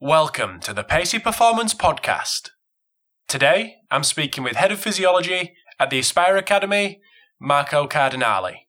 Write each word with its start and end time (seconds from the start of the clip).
Welcome 0.00 0.60
to 0.60 0.72
the 0.72 0.84
Pacey 0.84 1.18
Performance 1.18 1.74
Podcast. 1.74 2.50
Today, 3.26 3.78
I'm 3.90 4.04
speaking 4.04 4.44
with 4.44 4.54
Head 4.54 4.70
of 4.70 4.78
Physiology 4.78 5.56
at 5.80 5.90
the 5.90 5.98
Aspire 5.98 6.36
Academy, 6.36 7.00
Marco 7.40 7.88
Cardinale. 7.88 8.67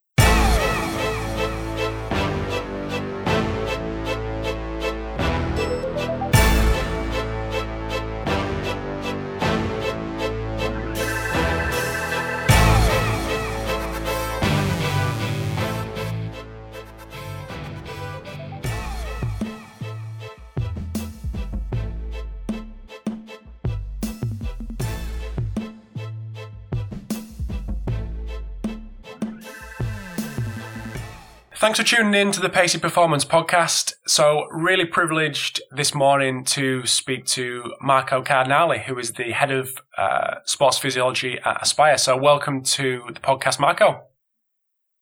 Thanks 31.59 31.77
for 31.77 31.86
tuning 31.86 32.13
in 32.13 32.31
to 32.31 32.40
the 32.40 32.48
Pacey 32.48 32.80
Performance 32.80 33.26
Podcast. 33.26 33.91
So, 34.08 34.48
really 34.50 34.86
privileged 34.86 35.62
this 35.76 35.94
morning 35.94 36.45
to 36.45 36.86
speak 36.86 37.26
to 37.26 37.73
Marco 37.81 38.23
Cardinale, 38.23 38.80
who 38.80 38.98
is 38.98 39.12
the 39.12 39.34
head 39.34 39.52
of 39.52 39.70
uh, 39.98 40.36
sports 40.45 40.77
physiology 40.77 41.38
at 41.44 41.62
Aspire. 41.62 41.98
So, 41.98 42.16
welcome 42.16 42.64
to 42.64 43.03
the 43.14 43.20
podcast, 43.20 43.59
Marco. 43.59 44.03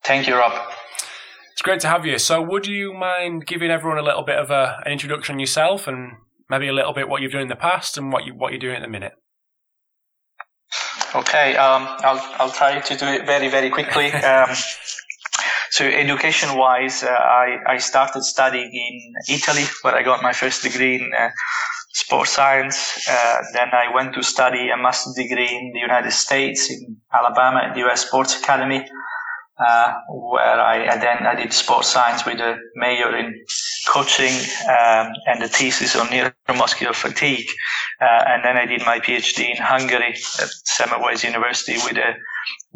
Thank 0.03 0.27
you, 0.27 0.35
Rob. 0.35 0.51
It's 1.51 1.61
great 1.61 1.79
to 1.81 1.89
have 1.89 2.07
you. 2.07 2.17
So, 2.17 2.41
would 2.41 2.65
you 2.65 2.91
mind 2.91 3.45
giving 3.45 3.69
everyone 3.69 3.99
a 3.99 4.03
little 4.03 4.23
bit 4.23 4.39
of 4.39 4.49
a, 4.49 4.81
an 4.83 4.91
introduction 4.91 5.35
on 5.35 5.39
yourself 5.39 5.87
and 5.87 6.13
maybe 6.49 6.67
a 6.67 6.73
little 6.73 6.91
bit 6.91 7.07
what 7.07 7.21
you've 7.21 7.33
done 7.33 7.43
in 7.43 7.49
the 7.49 7.55
past 7.55 7.99
and 7.99 8.11
what 8.11 8.25
you 8.25 8.33
what 8.33 8.51
you're 8.51 8.59
doing 8.59 8.77
at 8.77 8.81
the 8.81 8.87
minute? 8.87 9.13
Okay, 11.13 11.55
um, 11.55 11.83
I'll 11.99 12.35
I'll 12.39 12.51
try 12.51 12.79
to 12.79 12.97
do 12.97 13.05
it 13.05 13.27
very 13.27 13.47
very 13.47 13.69
quickly. 13.69 14.11
Um, 14.23 14.49
so 15.71 15.85
education 15.85 16.57
wise, 16.57 17.03
uh, 17.03 17.09
I, 17.09 17.57
I 17.67 17.77
started 17.77 18.23
studying 18.23 18.71
in 18.73 19.35
Italy 19.35 19.63
where 19.81 19.95
I 19.95 20.03
got 20.03 20.23
my 20.23 20.33
first 20.33 20.63
degree 20.63 20.95
in 20.95 21.11
uh, 21.17 21.29
sports 21.93 22.31
science. 22.31 23.07
Uh, 23.09 23.37
then 23.53 23.69
I 23.73 23.93
went 23.93 24.13
to 24.15 24.23
study 24.23 24.69
a 24.69 24.77
master's 24.77 25.15
degree 25.15 25.49
in 25.49 25.71
the 25.73 25.79
United 25.79 26.11
States 26.11 26.69
in 26.69 26.97
Alabama 27.13 27.61
at 27.63 27.73
the 27.75 27.85
US 27.87 28.05
Sports 28.07 28.39
Academy. 28.39 28.85
Uh, 29.59 29.91
where 30.09 30.61
I, 30.61 30.97
then 30.99 31.25
I 31.25 31.33
did 31.33 31.51
sports 31.51 31.87
science 31.87 32.23
with 32.27 32.39
a 32.39 32.57
major 32.75 33.17
in 33.17 33.33
coaching 33.91 34.31
um, 34.69 35.11
and 35.25 35.41
a 35.41 35.47
thesis 35.47 35.95
on 35.95 36.05
neuromuscular 36.07 36.93
fatigue. 36.93 37.47
Uh, 37.99 38.23
and 38.27 38.45
then 38.45 38.55
I 38.55 38.67
did 38.67 38.81
my 38.81 38.99
PhD 38.99 39.49
in 39.49 39.57
Hungary 39.57 40.13
at 40.39 40.49
Semmelweis 40.67 41.23
University 41.23 41.77
with 41.77 41.97
a 41.97 42.13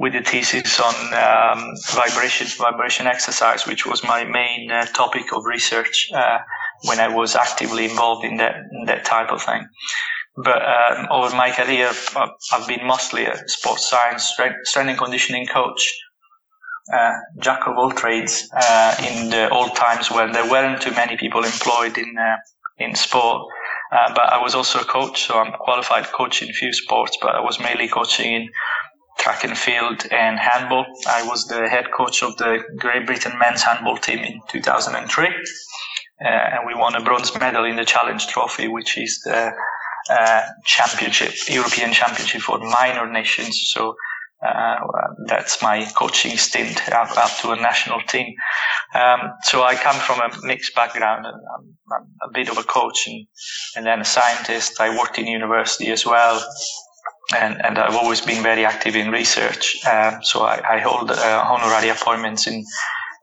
with 0.02 0.13
the 0.13 0.21
thesis 0.21 0.80
on 0.80 0.95
um, 1.13 1.75
vibration 1.91 2.47
vibration 2.57 3.05
exercise, 3.05 3.67
which 3.67 3.85
was 3.85 4.03
my 4.03 4.23
main 4.23 4.71
uh, 4.71 4.85
topic 4.88 5.25
of 5.31 5.45
research 5.45 6.09
uh, 6.16 6.39
when 6.85 6.99
I 6.99 7.07
was 7.07 7.35
actively 7.35 7.85
involved 7.85 8.25
in 8.25 8.38
that 8.38 8.55
in 8.72 8.85
that 8.85 9.05
type 9.05 9.29
of 9.29 9.44
thing. 9.44 9.63
But 10.35 10.61
um, 10.75 11.07
over 11.11 11.35
my 11.35 11.52
career, 11.52 11.91
I've 12.52 12.67
been 12.67 12.88
mostly 12.88 13.25
a 13.25 13.35
sports 13.47 13.89
science 13.91 14.23
strength, 14.23 14.59
strength 14.63 14.89
and 14.89 14.97
conditioning 14.97 15.45
coach, 15.45 15.83
uh, 16.91 17.11
jack 17.39 17.67
of 17.67 17.77
all 17.77 17.91
trades 17.91 18.49
uh, 18.57 18.95
in 19.07 19.29
the 19.29 19.49
old 19.52 19.75
times 19.75 20.09
when 20.09 20.31
there 20.31 20.49
weren't 20.49 20.81
too 20.81 20.95
many 21.02 21.16
people 21.16 21.44
employed 21.44 21.95
in 21.99 22.17
uh, 22.17 22.38
in 22.79 22.95
sport. 22.95 23.41
Uh, 23.91 24.13
but 24.16 24.31
I 24.31 24.41
was 24.41 24.55
also 24.55 24.79
a 24.79 24.85
coach, 24.85 25.27
so 25.27 25.38
I'm 25.38 25.53
a 25.53 25.57
qualified 25.57 26.05
coach 26.05 26.41
in 26.41 26.52
few 26.53 26.73
sports, 26.73 27.17
but 27.22 27.35
I 27.35 27.41
was 27.41 27.59
mainly 27.59 27.89
coaching 27.89 28.33
in 28.33 28.49
track 29.22 29.44
and 29.44 29.57
field 29.57 30.03
and 30.12 30.40
handball. 30.40 30.85
I 31.07 31.23
was 31.23 31.47
the 31.47 31.69
head 31.69 31.91
coach 31.96 32.23
of 32.23 32.35
the 32.38 32.63
Great 32.78 33.06
Britain 33.06 33.38
men's 33.38 33.62
handball 33.62 33.97
team 33.97 34.19
in 34.19 34.41
2003. 34.50 35.28
Uh, 35.28 36.28
and 36.28 36.68
we 36.68 36.73
won 36.75 36.96
a 36.96 37.01
bronze 37.01 37.31
medal 37.40 37.66
in 37.66 37.75
the 37.75 37.85
Challenge 37.85 38.25
Trophy, 38.28 38.68
which 38.68 38.97
is 38.97 39.22
the 39.23 39.51
uh, 40.09 40.41
championship, 40.66 41.34
European 41.47 41.94
championship 41.94 42.41
for 42.41 42.57
minor 42.59 43.12
nations. 43.12 43.69
So 43.72 43.96
uh, 44.46 44.75
that's 45.28 45.62
my 45.62 45.85
coaching 45.96 46.35
stint 46.38 46.90
up, 46.91 47.16
up 47.16 47.31
to 47.41 47.51
a 47.51 47.56
national 47.56 48.01
team. 48.01 48.34
Um, 48.96 49.19
so 49.44 49.63
I 49.63 49.75
come 49.75 49.96
from 49.96 50.19
a 50.19 50.46
mixed 50.46 50.73
background. 50.73 51.28
I'm, 51.28 51.75
I'm 51.94 52.29
a 52.29 52.34
bit 52.34 52.50
of 52.50 52.57
a 52.57 52.63
coach 52.63 53.07
and, 53.07 53.28
and 53.75 53.85
then 53.85 54.01
a 54.01 54.06
scientist. 54.06 54.81
I 54.81 54.97
worked 54.97 55.19
in 55.19 55.28
university 55.28 55.91
as 55.91 56.06
well 56.07 56.41
and, 57.36 57.64
and 57.66 57.78
I've 57.78 57.96
always 57.96 58.22
been 58.22 58.44
very 58.44 58.66
active 58.66 58.96
in 58.96 59.12
research. 59.12 59.78
Uh, 59.86 60.19
so 60.22 60.42
I, 60.42 60.75
I 60.75 60.80
hold 60.80 61.12
uh, 61.12 61.46
honorary 61.47 61.90
appointments 61.90 62.47
in 62.47 62.66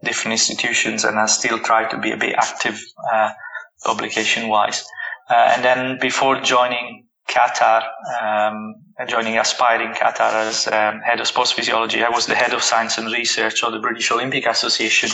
different 0.04 0.32
institutions, 0.32 1.04
and 1.04 1.18
I 1.18 1.26
still 1.26 1.58
try 1.58 1.88
to 1.88 1.98
be 1.98 2.12
a 2.12 2.16
bit 2.16 2.34
active 2.36 2.80
uh, 3.12 3.30
publication 3.84 4.48
wise. 4.48 4.84
Uh, 5.30 5.52
and 5.54 5.64
then 5.64 5.98
before 6.00 6.40
joining 6.40 7.06
Qatar, 7.28 7.82
um, 8.22 8.74
joining 9.06 9.36
Aspire 9.36 9.82
in 9.82 9.92
Qatar 9.92 10.32
as 10.32 10.66
um, 10.68 11.00
head 11.00 11.20
of 11.20 11.26
sports 11.26 11.52
physiology, 11.52 12.02
I 12.02 12.08
was 12.08 12.26
the 12.26 12.34
head 12.34 12.54
of 12.54 12.62
science 12.62 12.96
and 12.96 13.12
research 13.12 13.62
of 13.62 13.72
the 13.72 13.78
British 13.78 14.10
Olympic 14.10 14.46
Association 14.46 15.10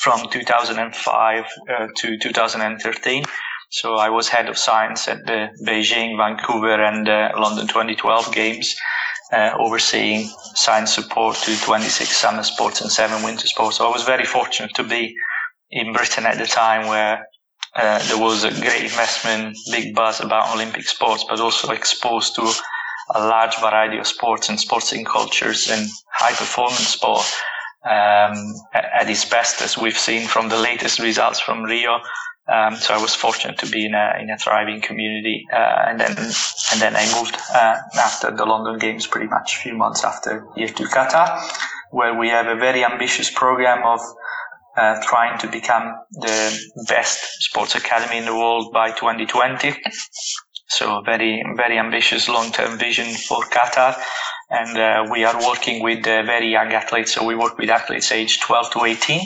from 0.00 0.28
2005 0.30 1.44
uh, 1.44 1.86
to 1.96 2.18
2013. 2.18 3.24
So 3.70 3.96
I 3.96 4.08
was 4.08 4.28
head 4.28 4.48
of 4.48 4.56
science 4.56 5.08
at 5.08 5.26
the 5.26 5.48
Beijing, 5.66 6.16
Vancouver, 6.16 6.82
and 6.82 7.06
uh, 7.06 7.32
London 7.38 7.66
2012 7.66 8.32
games, 8.32 8.74
uh, 9.30 9.50
overseeing 9.58 10.30
science 10.54 10.94
support 10.94 11.36
to 11.36 11.60
26 11.60 12.16
summer 12.16 12.42
sports 12.42 12.80
and 12.80 12.90
seven 12.90 13.22
winter 13.22 13.46
sports. 13.46 13.76
So 13.76 13.86
I 13.86 13.92
was 13.92 14.04
very 14.04 14.24
fortunate 14.24 14.74
to 14.76 14.84
be 14.84 15.14
in 15.70 15.92
Britain 15.92 16.24
at 16.24 16.38
the 16.38 16.46
time 16.46 16.86
where 16.86 17.26
uh, 17.76 17.98
there 18.08 18.18
was 18.18 18.44
a 18.44 18.50
great 18.50 18.84
investment, 18.84 19.54
big 19.70 19.94
buzz 19.94 20.20
about 20.20 20.54
Olympic 20.54 20.84
sports, 20.88 21.24
but 21.28 21.38
also 21.38 21.70
exposed 21.70 22.34
to 22.36 22.50
a 23.14 23.20
large 23.20 23.56
variety 23.58 23.98
of 23.98 24.06
sports 24.06 24.48
and 24.48 24.58
sporting 24.58 25.04
cultures 25.04 25.70
and 25.70 25.88
high 26.14 26.32
performance 26.32 26.88
sport 26.88 27.30
um, 27.84 28.54
at 28.74 29.08
its 29.10 29.26
best, 29.26 29.60
as 29.60 29.76
we've 29.76 29.98
seen 29.98 30.26
from 30.26 30.48
the 30.48 30.58
latest 30.58 30.98
results 30.98 31.38
from 31.38 31.64
Rio 31.64 32.00
um, 32.48 32.76
so 32.76 32.94
I 32.94 33.02
was 33.02 33.14
fortunate 33.14 33.58
to 33.58 33.66
be 33.66 33.84
in 33.84 33.94
a 33.94 34.14
in 34.20 34.30
a 34.30 34.38
thriving 34.38 34.80
community, 34.80 35.46
uh, 35.52 35.84
and 35.88 36.00
then 36.00 36.16
and 36.16 36.80
then 36.80 36.96
I 36.96 37.04
moved 37.18 37.36
uh, 37.54 37.76
after 37.98 38.30
the 38.30 38.46
London 38.46 38.78
Games, 38.78 39.06
pretty 39.06 39.28
much 39.28 39.56
a 39.56 39.58
few 39.58 39.74
months 39.74 40.02
after 40.02 40.46
here 40.56 40.68
to 40.68 40.84
Qatar, 40.84 41.38
where 41.90 42.14
we 42.18 42.30
have 42.30 42.46
a 42.46 42.56
very 42.56 42.84
ambitious 42.84 43.30
program 43.30 43.84
of 43.86 44.00
uh, 44.78 44.98
trying 45.02 45.38
to 45.40 45.48
become 45.48 45.94
the 46.12 46.58
best 46.88 47.18
sports 47.42 47.74
academy 47.74 48.16
in 48.16 48.24
the 48.24 48.34
world 48.34 48.72
by 48.72 48.92
2020. 48.92 49.74
So 50.68 51.02
very 51.04 51.44
very 51.54 51.78
ambitious 51.78 52.30
long 52.30 52.50
term 52.50 52.78
vision 52.78 53.14
for 53.28 53.42
Qatar, 53.44 53.94
and 54.48 54.78
uh, 54.78 55.06
we 55.12 55.24
are 55.24 55.38
working 55.46 55.82
with 55.82 56.06
uh, 56.06 56.22
very 56.22 56.50
young 56.50 56.72
athletes. 56.72 57.12
So 57.12 57.26
we 57.26 57.34
work 57.34 57.58
with 57.58 57.68
athletes 57.68 58.10
aged 58.10 58.40
12 58.42 58.70
to 58.72 58.84
18 58.84 59.20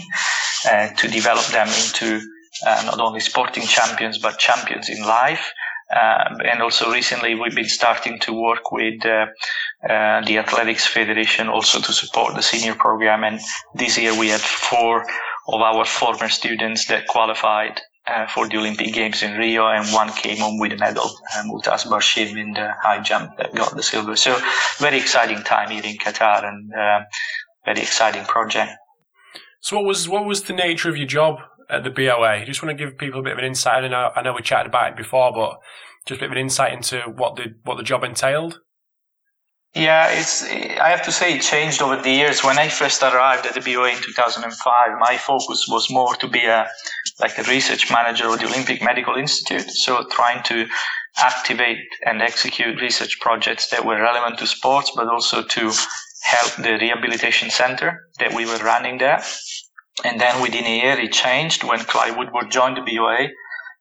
uh, 0.71 0.89
to 0.89 1.07
develop 1.09 1.47
them 1.47 1.69
into 1.69 2.21
not 2.65 3.01
only 3.01 3.21
sporting 3.21 3.65
champions 3.65 4.19
but 4.19 4.39
champions 4.39 4.89
in 4.89 5.03
life. 5.03 5.53
Uh, 5.95 6.39
and 6.51 6.63
also 6.63 6.91
recently 6.91 7.35
we've 7.35 7.55
been 7.55 7.65
starting 7.65 8.19
to 8.19 8.33
work 8.33 8.73
with 8.73 9.05
uh, 9.05 9.27
uh, 9.89 10.25
the 10.25 10.39
Athletics 10.39 10.87
Federation 10.87 11.49
also 11.49 11.81
to 11.81 11.93
support 11.93 12.35
the 12.35 12.43
senior 12.43 12.75
program. 12.75 13.25
And 13.25 13.41
this 13.75 13.99
year 13.99 14.19
we 14.19 14.29
had 14.29 14.41
four 14.41 15.05
of 15.49 15.61
our 15.61 15.85
former 15.85 16.29
students 16.29 16.87
that 16.87 17.09
qualified 17.09 17.81
uh, 18.07 18.27
for 18.27 18.49
the 18.49 18.57
Olympic 18.57 18.93
Games 18.93 19.23
in 19.23 19.37
Rio, 19.37 19.69
and 19.69 19.87
one 19.89 20.11
came 20.11 20.39
home 20.39 20.59
with 20.59 20.73
a 20.73 20.77
medal, 20.77 21.11
uh, 21.35 21.43
Mutaz 21.45 21.87
Barshim 21.87 22.37
in 22.37 22.53
the 22.53 22.73
high 22.83 23.01
jump 23.01 23.37
that 23.37 23.55
got 23.55 23.77
the 23.77 23.83
silver. 23.83 24.17
So 24.17 24.41
very 24.79 24.99
exciting 24.99 25.43
time 25.45 25.71
here 25.71 25.85
in 25.85 25.99
Qatar 25.99 26.45
and 26.45 26.73
uh, 26.73 27.01
very 27.65 27.81
exciting 27.81 28.25
project. 28.25 28.73
So 29.61 29.77
what 29.77 29.85
was 29.85 30.09
what 30.09 30.25
was 30.25 30.45
the 30.45 30.53
nature 30.53 30.89
of 30.89 30.97
your 30.97 31.07
job 31.07 31.39
at 31.69 31.85
the 31.85 31.91
BOA. 31.91 32.45
Just 32.45 32.63
want 32.63 32.77
to 32.77 32.85
give 32.85 32.99
people 32.99 33.21
a 33.21 33.23
bit 33.23 33.33
of 33.33 33.39
an 33.39 33.45
insight. 33.45 33.85
I 33.85 33.89
know, 33.89 34.11
I 34.15 34.23
know 34.23 34.35
we 34.35 34.43
chatted 34.43 34.69
about 34.69 34.93
it 34.93 34.97
before, 34.97 35.33
but 35.33 35.59
just 36.07 36.19
a 36.19 36.23
bit 36.23 36.27
of 36.27 36.33
an 36.33 36.39
insight 36.39 36.73
into 36.73 37.01
what 37.17 37.37
the 37.37 37.55
what 37.65 37.77
the 37.77 37.83
job 37.83 38.05
entailed. 38.05 38.59
Yeah, 39.75 40.09
it's. 40.11 40.43
I 40.43 40.91
have 40.91 41.03
to 41.05 41.13
say, 41.13 41.35
it 41.35 41.43
changed 41.43 41.81
over 41.81 41.97
the 41.97 42.11
years. 42.11 42.45
When 42.45 42.59
I 42.59 42.69
first 42.69 43.03
arrived 43.03 43.47
at 43.47 43.55
the 43.55 43.61
BOA 43.61 43.91
in 43.91 44.03
2005, 44.03 44.99
my 45.01 45.17
focus 45.17 45.67
was 45.69 45.91
more 45.91 46.15
to 46.17 46.29
be 46.29 46.45
a 46.45 46.69
like 47.21 47.39
a 47.39 47.43
research 47.45 47.91
manager 47.91 48.29
of 48.29 48.39
the 48.39 48.47
Olympic 48.47 48.83
Medical 48.83 49.15
Institute. 49.15 49.71
So 49.71 50.05
trying 50.11 50.43
to 50.45 50.67
activate 51.17 51.79
and 52.05 52.21
execute 52.21 52.81
research 52.83 53.19
projects 53.21 53.71
that 53.71 53.85
were 53.85 54.01
relevant 54.01 54.39
to 54.41 54.47
sports, 54.47 54.93
but 54.95 55.09
also 55.09 55.43
to 55.43 55.73
help 56.23 56.55
the 56.57 56.79
rehabilitation 56.81 57.51
center 57.51 58.09
that 58.19 58.35
we 58.35 58.45
were 58.45 58.59
running 58.59 58.99
there. 58.99 59.23
And 60.05 60.21
then 60.21 60.41
within 60.43 60.65
a 60.65 60.77
year, 60.83 60.99
it 60.99 61.13
changed 61.13 61.65
when 61.65 61.81
Clive 61.81 62.17
Woodward 62.17 62.51
joined 62.51 62.77
the 62.77 62.83
BOA. 62.83 63.29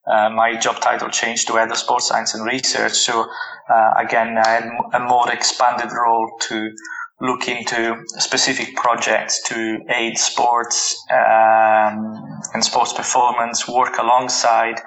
uh, 0.08 0.30
my 0.30 0.56
job 0.58 0.82
title 0.82 1.10
changed 1.10 1.48
to 1.48 1.54
head 1.54 1.72
of 1.72 1.78
sports 1.78 2.08
science 2.08 2.34
and 2.34 2.46
research. 2.46 2.94
So 2.94 3.30
uh, 3.70 3.94
again, 3.98 4.38
I 4.38 4.48
had 4.48 4.70
a 4.94 5.00
more 5.00 5.32
expanded 5.32 5.92
role 5.92 6.32
to 6.50 6.72
look 7.22 7.48
into 7.48 8.04
specific 8.18 8.76
projects 8.76 9.42
to 9.44 9.80
aid 9.90 10.18
sports 10.18 10.98
um, 11.12 12.40
and 12.54 12.64
sports 12.64 12.94
performance, 12.94 13.68
work 13.68 13.98
alongside 14.00 14.82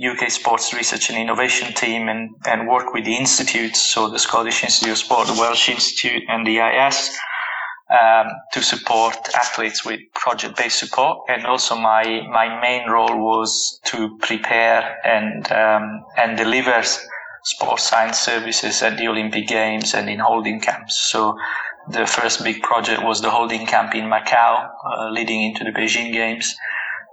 UK 0.00 0.30
Sports 0.30 0.72
Research 0.72 1.10
and 1.10 1.18
Innovation 1.18 1.74
team 1.74 2.08
and, 2.08 2.30
and 2.46 2.68
work 2.68 2.92
with 2.92 3.04
the 3.04 3.16
institutes, 3.16 3.80
so 3.80 4.08
the 4.08 4.18
Scottish 4.18 4.62
Institute 4.64 4.92
of 4.92 4.98
Sport, 4.98 5.26
the 5.26 5.34
Welsh 5.34 5.68
Institute, 5.68 6.22
and 6.28 6.46
the 6.46 6.58
IS, 6.58 7.18
um, 7.90 8.26
to 8.52 8.62
support 8.62 9.16
athletes 9.34 9.84
with 9.84 10.00
project-based 10.14 10.78
support. 10.78 11.18
And 11.28 11.46
also 11.46 11.76
my, 11.76 12.22
my 12.30 12.60
main 12.60 12.88
role 12.88 13.16
was 13.18 13.80
to 13.86 14.16
prepare 14.20 14.98
and, 15.04 15.50
um, 15.52 16.04
and 16.16 16.36
deliver 16.36 16.82
sports 17.42 17.84
science 17.84 18.18
services 18.18 18.82
at 18.82 18.98
the 18.98 19.08
Olympic 19.08 19.48
Games 19.48 19.94
and 19.94 20.08
in 20.08 20.18
holding 20.18 20.60
camps. 20.60 21.10
So 21.10 21.36
the 21.90 22.06
first 22.06 22.44
big 22.44 22.62
project 22.62 23.02
was 23.02 23.22
the 23.22 23.30
holding 23.30 23.66
camp 23.66 23.94
in 23.94 24.04
Macau, 24.04 24.68
uh, 24.84 25.10
leading 25.10 25.42
into 25.42 25.64
the 25.64 25.70
Beijing 25.70 26.12
Games 26.12 26.54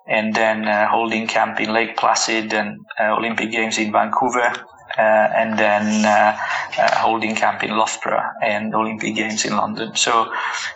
and 0.07 0.33
then 0.33 0.67
uh, 0.67 0.87
holding 0.87 1.27
camp 1.27 1.59
in 1.59 1.73
Lake 1.73 1.97
Placid 1.97 2.53
and 2.53 2.79
uh, 2.99 3.15
Olympic 3.17 3.51
Games 3.51 3.77
in 3.77 3.91
Vancouver, 3.91 4.53
and 5.01 5.57
then 5.57 6.05
uh, 6.05 6.37
uh, 6.77 6.95
holding 6.99 7.35
camp 7.35 7.63
in 7.63 7.71
Loughborough 7.71 8.23
and 8.41 8.73
Olympic 8.73 9.15
Games 9.15 9.45
in 9.45 9.55
London. 9.55 9.95
So 9.95 10.31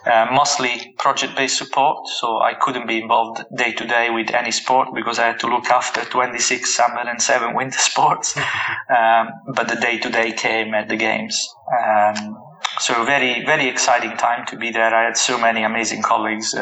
uh, 0.05 0.27
mostly 0.31 0.93
project-based 0.99 1.57
support. 1.57 2.07
So 2.07 2.39
I 2.41 2.53
couldn't 2.53 2.87
be 2.87 3.01
involved 3.01 3.43
day 3.55 3.73
to 3.73 3.85
day 3.85 4.09
with 4.09 4.31
any 4.31 4.51
sport 4.51 4.89
because 4.93 5.19
I 5.19 5.27
had 5.27 5.39
to 5.39 5.47
look 5.47 5.67
after 5.69 6.01
26 6.05 6.75
summer 6.75 7.01
and 7.01 7.21
seven 7.21 7.55
winter 7.55 7.79
sports. 7.91 8.37
um, 8.89 9.29
but 9.55 9.67
the 9.67 9.75
day-to-day 9.75 10.33
came 10.33 10.73
at 10.73 10.89
the 10.89 10.95
games. 10.95 11.47
Um, 11.79 12.37
so 12.79 13.03
very, 13.05 13.43
very 13.45 13.67
exciting 13.67 14.17
time 14.17 14.45
to 14.47 14.57
be 14.57 14.71
there. 14.71 14.93
I 14.93 15.05
had 15.05 15.17
so 15.17 15.37
many 15.37 15.63
amazing 15.63 16.03
colleagues 16.03 16.55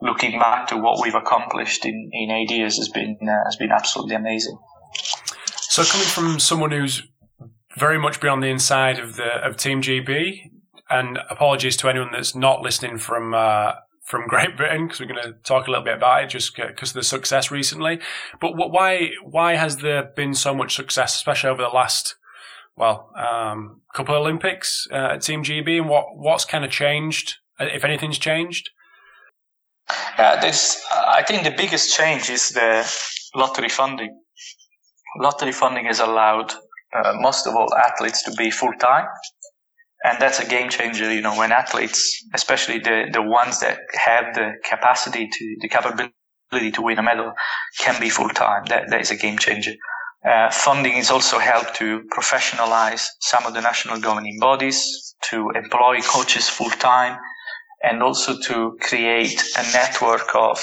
looking 0.00 0.38
back 0.38 0.68
to 0.68 0.76
what 0.76 1.02
we've 1.02 1.14
accomplished 1.14 1.84
in, 1.84 2.10
in 2.12 2.30
eight 2.30 2.50
years 2.50 2.76
has 2.76 2.88
been 2.88 3.16
uh, 3.22 3.44
has 3.44 3.56
been 3.56 3.72
absolutely 3.72 4.14
amazing. 4.14 4.58
So 5.76 5.84
coming 5.84 6.06
from 6.06 6.40
someone 6.40 6.70
who's 6.70 7.02
very 7.76 7.98
much 7.98 8.18
been 8.18 8.30
on 8.30 8.40
the 8.40 8.48
inside 8.48 8.98
of 8.98 9.16
the 9.16 9.26
of 9.46 9.58
Team 9.58 9.82
GB, 9.82 10.50
and 10.88 11.18
apologies 11.28 11.76
to 11.76 11.90
anyone 11.90 12.12
that's 12.12 12.34
not 12.34 12.62
listening 12.62 12.96
from 12.96 13.34
uh, 13.34 13.72
from 14.02 14.26
Great 14.26 14.56
Britain 14.56 14.86
because 14.86 15.00
we're 15.00 15.06
going 15.12 15.22
to 15.22 15.34
talk 15.44 15.66
a 15.66 15.70
little 15.70 15.84
bit 15.84 15.98
about 15.98 16.24
it 16.24 16.30
just 16.30 16.56
because 16.56 16.92
of 16.92 16.94
the 16.94 17.02
success 17.02 17.50
recently. 17.50 18.00
But 18.40 18.52
why 18.56 19.10
why 19.22 19.56
has 19.56 19.76
there 19.76 20.02
been 20.02 20.32
so 20.32 20.54
much 20.54 20.74
success, 20.74 21.14
especially 21.14 21.50
over 21.50 21.60
the 21.60 21.68
last 21.68 22.14
well 22.74 23.10
um, 23.14 23.82
couple 23.92 24.14
of 24.14 24.22
Olympics 24.22 24.88
uh, 24.90 25.12
at 25.12 25.20
Team 25.20 25.42
GB, 25.42 25.76
and 25.76 25.90
what 25.90 26.16
what's 26.16 26.46
kind 26.46 26.64
of 26.64 26.70
changed, 26.70 27.34
if 27.60 27.84
anything's 27.84 28.18
changed? 28.18 28.70
Yeah, 30.18 30.40
this, 30.40 30.82
I 30.90 31.22
think 31.22 31.44
the 31.44 31.50
biggest 31.54 31.94
change 31.94 32.30
is 32.30 32.48
the 32.48 32.90
lottery 33.34 33.68
funding. 33.68 34.18
Lottery 35.18 35.52
funding 35.52 35.86
has 35.86 36.00
allowed 36.00 36.52
uh, 36.94 37.14
most 37.20 37.46
of 37.46 37.54
all 37.54 37.74
athletes 37.74 38.22
to 38.24 38.32
be 38.32 38.50
full 38.50 38.72
time. 38.74 39.06
And 40.04 40.20
that's 40.20 40.38
a 40.38 40.46
game 40.46 40.68
changer, 40.68 41.12
you 41.12 41.20
know, 41.20 41.36
when 41.36 41.52
athletes, 41.52 42.24
especially 42.34 42.78
the, 42.78 43.06
the 43.12 43.22
ones 43.22 43.60
that 43.60 43.78
have 43.94 44.34
the 44.34 44.52
capacity 44.68 45.28
to, 45.28 45.56
the 45.60 45.68
capability 45.68 46.70
to 46.72 46.82
win 46.82 46.98
a 46.98 47.02
medal, 47.02 47.32
can 47.78 48.00
be 48.00 48.08
full 48.08 48.28
time. 48.28 48.64
That, 48.66 48.90
that 48.90 49.00
is 49.00 49.10
a 49.10 49.16
game 49.16 49.38
changer. 49.38 49.72
Uh, 50.24 50.50
funding 50.50 50.94
has 50.94 51.10
also 51.10 51.38
helped 51.38 51.74
to 51.76 52.02
professionalize 52.16 53.06
some 53.20 53.46
of 53.46 53.54
the 53.54 53.60
national 53.60 54.00
governing 54.00 54.38
bodies, 54.40 55.14
to 55.30 55.50
employ 55.54 56.00
coaches 56.00 56.48
full 56.48 56.70
time, 56.70 57.18
and 57.86 58.02
also 58.02 58.36
to 58.40 58.76
create 58.80 59.40
a 59.56 59.62
network 59.72 60.34
of 60.34 60.62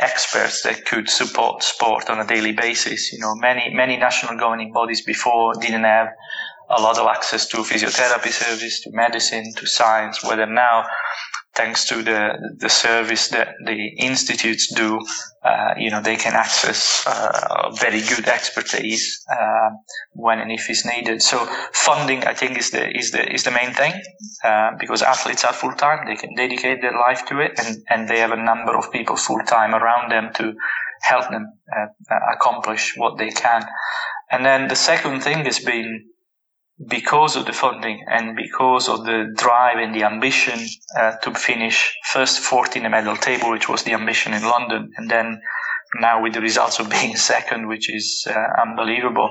experts 0.00 0.62
that 0.62 0.84
could 0.84 1.08
support 1.08 1.62
sport 1.62 2.10
on 2.10 2.18
a 2.18 2.26
daily 2.26 2.52
basis. 2.52 3.12
You 3.12 3.20
know, 3.20 3.34
many, 3.36 3.72
many 3.72 3.96
national 3.96 4.36
governing 4.38 4.72
bodies 4.72 5.02
before 5.02 5.54
didn't 5.54 5.84
have 5.84 6.08
a 6.70 6.82
lot 6.82 6.98
of 6.98 7.06
access 7.06 7.46
to 7.48 7.58
physiotherapy 7.58 8.30
service, 8.30 8.80
to 8.82 8.90
medicine, 8.92 9.52
to 9.56 9.66
science, 9.66 10.24
whether 10.24 10.46
now 10.46 10.84
thanks 11.54 11.84
to 11.86 12.02
the 12.02 12.56
the 12.58 12.68
service 12.68 13.28
that 13.28 13.48
the 13.64 13.88
institutes 13.98 14.72
do, 14.74 15.00
uh, 15.44 15.74
you 15.76 15.90
know, 15.90 16.00
they 16.00 16.16
can 16.16 16.34
access 16.34 17.04
uh, 17.06 17.70
very 17.70 18.00
good 18.00 18.26
expertise 18.28 19.24
uh, 19.30 19.70
when 20.12 20.40
and 20.40 20.50
if 20.50 20.68
it's 20.68 20.84
needed. 20.84 21.22
So 21.22 21.38
funding, 21.72 22.24
I 22.24 22.34
think, 22.34 22.58
is 22.58 22.70
the 22.70 22.84
is 22.96 23.10
the 23.12 23.32
is 23.32 23.44
the 23.44 23.50
main 23.50 23.72
thing 23.72 23.92
uh, 24.44 24.70
because 24.78 25.02
athletes 25.02 25.44
are 25.44 25.52
full 25.52 25.74
time; 25.74 26.06
they 26.06 26.16
can 26.16 26.34
dedicate 26.34 26.80
their 26.82 26.98
life 26.98 27.24
to 27.28 27.40
it, 27.40 27.52
and 27.58 27.78
and 27.88 28.08
they 28.08 28.18
have 28.18 28.32
a 28.32 28.42
number 28.42 28.76
of 28.76 28.90
people 28.90 29.16
full 29.16 29.42
time 29.46 29.74
around 29.74 30.10
them 30.10 30.32
to 30.34 30.54
help 31.02 31.28
them 31.30 31.46
uh, 31.76 32.16
accomplish 32.34 32.94
what 32.96 33.18
they 33.18 33.30
can. 33.30 33.64
And 34.30 34.44
then 34.44 34.68
the 34.68 34.76
second 34.76 35.20
thing 35.22 35.44
has 35.44 35.58
been 35.60 36.13
because 36.88 37.36
of 37.36 37.46
the 37.46 37.52
funding 37.52 38.04
and 38.08 38.36
because 38.36 38.88
of 38.88 39.04
the 39.04 39.32
drive 39.36 39.78
and 39.78 39.94
the 39.94 40.02
ambition 40.02 40.58
uh, 40.98 41.12
to 41.22 41.32
finish 41.32 41.94
first 42.12 42.40
fourth 42.40 42.76
in 42.76 42.82
the 42.82 42.88
medal 42.88 43.16
table, 43.16 43.50
which 43.50 43.68
was 43.68 43.84
the 43.84 43.92
ambition 43.92 44.34
in 44.34 44.42
London, 44.42 44.90
and 44.96 45.08
then 45.08 45.40
now 46.00 46.20
with 46.20 46.34
the 46.34 46.40
results 46.40 46.80
of 46.80 46.90
being 46.98 47.16
second, 47.16 47.68
which 47.68 47.92
is 47.92 48.26
uh, 48.28 48.60
unbelievable. 48.60 49.30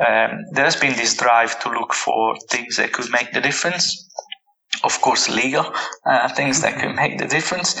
Um, 0.00 0.40
there 0.52 0.64
has 0.64 0.76
been 0.76 0.94
this 0.94 1.16
drive 1.16 1.60
to 1.60 1.70
look 1.70 1.94
for 1.94 2.36
things 2.50 2.76
that 2.76 2.92
could 2.92 3.10
make 3.12 3.32
the 3.32 3.40
difference. 3.40 4.10
Of 4.84 5.00
course, 5.00 5.28
legal 5.28 5.64
uh, 6.04 6.28
things 6.34 6.60
that 6.60 6.78
could 6.78 6.94
make 6.94 7.18
the 7.18 7.26
difference. 7.26 7.74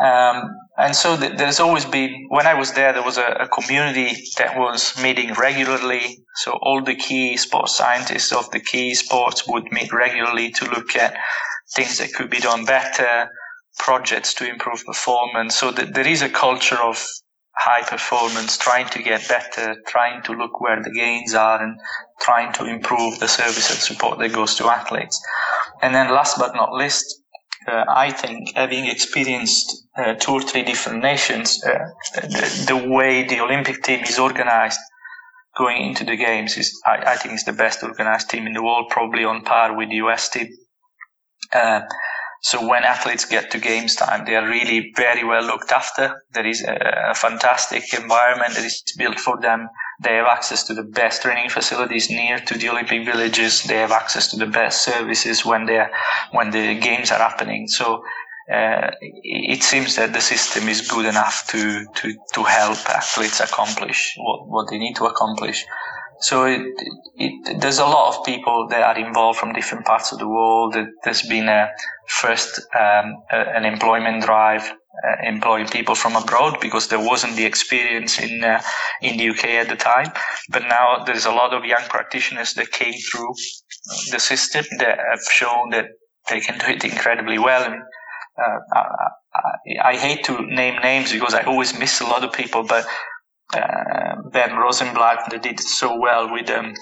Um, 0.00 0.56
and 0.76 0.96
so 0.96 1.16
th- 1.16 1.36
there's 1.36 1.60
always 1.60 1.84
been, 1.84 2.26
when 2.28 2.46
I 2.46 2.54
was 2.54 2.72
there, 2.72 2.92
there 2.92 3.04
was 3.04 3.18
a, 3.18 3.28
a, 3.44 3.48
community 3.48 4.10
that 4.38 4.58
was 4.58 5.00
meeting 5.00 5.34
regularly. 5.34 6.18
So 6.36 6.58
all 6.62 6.82
the 6.82 6.96
key 6.96 7.36
sports 7.36 7.76
scientists 7.76 8.32
of 8.32 8.50
the 8.50 8.60
key 8.60 8.94
sports 8.94 9.46
would 9.46 9.70
meet 9.70 9.92
regularly 9.92 10.50
to 10.52 10.64
look 10.70 10.96
at 10.96 11.16
things 11.74 11.98
that 11.98 12.14
could 12.14 12.30
be 12.30 12.40
done 12.40 12.64
better, 12.64 13.30
projects 13.78 14.34
to 14.34 14.48
improve 14.48 14.84
performance. 14.84 15.56
So 15.56 15.70
th- 15.70 15.92
there 15.92 16.06
is 16.06 16.22
a 16.22 16.30
culture 16.30 16.78
of 16.78 17.06
high 17.60 17.82
performance, 17.82 18.56
trying 18.56 18.88
to 18.88 19.02
get 19.02 19.28
better, 19.28 19.76
trying 19.86 20.22
to 20.22 20.32
look 20.32 20.60
where 20.60 20.82
the 20.82 20.90
gains 20.90 21.34
are 21.34 21.62
and 21.62 21.78
trying 22.20 22.52
to 22.54 22.64
improve 22.64 23.20
the 23.20 23.28
service 23.28 23.70
and 23.70 23.78
support 23.78 24.18
that 24.18 24.32
goes 24.32 24.54
to 24.54 24.64
athletes. 24.64 25.20
And 25.82 25.94
then 25.94 26.10
last 26.10 26.38
but 26.38 26.54
not 26.54 26.72
least, 26.72 27.04
uh, 27.68 27.84
I 27.86 28.12
think, 28.12 28.56
having 28.56 28.86
experienced 28.86 29.86
uh, 29.98 30.14
two 30.14 30.32
or 30.32 30.42
three 30.42 30.62
different 30.62 31.02
nations, 31.02 31.62
uh, 31.62 31.90
the, 32.14 32.64
the, 32.68 32.88
way 32.88 33.26
the 33.26 33.40
Olympic 33.40 33.82
team 33.82 34.04
is 34.04 34.18
organized 34.18 34.80
going 35.58 35.82
into 35.84 36.04
the 36.04 36.16
games 36.16 36.56
is, 36.56 36.80
I, 36.86 37.12
I, 37.12 37.16
think, 37.16 37.34
is 37.34 37.44
the 37.44 37.52
best 37.52 37.82
organized 37.82 38.30
team 38.30 38.46
in 38.46 38.54
the 38.54 38.62
world, 38.62 38.88
probably 38.88 39.24
on 39.24 39.42
par 39.42 39.76
with 39.76 39.90
the 39.90 39.96
US 39.96 40.30
team. 40.30 40.48
So 42.42 42.66
when 42.66 42.84
athletes 42.84 43.26
get 43.26 43.50
to 43.50 43.58
games 43.58 43.94
time, 43.94 44.24
they 44.24 44.34
are 44.34 44.48
really 44.48 44.92
very 44.96 45.24
well 45.24 45.42
looked 45.42 45.72
after. 45.72 46.22
There 46.32 46.46
is 46.46 46.62
a, 46.62 47.14
fantastic 47.14 47.92
environment 47.92 48.54
that 48.54 48.64
is 48.64 48.82
built 48.96 49.20
for 49.20 49.38
them. 49.40 49.68
They 50.02 50.14
have 50.14 50.26
access 50.26 50.62
to 50.64 50.74
the 50.74 50.84
best 50.84 51.22
training 51.22 51.50
facilities 51.50 52.08
near 52.08 52.38
to 52.40 52.56
the 52.56 52.70
Olympic 52.70 53.04
villages. 53.04 53.62
They 53.64 53.76
have 53.76 53.92
access 53.92 54.28
to 54.28 54.38
the 54.38 54.46
best 54.46 54.82
services 54.82 55.44
when 55.44 55.66
they 55.66 55.84
when 56.32 56.50
the 56.50 56.78
games 56.80 57.10
are 57.10 57.18
happening. 57.18 57.68
So 57.68 58.02
uh, 58.50 58.90
it 59.00 59.62
seems 59.62 59.96
that 59.96 60.12
the 60.12 60.20
system 60.20 60.68
is 60.68 60.88
good 60.88 61.06
enough 61.06 61.46
to 61.48 61.84
to 61.94 62.14
to 62.34 62.42
help 62.42 62.78
athletes 62.88 63.40
accomplish 63.40 64.14
what, 64.16 64.48
what 64.48 64.70
they 64.70 64.78
need 64.78 64.96
to 64.96 65.04
accomplish. 65.04 65.66
So 66.20 66.44
it, 66.44 66.60
it, 67.16 67.60
there's 67.60 67.78
a 67.78 67.84
lot 67.84 68.14
of 68.14 68.24
people 68.24 68.68
that 68.68 68.82
are 68.82 68.98
involved 68.98 69.38
from 69.38 69.52
different 69.52 69.86
parts 69.86 70.12
of 70.12 70.18
the 70.18 70.28
world. 70.28 70.76
There's 71.04 71.22
been 71.22 71.48
a 71.48 71.70
first 72.08 72.60
um, 72.78 73.22
an 73.30 73.64
employment 73.64 74.22
drive 74.24 74.70
uh, 75.04 75.16
employing 75.22 75.66
people 75.68 75.94
from 75.94 76.16
abroad 76.16 76.58
because 76.60 76.88
there 76.88 76.98
wasn't 77.00 77.36
the 77.36 77.46
experience 77.46 78.18
in 78.18 78.44
uh, 78.44 78.60
in 79.00 79.16
the 79.16 79.30
UK 79.30 79.44
at 79.62 79.68
the 79.68 79.76
time. 79.76 80.12
But 80.50 80.64
now 80.64 81.04
there's 81.04 81.26
a 81.26 81.32
lot 81.32 81.54
of 81.54 81.64
young 81.64 81.84
practitioners 81.88 82.54
that 82.54 82.70
came 82.72 82.94
through 82.94 83.34
the 84.10 84.20
system 84.20 84.64
that 84.78 84.98
have 84.98 85.22
shown 85.30 85.70
that 85.70 85.86
they 86.28 86.40
can 86.40 86.58
do 86.58 86.66
it 86.66 86.84
incredibly 86.84 87.38
well. 87.38 87.64
And 87.64 87.80
uh, 88.38 88.58
I, 88.74 89.92
I, 89.92 89.96
hate 89.96 90.24
to 90.24 90.40
name 90.42 90.80
names 90.82 91.12
because 91.12 91.34
I 91.34 91.42
always 91.42 91.78
miss 91.78 92.00
a 92.00 92.04
lot 92.04 92.24
of 92.24 92.32
people, 92.32 92.64
but 92.64 92.84
Ben 93.52 94.56
Rosenblatt 94.56 95.30
they 95.30 95.38
did 95.38 95.60
so 95.60 95.98
well 95.98 96.32
with 96.32 96.50
um, 96.50 96.74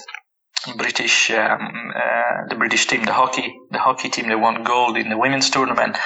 British 0.76 1.30
um, 1.30 1.92
uh, 1.94 2.46
the 2.48 2.56
British 2.56 2.86
team, 2.86 3.04
the 3.04 3.12
hockey 3.12 3.54
the 3.70 3.78
hockey 3.78 4.08
team. 4.08 4.28
They 4.28 4.34
won 4.34 4.64
gold 4.64 4.96
in 4.96 5.08
the 5.08 5.16
women's 5.16 5.50
tournament. 5.50 5.96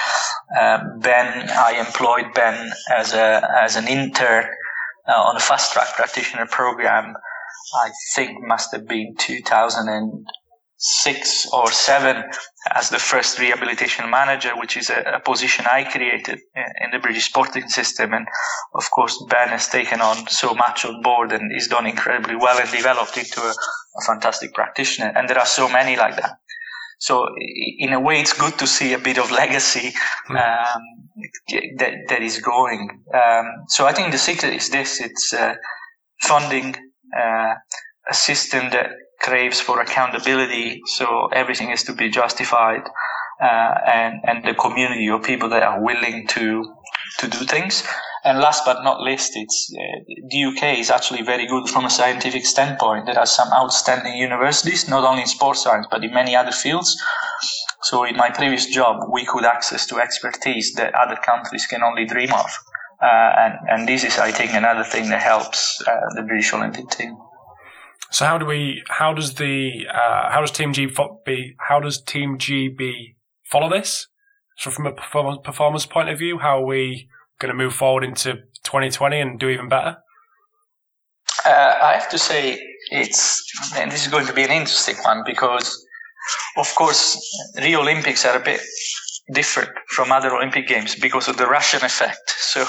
Uh, 0.57 0.79
ben, 0.99 1.49
I 1.49 1.83
employed 1.85 2.33
Ben 2.33 2.71
as 2.91 3.13
a 3.13 3.49
as 3.61 3.75
an 3.75 3.87
intern 3.87 4.45
uh, 5.07 5.11
on 5.11 5.35
a 5.35 5.39
fast 5.39 5.73
track 5.73 5.95
practitioner 5.95 6.45
program. 6.45 7.15
I 7.75 7.91
think 8.15 8.37
must 8.41 8.71
have 8.73 8.87
been 8.87 9.15
2006 10.83 11.47
or 11.53 11.71
seven 11.71 12.23
as 12.71 12.89
the 12.89 12.99
first 12.99 13.39
rehabilitation 13.39 14.09
manager, 14.09 14.51
which 14.57 14.75
is 14.75 14.89
a, 14.89 15.15
a 15.15 15.19
position 15.19 15.65
I 15.65 15.85
created 15.85 16.41
in 16.81 16.91
the 16.91 16.99
British 16.99 17.25
sporting 17.25 17.69
system. 17.69 18.13
And 18.13 18.27
of 18.73 18.89
course, 18.91 19.23
Ben 19.29 19.49
has 19.49 19.67
taken 19.67 20.01
on 20.01 20.27
so 20.27 20.53
much 20.53 20.83
on 20.85 21.01
board 21.01 21.31
and 21.31 21.51
is 21.55 21.67
done 21.67 21.85
incredibly 21.85 22.35
well 22.35 22.59
and 22.59 22.69
developed 22.69 23.17
into 23.17 23.41
a, 23.41 23.49
a 23.51 24.01
fantastic 24.05 24.53
practitioner. 24.53 25.13
And 25.15 25.29
there 25.29 25.39
are 25.39 25.45
so 25.45 25.69
many 25.69 25.95
like 25.95 26.17
that. 26.17 26.37
So 26.99 27.27
in 27.79 27.93
a 27.93 27.99
way, 27.99 28.19
it's 28.19 28.33
good 28.33 28.57
to 28.59 28.67
see 28.67 28.93
a 28.93 28.99
bit 28.99 29.17
of 29.17 29.31
legacy 29.31 29.93
hmm. 30.27 30.35
um, 30.35 30.81
that 31.77 31.93
that 32.09 32.21
is 32.21 32.39
growing. 32.39 33.03
Um, 33.13 33.45
so 33.67 33.85
I 33.85 33.93
think 33.93 34.11
the 34.11 34.17
secret 34.17 34.53
is 34.53 34.69
this: 34.69 35.01
it's 35.01 35.33
uh, 35.33 35.55
funding 36.21 36.75
uh, 37.17 37.55
a 38.09 38.13
system 38.13 38.69
that 38.69 38.89
craves 39.23 39.59
for 39.59 39.81
accountability. 39.81 40.81
So 40.97 41.27
everything 41.33 41.69
has 41.69 41.83
to 41.83 41.93
be 41.93 42.09
justified, 42.09 42.83
uh, 43.41 43.73
and 43.99 44.21
and 44.25 44.43
the 44.43 44.53
community 44.53 45.09
of 45.09 45.23
people 45.23 45.49
that 45.49 45.63
are 45.63 45.81
willing 45.81 46.27
to 46.35 46.75
to 47.19 47.27
do 47.27 47.39
things. 47.45 47.83
And 48.25 48.39
last 48.39 48.63
but 48.65 48.83
not 48.83 49.01
least, 49.01 49.31
it's 49.35 49.73
uh, 49.75 49.99
the 50.29 50.43
UK 50.45 50.79
is 50.79 50.89
actually 50.89 51.23
very 51.23 51.45
good 51.47 51.67
from 51.67 51.85
a 51.85 51.89
scientific 51.89 52.45
standpoint. 52.45 53.05
There 53.05 53.19
are 53.19 53.25
some 53.25 53.49
outstanding 53.51 54.15
universities, 54.17 54.87
not 54.87 55.03
only 55.03 55.21
in 55.21 55.27
sports 55.27 55.63
science 55.63 55.87
but 55.89 56.03
in 56.03 56.13
many 56.13 56.35
other 56.35 56.51
fields. 56.51 56.95
So 57.83 58.05
in 58.05 58.15
my 58.15 58.29
previous 58.29 58.65
job, 58.65 58.95
we 59.11 59.25
could 59.25 59.43
access 59.43 59.85
to 59.87 59.99
expertise 59.99 60.73
that 60.75 60.95
other 60.95 61.17
countries 61.17 61.65
can 61.65 61.83
only 61.83 62.05
dream 62.05 62.31
of. 62.31 62.49
Uh, 63.01 63.31
and, 63.37 63.53
and 63.67 63.87
this 63.87 64.05
is, 64.05 64.17
I 64.17 64.31
think, 64.31 64.53
another 64.53 64.85
thing 64.85 65.09
that 65.09 65.21
helps 65.21 65.83
uh, 65.85 65.91
the 66.15 66.21
British 66.21 66.53
Olympic 66.53 66.89
team. 66.89 67.17
So 68.13 68.25
how 68.25 68.37
do 68.37 68.45
we? 68.45 68.83
How 68.89 69.11
does 69.11 69.33
the? 69.33 69.87
Uh, 69.91 70.29
how 70.31 70.39
does 70.39 70.51
Team 70.51 70.71
GB? 70.71 71.55
How 71.57 71.79
does 71.79 71.99
Team 71.99 72.37
GB 72.37 73.15
follow 73.43 73.71
this? 73.71 74.07
So 74.55 74.69
from 74.69 74.85
a 74.85 74.93
performance 74.93 75.87
point 75.87 76.09
of 76.09 76.19
view, 76.19 76.37
how 76.37 76.61
are 76.61 76.65
we 76.65 77.09
going 77.39 77.49
to 77.49 77.57
move 77.57 77.73
forward 77.73 78.03
into 78.03 78.33
2020 78.65 79.19
and 79.19 79.39
do 79.39 79.49
even 79.49 79.67
better? 79.67 79.97
Uh, 81.43 81.73
I 81.81 81.93
have 81.93 82.07
to 82.09 82.19
say 82.19 82.59
it's, 82.91 83.43
and 83.75 83.91
this 83.91 84.05
is 84.05 84.11
going 84.11 84.27
to 84.27 84.33
be 84.33 84.43
an 84.43 84.51
interesting 84.51 84.97
one 85.03 85.23
because, 85.25 85.83
of 86.57 86.73
course, 86.75 87.19
Rio 87.57 87.81
Olympics 87.81 88.25
are 88.25 88.37
a 88.37 88.43
bit 88.43 88.61
different 89.31 89.69
from 89.87 90.11
other 90.11 90.35
Olympic 90.35 90.67
Games 90.67 90.95
because 90.95 91.27
of 91.27 91.37
the 91.37 91.47
Russian 91.47 91.83
effect. 91.83 92.19
So 92.53 92.65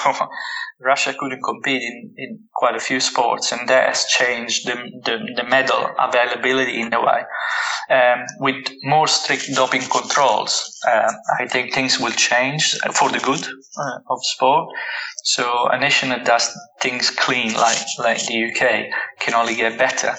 Russia 0.81 1.15
couldn't 1.19 1.43
compete 1.45 1.83
in, 1.83 2.15
in 2.17 2.41
quite 2.55 2.75
a 2.75 2.81
few 2.81 3.01
sports, 3.01 3.53
and 3.53 3.69
that 3.69 3.89
has 3.89 4.07
changed 4.07 4.67
the, 4.67 4.77
the, 5.05 5.19
the 5.37 5.45
medal 5.45 5.91
availability 5.99 6.81
in 6.81 6.93
a 6.93 7.01
way. 7.01 7.23
Um, 7.91 8.25
with 8.41 8.65
more 8.83 9.07
strict 9.07 9.55
doping 9.55 9.83
controls, 9.83 10.75
uh, 10.89 11.13
I 11.39 11.47
think 11.49 11.75
things 11.75 12.01
will 12.01 12.13
change 12.13 12.79
for 12.95 13.11
the 13.11 13.19
good 13.19 13.47
uh, 13.47 13.99
of 14.09 14.19
sport. 14.23 14.69
So 15.25 15.69
a 15.69 15.79
nation 15.79 16.09
that 16.09 16.25
does 16.25 16.51
things 16.81 17.11
clean, 17.11 17.53
like 17.55 17.79
like 17.99 18.25
the 18.27 18.45
UK, 18.47 18.87
can 19.21 19.35
only 19.35 19.55
get 19.55 19.79
better. 19.79 20.15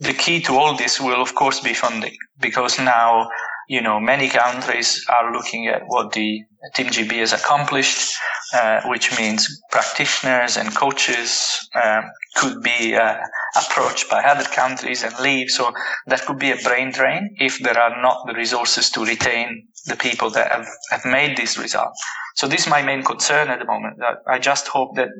The 0.00 0.14
key 0.14 0.40
to 0.42 0.56
all 0.56 0.74
this 0.76 0.98
will, 0.98 1.20
of 1.20 1.34
course, 1.34 1.60
be 1.60 1.74
funding, 1.74 2.16
because 2.40 2.78
now 2.78 3.28
you 3.70 3.80
know, 3.80 4.00
many 4.00 4.28
countries 4.28 5.06
are 5.08 5.32
looking 5.32 5.68
at 5.68 5.82
what 5.86 6.10
the 6.10 6.42
Team 6.74 6.86
GB 6.88 7.20
has 7.20 7.32
accomplished, 7.32 8.16
uh, 8.52 8.80
which 8.86 9.16
means 9.16 9.46
practitioners 9.70 10.56
and 10.56 10.74
coaches 10.74 11.68
uh, 11.76 12.02
could 12.34 12.60
be 12.64 12.96
uh, 12.96 13.16
approached 13.56 14.10
by 14.10 14.24
other 14.24 14.42
countries 14.42 15.04
and 15.04 15.16
leave. 15.20 15.50
So 15.50 15.72
that 16.08 16.26
could 16.26 16.40
be 16.40 16.50
a 16.50 16.56
brain 16.56 16.90
drain 16.90 17.36
if 17.38 17.60
there 17.60 17.78
are 17.78 18.02
not 18.02 18.26
the 18.26 18.34
resources 18.34 18.90
to 18.90 19.04
retain 19.04 19.68
the 19.86 19.94
people 19.94 20.30
that 20.30 20.50
have, 20.50 20.66
have 20.90 21.04
made 21.04 21.36
this 21.36 21.56
result. 21.56 21.92
So 22.34 22.48
this 22.48 22.62
is 22.62 22.68
my 22.68 22.82
main 22.82 23.04
concern 23.04 23.50
at 23.50 23.60
the 23.60 23.66
moment. 23.66 23.98
I 24.26 24.40
just 24.40 24.66
hope 24.66 24.96
that 24.96 25.10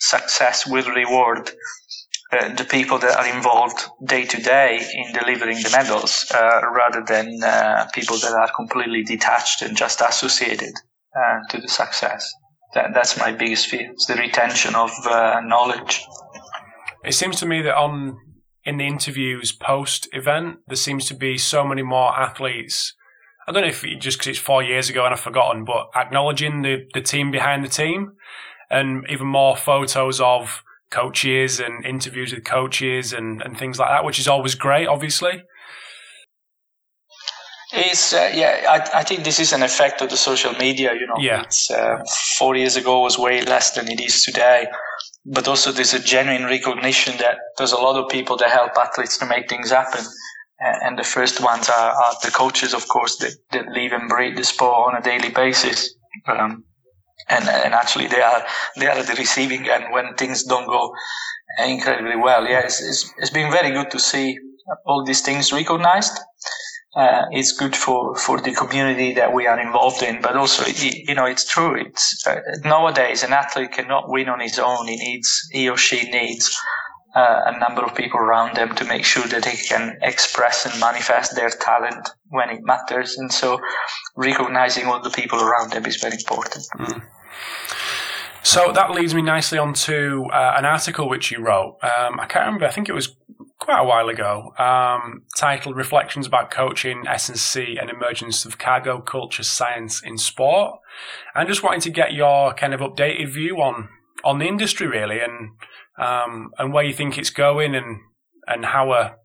success 0.00 0.66
will 0.66 0.88
reward 0.94 1.50
uh, 2.30 2.54
the 2.54 2.64
people 2.64 2.98
that 2.98 3.16
are 3.16 3.34
involved 3.34 3.80
day 4.04 4.24
to 4.26 4.40
day 4.42 4.86
in 4.94 5.12
delivering 5.12 5.56
the 5.62 5.70
medals 5.70 6.30
uh, 6.34 6.60
rather 6.74 7.02
than 7.06 7.42
uh, 7.42 7.88
people 7.94 8.18
that 8.18 8.32
are 8.32 8.50
completely 8.54 9.02
detached 9.02 9.62
and 9.62 9.76
just 9.76 10.00
associated 10.00 10.74
uh, 11.16 11.38
to 11.48 11.58
the 11.58 11.68
success. 11.68 12.34
That, 12.74 12.92
that's 12.92 13.18
my 13.18 13.32
biggest 13.32 13.68
fear, 13.68 13.90
it's 13.92 14.06
the 14.06 14.14
retention 14.14 14.74
of 14.74 14.90
uh, 15.06 15.40
knowledge. 15.42 16.04
It 17.04 17.14
seems 17.14 17.38
to 17.40 17.46
me 17.46 17.62
that 17.62 17.76
on 17.76 18.18
in 18.64 18.76
the 18.76 18.86
interviews 18.86 19.50
post 19.52 20.06
event, 20.12 20.58
there 20.66 20.76
seems 20.76 21.06
to 21.06 21.14
be 21.14 21.38
so 21.38 21.64
many 21.64 21.82
more 21.82 22.14
athletes. 22.18 22.94
I 23.46 23.52
don't 23.52 23.62
know 23.62 23.68
if 23.68 23.82
it 23.82 23.98
just 23.98 24.18
because 24.18 24.28
it's 24.28 24.38
four 24.38 24.62
years 24.62 24.90
ago 24.90 25.06
and 25.06 25.14
I've 25.14 25.20
forgotten, 25.20 25.64
but 25.64 25.88
acknowledging 25.96 26.60
the, 26.60 26.86
the 26.92 27.00
team 27.00 27.30
behind 27.30 27.64
the 27.64 27.70
team 27.70 28.12
and 28.68 29.06
even 29.08 29.26
more 29.26 29.56
photos 29.56 30.20
of 30.20 30.62
coaches 30.90 31.60
and 31.60 31.84
interviews 31.84 32.32
with 32.32 32.44
coaches 32.44 33.12
and, 33.12 33.42
and 33.42 33.58
things 33.58 33.78
like 33.78 33.90
that, 33.90 34.04
which 34.04 34.18
is 34.18 34.28
always 34.28 34.54
great, 34.54 34.88
obviously. 34.88 35.42
It's 37.74 38.14
uh, 38.14 38.30
yeah, 38.34 38.64
I, 38.68 39.00
I 39.00 39.02
think 39.04 39.24
this 39.24 39.38
is 39.38 39.52
an 39.52 39.62
effect 39.62 40.00
of 40.00 40.08
the 40.08 40.16
social 40.16 40.52
media. 40.54 40.94
You 40.94 41.06
know, 41.06 41.20
yeah. 41.20 41.42
It's, 41.42 41.70
uh, 41.70 42.02
four 42.38 42.56
years 42.56 42.76
ago 42.76 43.02
was 43.02 43.18
way 43.18 43.42
less 43.42 43.72
than 43.72 43.88
it 43.88 44.00
is 44.00 44.22
today, 44.24 44.66
but 45.26 45.46
also 45.46 45.70
there's 45.70 45.92
a 45.92 46.02
genuine 46.02 46.44
recognition 46.44 47.18
that 47.18 47.36
there's 47.58 47.72
a 47.72 47.76
lot 47.76 48.02
of 48.02 48.08
people 48.08 48.38
that 48.38 48.50
help 48.50 48.72
athletes 48.78 49.18
to 49.18 49.26
make 49.26 49.50
things 49.50 49.70
happen. 49.70 50.02
And 50.60 50.98
the 50.98 51.04
first 51.04 51.40
ones 51.40 51.68
are, 51.68 51.92
are 51.92 52.14
the 52.24 52.32
coaches, 52.32 52.74
of 52.74 52.88
course, 52.88 53.16
that, 53.18 53.32
that 53.52 53.68
live 53.68 53.92
and 53.92 54.08
breathe 54.08 54.36
the 54.36 54.42
sport 54.42 54.92
on 54.92 54.96
a 54.98 55.02
daily 55.02 55.28
basis. 55.28 55.94
Um, 56.26 56.64
and 57.28 57.48
and 57.48 57.74
actually 57.74 58.06
they 58.06 58.20
are 58.20 58.42
they 58.76 58.86
are 58.86 59.02
the 59.02 59.14
receiving 59.14 59.68
end 59.68 59.86
when 59.92 60.14
things 60.14 60.44
don't 60.44 60.66
go 60.66 60.92
incredibly 61.66 62.16
well. 62.16 62.46
Yeah, 62.46 62.60
it's, 62.60 62.80
it's, 62.80 63.12
it's 63.18 63.30
been 63.30 63.50
very 63.50 63.70
good 63.70 63.90
to 63.90 63.98
see 63.98 64.38
all 64.86 65.04
these 65.04 65.20
things 65.22 65.52
recognized. 65.52 66.18
Uh, 66.96 67.26
it's 67.30 67.52
good 67.52 67.76
for, 67.76 68.16
for 68.16 68.40
the 68.40 68.52
community 68.52 69.12
that 69.14 69.32
we 69.32 69.46
are 69.46 69.60
involved 69.60 70.02
in, 70.02 70.20
but 70.20 70.36
also, 70.36 70.64
you 70.66 71.14
know, 71.14 71.26
it's 71.26 71.44
true. 71.44 71.78
It's 71.78 72.26
uh, 72.26 72.40
nowadays 72.64 73.22
an 73.22 73.32
athlete 73.32 73.72
cannot 73.72 74.08
win 74.08 74.28
on 74.28 74.40
his 74.40 74.58
own. 74.58 74.88
He 74.88 74.96
needs, 74.96 75.48
he 75.52 75.68
or 75.68 75.76
she 75.76 76.10
needs 76.10 76.58
uh, 77.18 77.52
a 77.52 77.58
number 77.58 77.82
of 77.84 77.94
people 77.96 78.20
around 78.20 78.54
them 78.56 78.74
to 78.76 78.84
make 78.84 79.04
sure 79.04 79.26
that 79.26 79.42
they 79.42 79.56
can 79.56 79.98
express 80.02 80.64
and 80.66 80.78
manifest 80.80 81.34
their 81.34 81.50
talent 81.50 82.08
when 82.28 82.48
it 82.48 82.60
matters. 82.62 83.18
And 83.18 83.32
so 83.32 83.60
recognizing 84.16 84.86
all 84.86 85.02
the 85.02 85.10
people 85.10 85.40
around 85.40 85.72
them 85.72 85.84
is 85.86 85.96
very 85.96 86.14
important. 86.14 86.64
Mm. 86.78 87.02
So 88.44 88.72
that 88.72 88.92
leads 88.92 89.14
me 89.14 89.22
nicely 89.22 89.58
onto 89.58 90.26
uh, 90.32 90.54
an 90.56 90.64
article 90.64 91.08
which 91.08 91.32
you 91.32 91.44
wrote. 91.44 91.78
Um, 91.82 92.20
I 92.20 92.26
can't 92.26 92.46
remember. 92.46 92.66
I 92.66 92.70
think 92.70 92.88
it 92.88 92.94
was 92.94 93.16
quite 93.58 93.80
a 93.80 93.84
while 93.84 94.08
ago, 94.08 94.52
um, 94.56 95.24
titled 95.36 95.76
"Reflections 95.76 96.26
about 96.26 96.50
Coaching, 96.52 97.02
S&C, 97.06 97.76
and 97.80 97.90
Emergence 97.90 98.44
of 98.44 98.56
Cargo 98.56 99.00
Culture 99.00 99.42
Science 99.42 100.00
in 100.02 100.16
Sport." 100.16 100.80
And 101.34 101.48
just 101.48 101.64
wanting 101.64 101.80
to 101.80 101.90
get 101.90 102.12
your 102.12 102.54
kind 102.54 102.72
of 102.72 102.80
updated 102.80 103.28
view 103.34 103.56
on 103.56 103.88
on 104.24 104.38
the 104.38 104.46
industry, 104.46 104.86
really, 104.86 105.20
and 105.20 105.50
um, 105.98 106.50
and 106.58 106.72
where 106.72 106.84
you 106.84 106.94
think 106.94 107.18
it's 107.18 107.30
going, 107.30 107.74
and 107.74 108.00
and 108.46 108.64
how 108.64 108.92
a 108.92 109.16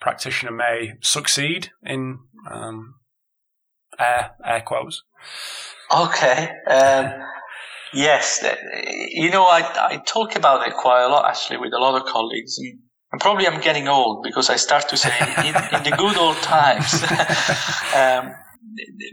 practitioner 0.00 0.52
may 0.52 0.94
succeed 1.00 1.70
in 1.82 2.18
um, 2.50 2.94
air 3.98 4.32
air 4.44 4.60
quotes. 4.60 5.02
Okay. 5.90 6.50
Um, 6.68 7.12
Yes, 7.92 8.44
you 9.12 9.30
know, 9.30 9.44
I, 9.44 9.60
I 9.92 9.96
talk 10.06 10.36
about 10.36 10.66
it 10.66 10.74
quite 10.74 11.04
a 11.04 11.08
lot 11.08 11.24
actually 11.26 11.58
with 11.58 11.72
a 11.72 11.78
lot 11.78 12.00
of 12.00 12.06
colleagues, 12.06 12.58
and, 12.58 12.78
and 13.12 13.20
probably 13.20 13.46
I'm 13.46 13.60
getting 13.60 13.88
old 13.88 14.22
because 14.22 14.50
I 14.50 14.56
start 14.56 14.88
to 14.90 14.96
say 14.96 15.14
in, 15.38 15.46
in 15.46 15.84
the 15.84 15.94
good 15.96 16.16
old 16.18 16.36
times. 16.36 17.02
um, 17.96 18.34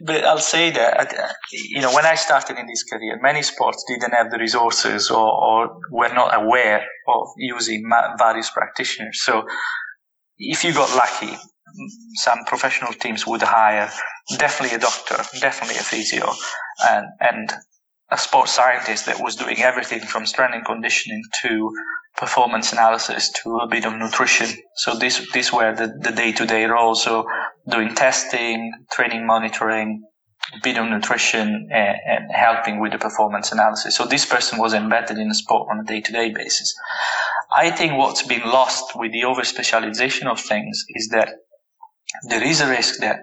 but 0.03 0.23
I'll 0.23 0.37
say 0.37 0.71
that 0.71 1.13
you 1.51 1.81
know 1.81 1.93
when 1.93 2.05
I 2.05 2.15
started 2.15 2.57
in 2.57 2.67
this 2.67 2.83
career, 2.83 3.19
many 3.21 3.41
sports 3.41 3.83
didn't 3.87 4.13
have 4.13 4.31
the 4.31 4.37
resources 4.37 5.09
or, 5.09 5.31
or 5.31 5.79
were 5.91 6.13
not 6.13 6.35
aware 6.35 6.83
of 7.07 7.27
using 7.37 7.83
various 8.17 8.49
practitioners. 8.49 9.21
So 9.21 9.45
if 10.37 10.63
you 10.63 10.73
got 10.73 10.95
lucky, 10.95 11.35
some 12.15 12.39
professional 12.45 12.93
teams 12.93 13.25
would 13.27 13.41
hire 13.41 13.89
definitely 14.37 14.75
a 14.75 14.79
doctor, 14.79 15.17
definitely 15.39 15.77
a 15.77 15.83
physio, 15.83 16.31
and 16.83 17.07
and 17.19 17.53
a 18.12 18.17
sports 18.17 18.51
scientist 18.51 19.05
that 19.07 19.19
was 19.19 19.35
doing 19.35 19.62
everything 19.62 20.01
from 20.01 20.25
strength 20.25 20.53
and 20.53 20.65
conditioning 20.65 21.24
to 21.41 21.71
performance 22.17 22.71
analysis 22.71 23.31
to 23.43 23.57
a 23.57 23.67
bit 23.67 23.85
of 23.85 23.93
nutrition. 23.93 24.47
So 24.75 24.95
these 24.95 25.31
these 25.31 25.51
were 25.51 25.75
the, 25.75 25.88
the 25.88 26.12
day-to-day 26.12 26.65
roles. 26.65 27.03
So 27.03 27.25
doing 27.69 27.95
testing, 27.95 28.71
training 28.91 29.25
monitoring, 29.25 30.03
a 30.53 30.59
bit 30.62 30.77
of 30.77 30.88
nutrition 30.88 31.69
and, 31.71 31.97
and, 32.07 32.31
helping 32.31 32.79
with 32.79 32.91
the 32.91 33.00
performance 33.00 33.51
analysis. 33.51 33.95
So 33.95 34.05
this 34.05 34.25
person 34.25 34.59
was 34.59 34.74
embedded 34.74 35.17
in 35.17 35.29
the 35.29 35.35
sport 35.35 35.67
on 35.71 35.79
a 35.79 35.83
day-to-day 35.83 36.31
basis. 36.33 36.74
I 37.55 37.71
think 37.71 37.97
what's 37.97 38.24
been 38.24 38.43
lost 38.43 38.95
with 38.95 39.12
the 39.12 39.24
over 39.24 39.43
specialization 39.43 40.27
of 40.27 40.39
things 40.39 40.85
is 40.89 41.09
that 41.09 41.29
there 42.29 42.43
is 42.43 42.62
a 42.62 42.69
risk 42.69 43.00
that 43.00 43.19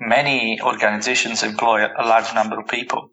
many 0.00 0.60
organizations 0.60 1.42
employ 1.42 1.86
a 1.86 2.04
large 2.06 2.34
number 2.34 2.58
of 2.58 2.66
people 2.68 3.10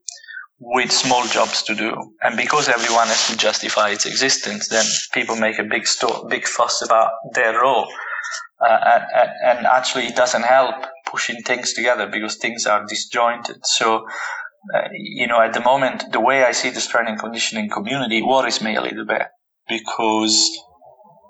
with 0.59 0.91
small 0.91 1.25
jobs 1.27 1.63
to 1.63 1.75
do. 1.75 1.93
And 2.21 2.37
because 2.37 2.69
everyone 2.69 3.07
has 3.07 3.27
to 3.27 3.37
justify 3.37 3.89
its 3.89 4.05
existence, 4.05 4.69
then 4.69 4.85
people 5.13 5.35
make 5.35 5.59
a 5.59 5.63
big 5.63 5.85
sto- 5.85 6.27
big 6.29 6.47
fuss 6.47 6.81
about 6.81 7.11
their 7.33 7.59
role. 7.59 7.87
Uh, 8.65 9.01
and, 9.13 9.29
and, 9.43 9.67
actually 9.67 10.05
it 10.05 10.15
doesn't 10.15 10.43
help 10.43 10.75
pushing 11.05 11.41
things 11.43 11.73
together 11.73 12.07
because 12.07 12.37
things 12.37 12.65
are 12.65 12.85
disjointed. 12.85 13.57
So, 13.63 14.05
uh, 14.73 14.87
you 14.93 15.27
know, 15.27 15.41
at 15.41 15.53
the 15.53 15.59
moment, 15.59 16.05
the 16.13 16.21
way 16.21 16.43
I 16.43 16.53
see 16.53 16.69
the 16.69 16.79
strength 16.79 17.09
and 17.09 17.19
conditioning 17.19 17.69
community 17.69 18.21
worries 18.21 18.61
me 18.61 18.75
a 18.75 18.81
little 18.81 19.05
bit 19.05 19.23
because 19.67 20.57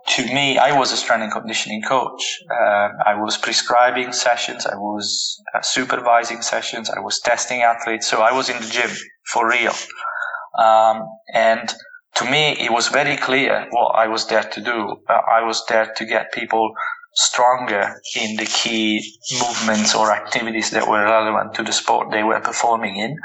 to 0.07 0.25
me, 0.33 0.57
I 0.57 0.77
was 0.77 0.91
a 0.91 0.97
strength 0.97 1.23
and 1.23 1.31
conditioning 1.31 1.81
coach. 1.81 2.39
Uh, 2.49 2.89
I 3.05 3.15
was 3.15 3.37
prescribing 3.37 4.11
sessions. 4.13 4.65
I 4.65 4.75
was 4.75 5.41
uh, 5.53 5.61
supervising 5.61 6.41
sessions. 6.41 6.89
I 6.89 6.99
was 6.99 7.19
testing 7.19 7.61
athletes. 7.61 8.07
So 8.07 8.21
I 8.21 8.31
was 8.31 8.49
in 8.49 8.61
the 8.61 8.67
gym 8.67 8.89
for 9.31 9.49
real. 9.49 9.73
Um, 10.59 11.07
and 11.33 11.73
to 12.15 12.25
me, 12.25 12.51
it 12.59 12.71
was 12.71 12.87
very 12.89 13.17
clear 13.17 13.67
what 13.71 13.95
I 13.95 14.07
was 14.07 14.27
there 14.27 14.43
to 14.43 14.61
do. 14.61 14.97
Uh, 15.09 15.19
I 15.31 15.43
was 15.43 15.65
there 15.67 15.91
to 15.97 16.05
get 16.05 16.31
people 16.33 16.71
stronger 17.15 17.95
in 18.15 18.35
the 18.35 18.45
key 18.45 19.01
movements 19.39 19.95
or 19.95 20.11
activities 20.11 20.69
that 20.71 20.87
were 20.87 21.03
relevant 21.03 21.53
to 21.55 21.63
the 21.63 21.71
sport 21.71 22.11
they 22.11 22.23
were 22.23 22.39
performing 22.41 22.97
in. 22.97 23.17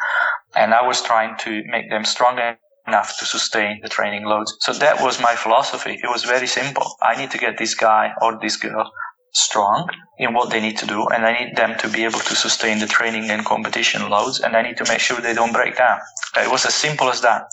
And 0.56 0.72
I 0.72 0.86
was 0.86 1.02
trying 1.02 1.36
to 1.38 1.62
make 1.66 1.90
them 1.90 2.04
stronger 2.04 2.56
enough 2.86 3.18
to 3.18 3.24
sustain 3.24 3.80
the 3.82 3.88
training 3.88 4.24
loads. 4.24 4.56
So 4.60 4.72
that 4.72 5.00
was 5.00 5.20
my 5.20 5.34
philosophy. 5.34 5.98
It 6.02 6.10
was 6.10 6.24
very 6.24 6.46
simple. 6.46 6.96
I 7.02 7.16
need 7.16 7.30
to 7.32 7.38
get 7.38 7.58
this 7.58 7.74
guy 7.74 8.12
or 8.20 8.38
this 8.40 8.56
girl 8.56 8.90
strong 9.32 9.88
in 10.18 10.34
what 10.34 10.50
they 10.50 10.60
need 10.60 10.76
to 10.78 10.86
do 10.86 11.06
and 11.08 11.24
I 11.24 11.32
need 11.38 11.56
them 11.56 11.78
to 11.78 11.88
be 11.88 12.04
able 12.04 12.18
to 12.18 12.34
sustain 12.34 12.80
the 12.80 12.86
training 12.86 13.30
and 13.30 13.44
competition 13.44 14.08
loads 14.08 14.40
and 14.40 14.56
I 14.56 14.62
need 14.62 14.76
to 14.78 14.88
make 14.88 14.98
sure 14.98 15.20
they 15.20 15.34
don't 15.34 15.52
break 15.52 15.76
down. 15.76 16.00
It 16.36 16.50
was 16.50 16.66
as 16.66 16.74
simple 16.74 17.08
as 17.08 17.20
that. 17.20 17.44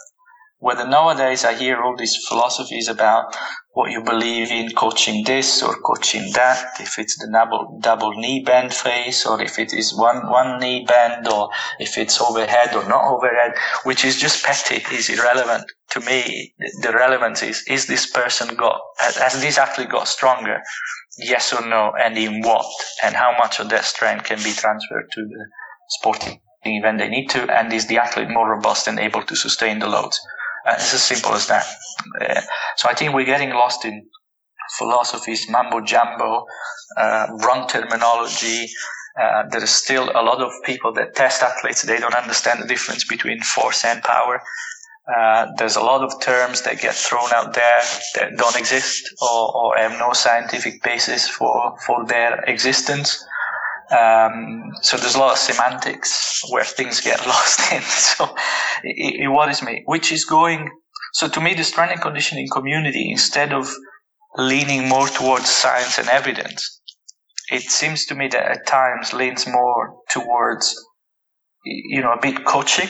Whether 0.59 0.87
nowadays 0.87 1.45
I 1.45 1.53
hear 1.53 1.83
all 1.83 1.95
these 1.95 2.17
philosophies 2.27 2.87
about 2.87 3.37
what 3.77 3.91
you 3.91 4.01
believe 4.01 4.49
in 4.49 4.71
coaching 4.71 5.23
this 5.23 5.61
or 5.61 5.75
coaching 5.81 6.31
that, 6.33 6.65
if 6.79 6.97
it's 6.97 7.15
the 7.19 7.29
double, 7.31 7.77
double 7.79 8.11
knee 8.13 8.41
bend 8.43 8.73
phase 8.73 9.23
or 9.23 9.39
if 9.39 9.59
it 9.59 9.71
is 9.71 9.95
one, 9.95 10.27
one 10.31 10.59
knee 10.59 10.83
bend 10.87 11.27
or 11.27 11.47
if 11.77 11.95
it's 11.95 12.19
overhead 12.19 12.73
or 12.73 12.89
not 12.89 13.03
overhead, 13.05 13.53
which 13.83 14.03
is 14.03 14.19
just 14.19 14.43
petty, 14.43 14.83
is 14.95 15.09
irrelevant. 15.09 15.63
To 15.91 15.99
me, 15.99 16.55
the 16.81 16.91
relevance 16.91 17.43
is, 17.43 17.63
is 17.67 17.85
this 17.85 18.09
person 18.09 18.55
got, 18.55 18.81
has 18.97 19.39
this 19.41 19.59
athlete 19.59 19.91
got 19.91 20.07
stronger? 20.07 20.57
Yes 21.19 21.53
or 21.53 21.63
no? 21.63 21.93
And 21.99 22.17
in 22.17 22.41
what? 22.41 22.65
And 23.03 23.15
how 23.15 23.35
much 23.37 23.59
of 23.59 23.69
that 23.69 23.85
strength 23.85 24.25
can 24.25 24.39
be 24.39 24.53
transferred 24.53 25.07
to 25.11 25.21
the 25.21 25.45
sporting 25.99 26.39
event 26.63 26.97
they 26.97 27.09
need 27.09 27.27
to? 27.29 27.43
And 27.55 27.71
is 27.71 27.85
the 27.85 27.99
athlete 27.99 28.29
more 28.31 28.49
robust 28.49 28.87
and 28.87 28.97
able 28.97 29.21
to 29.21 29.35
sustain 29.35 29.77
the 29.77 29.87
loads? 29.87 30.19
Uh, 30.67 30.73
it's 30.73 30.93
as 30.93 31.03
simple 31.03 31.33
as 31.33 31.47
that. 31.47 31.65
Uh, 32.21 32.41
so 32.75 32.89
I 32.89 32.93
think 32.93 33.13
we're 33.13 33.25
getting 33.25 33.51
lost 33.51 33.85
in 33.85 34.05
philosophies, 34.77 35.49
mambo 35.49 35.79
jumbo, 35.81 36.45
uh, 36.97 37.27
wrong 37.43 37.67
terminology. 37.69 38.69
There 39.49 39.63
is 39.63 39.71
still 39.71 40.11
a 40.13 40.21
lot 40.21 40.41
of 40.41 40.51
people 40.63 40.93
that 40.93 41.15
test 41.15 41.41
athletes. 41.41 41.81
They 41.81 41.99
don't 41.99 42.13
understand 42.13 42.61
the 42.61 42.67
difference 42.67 43.03
between 43.05 43.41
force 43.41 43.83
and 43.83 44.03
power. 44.03 44.41
Uh, 45.15 45.47
there's 45.57 45.77
a 45.77 45.81
lot 45.81 46.03
of 46.03 46.19
terms 46.19 46.63
that 46.63 46.81
get 46.81 46.93
thrown 46.93 47.31
out 47.31 47.53
there 47.53 47.81
that 48.15 48.35
don't 48.37 48.57
exist 48.57 49.09
or, 49.21 49.55
or 49.55 49.77
have 49.77 49.97
no 49.97 50.11
scientific 50.11 50.83
basis 50.83 51.29
for, 51.29 51.77
for 51.85 52.05
their 52.05 52.43
existence. 52.43 53.25
Um, 53.91 54.71
so 54.81 54.97
there's 54.97 55.15
a 55.15 55.19
lot 55.19 55.33
of 55.33 55.37
semantics 55.37 56.41
where 56.51 56.65
things 56.65 56.99
get 56.99 57.25
lost 57.27 57.71
in. 57.71 57.81
So 57.81 58.35
it, 58.83 59.21
it 59.21 59.27
worries 59.29 59.63
me, 59.63 59.83
which 59.85 60.11
is 60.11 60.25
going. 60.25 60.69
So 61.13 61.27
to 61.29 61.39
me, 61.39 61.53
the 61.53 61.63
strength 61.63 61.93
and 61.93 62.01
conditioning 62.01 62.47
community, 62.51 63.09
instead 63.09 63.53
of 63.53 63.69
leaning 64.35 64.89
more 64.89 65.07
towards 65.07 65.49
science 65.49 65.97
and 65.97 66.09
evidence, 66.09 66.81
it 67.49 67.63
seems 67.63 68.05
to 68.07 68.15
me 68.15 68.27
that 68.27 68.43
at 68.43 68.67
times 68.67 69.13
leans 69.13 69.47
more 69.47 69.95
towards, 70.09 70.75
you 71.63 72.01
know, 72.01 72.11
a 72.11 72.21
bit 72.21 72.45
coaching, 72.45 72.89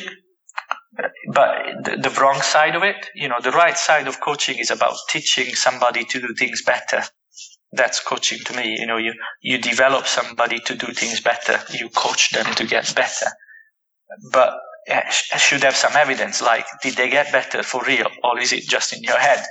but 1.31 1.51
the, 1.83 1.97
the 1.97 2.19
wrong 2.19 2.41
side 2.41 2.75
of 2.75 2.81
it, 2.81 3.07
you 3.13 3.29
know, 3.29 3.39
the 3.39 3.51
right 3.51 3.77
side 3.77 4.07
of 4.07 4.19
coaching 4.19 4.57
is 4.57 4.71
about 4.71 4.95
teaching 5.09 5.53
somebody 5.53 6.03
to 6.05 6.19
do 6.19 6.33
things 6.33 6.63
better 6.63 7.03
that's 7.71 7.99
coaching 7.99 8.39
to 8.45 8.55
me. 8.55 8.77
You 8.79 8.85
know, 8.85 8.97
you, 8.97 9.13
you 9.41 9.57
develop 9.57 10.07
somebody 10.07 10.59
to 10.61 10.75
do 10.75 10.87
things 10.93 11.21
better. 11.21 11.59
You 11.73 11.89
coach 11.89 12.31
them 12.31 12.53
to 12.55 12.65
get 12.65 12.93
better. 12.95 13.27
But 14.31 14.57
I 14.89 15.37
should 15.37 15.63
have 15.63 15.75
some 15.75 15.95
evidence, 15.95 16.41
like, 16.41 16.65
did 16.81 16.95
they 16.95 17.09
get 17.09 17.31
better 17.31 17.61
for 17.61 17.83
real? 17.85 18.07
Or 18.23 18.39
is 18.39 18.53
it 18.53 18.63
just 18.67 18.93
in 18.93 19.03
your 19.03 19.19
head? 19.19 19.43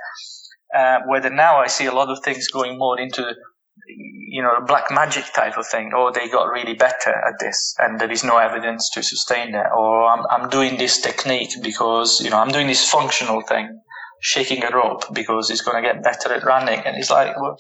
Uh, 0.75 1.01
whether 1.07 1.31
now 1.31 1.59
I 1.59 1.67
see 1.67 1.87
a 1.87 1.93
lot 1.93 2.09
of 2.09 2.25
things 2.25 2.49
going 2.49 2.79
more 2.79 2.99
into, 2.99 3.35
you 3.87 4.43
know, 4.43 4.65
black 4.67 4.91
magic 4.91 5.25
type 5.35 5.59
of 5.59 5.67
thing. 5.67 5.93
Oh, 5.95 6.11
they 6.11 6.29
got 6.29 6.51
really 6.51 6.75
better 6.75 7.11
at 7.11 7.35
this 7.39 7.75
and 7.79 8.01
there 8.01 8.11
is 8.11 8.25
no 8.25 8.39
evidence 8.39 8.91
to 8.95 9.03
sustain 9.03 9.53
that. 9.53 9.73
Or 9.77 10.07
I'm, 10.07 10.25
I'm 10.31 10.49
doing 10.49 10.79
this 10.79 11.01
technique 11.01 11.53
because, 11.63 12.21
you 12.23 12.31
know, 12.31 12.39
I'm 12.39 12.51
doing 12.51 12.67
this 12.67 12.91
functional 12.91 13.43
thing 13.43 13.81
shaking 14.21 14.65
a 14.65 14.71
rope 14.71 15.05
because 15.13 15.49
he's 15.49 15.61
going 15.61 15.83
to 15.83 15.87
get 15.87 16.03
better 16.03 16.33
at 16.33 16.45
running. 16.45 16.81
And 16.81 16.97
he's 16.97 17.11
like, 17.11 17.39
well, 17.41 17.57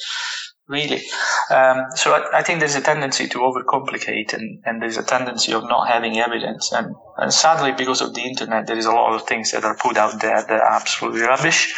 really? 0.68 1.02
Um, 1.50 1.86
so 1.94 2.12
I, 2.12 2.38
I, 2.38 2.42
think 2.42 2.58
there's 2.58 2.74
a 2.74 2.80
tendency 2.80 3.28
to 3.28 3.38
overcomplicate 3.38 4.32
and, 4.32 4.62
and 4.64 4.82
there's 4.82 4.96
a 4.96 5.02
tendency 5.02 5.52
of 5.52 5.64
not 5.64 5.88
having 5.88 6.18
evidence. 6.18 6.72
And, 6.72 6.94
and 7.18 7.32
sadly, 7.32 7.72
because 7.72 8.00
of 8.00 8.14
the 8.14 8.22
internet, 8.22 8.66
there 8.66 8.78
is 8.78 8.86
a 8.86 8.92
lot 8.92 9.14
of 9.14 9.26
things 9.26 9.52
that 9.52 9.64
are 9.64 9.76
put 9.76 9.96
out 9.96 10.20
there 10.20 10.42
that 10.42 10.60
are 10.60 10.72
absolutely 10.72 11.22
rubbish. 11.22 11.72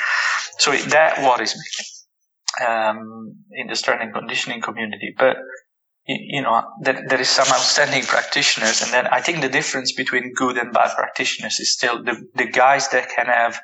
So 0.59 0.73
that 0.73 1.19
worries 1.23 1.55
me 1.55 2.67
um, 2.67 3.35
in 3.53 3.67
the 3.69 3.77
strength 3.77 4.03
and 4.03 4.15
conditioning 4.15 4.61
community. 4.61 5.15
But 5.17 5.37
you 6.09 6.41
know, 6.41 6.65
there, 6.81 7.05
there 7.07 7.21
is 7.21 7.29
some 7.29 7.47
outstanding 7.49 8.03
practitioners, 8.05 8.81
and 8.81 8.91
then 8.91 9.07
I 9.09 9.21
think 9.21 9.43
the 9.43 9.49
difference 9.51 9.93
between 9.93 10.33
good 10.33 10.57
and 10.57 10.73
bad 10.73 10.97
practitioners 10.97 11.61
is 11.61 11.75
still 11.75 12.03
the, 12.03 12.27
the 12.35 12.47
guys 12.47 12.89
that 12.89 13.11
can 13.15 13.27
have 13.27 13.61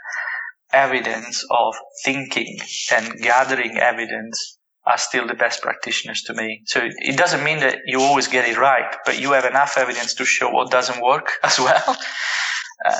evidence 0.70 1.42
of 1.50 1.74
thinking 2.04 2.58
and 2.92 3.18
gathering 3.22 3.78
evidence 3.78 4.58
are 4.86 4.98
still 4.98 5.26
the 5.26 5.34
best 5.34 5.62
practitioners 5.62 6.22
to 6.22 6.34
me. 6.34 6.62
So 6.66 6.80
it 6.98 7.16
doesn't 7.16 7.42
mean 7.42 7.60
that 7.60 7.78
you 7.86 8.00
always 8.00 8.28
get 8.28 8.48
it 8.48 8.58
right, 8.58 8.94
but 9.06 9.20
you 9.20 9.32
have 9.32 9.44
enough 9.44 9.76
evidence 9.78 10.14
to 10.14 10.24
show 10.24 10.50
what 10.50 10.70
doesn't 10.70 11.02
work 11.02 11.32
as 11.42 11.58
well. 11.58 11.96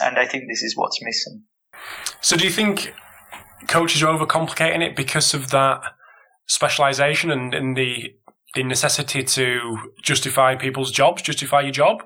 and 0.03 0.19
I 0.19 0.27
think 0.27 0.45
this 0.49 0.63
is 0.63 0.77
what's 0.77 0.99
missing. 1.03 1.43
So 2.21 2.37
do 2.37 2.45
you 2.45 2.51
think 2.51 2.95
coaches 3.69 4.03
are 4.03 4.07
overcomplicating 4.07 4.83
it 4.83 4.97
because 4.97 5.35
of 5.35 5.51
that 5.51 5.81
specialization 6.47 7.31
and, 7.31 7.55
and 7.55 7.77
the 7.77 8.15
the 8.55 8.63
necessity 8.63 9.25
to 9.25 9.79
justify 10.01 10.55
people's 10.55 10.93
jobs, 10.93 11.23
justify 11.23 11.61
your 11.61 11.73
job? 11.73 12.05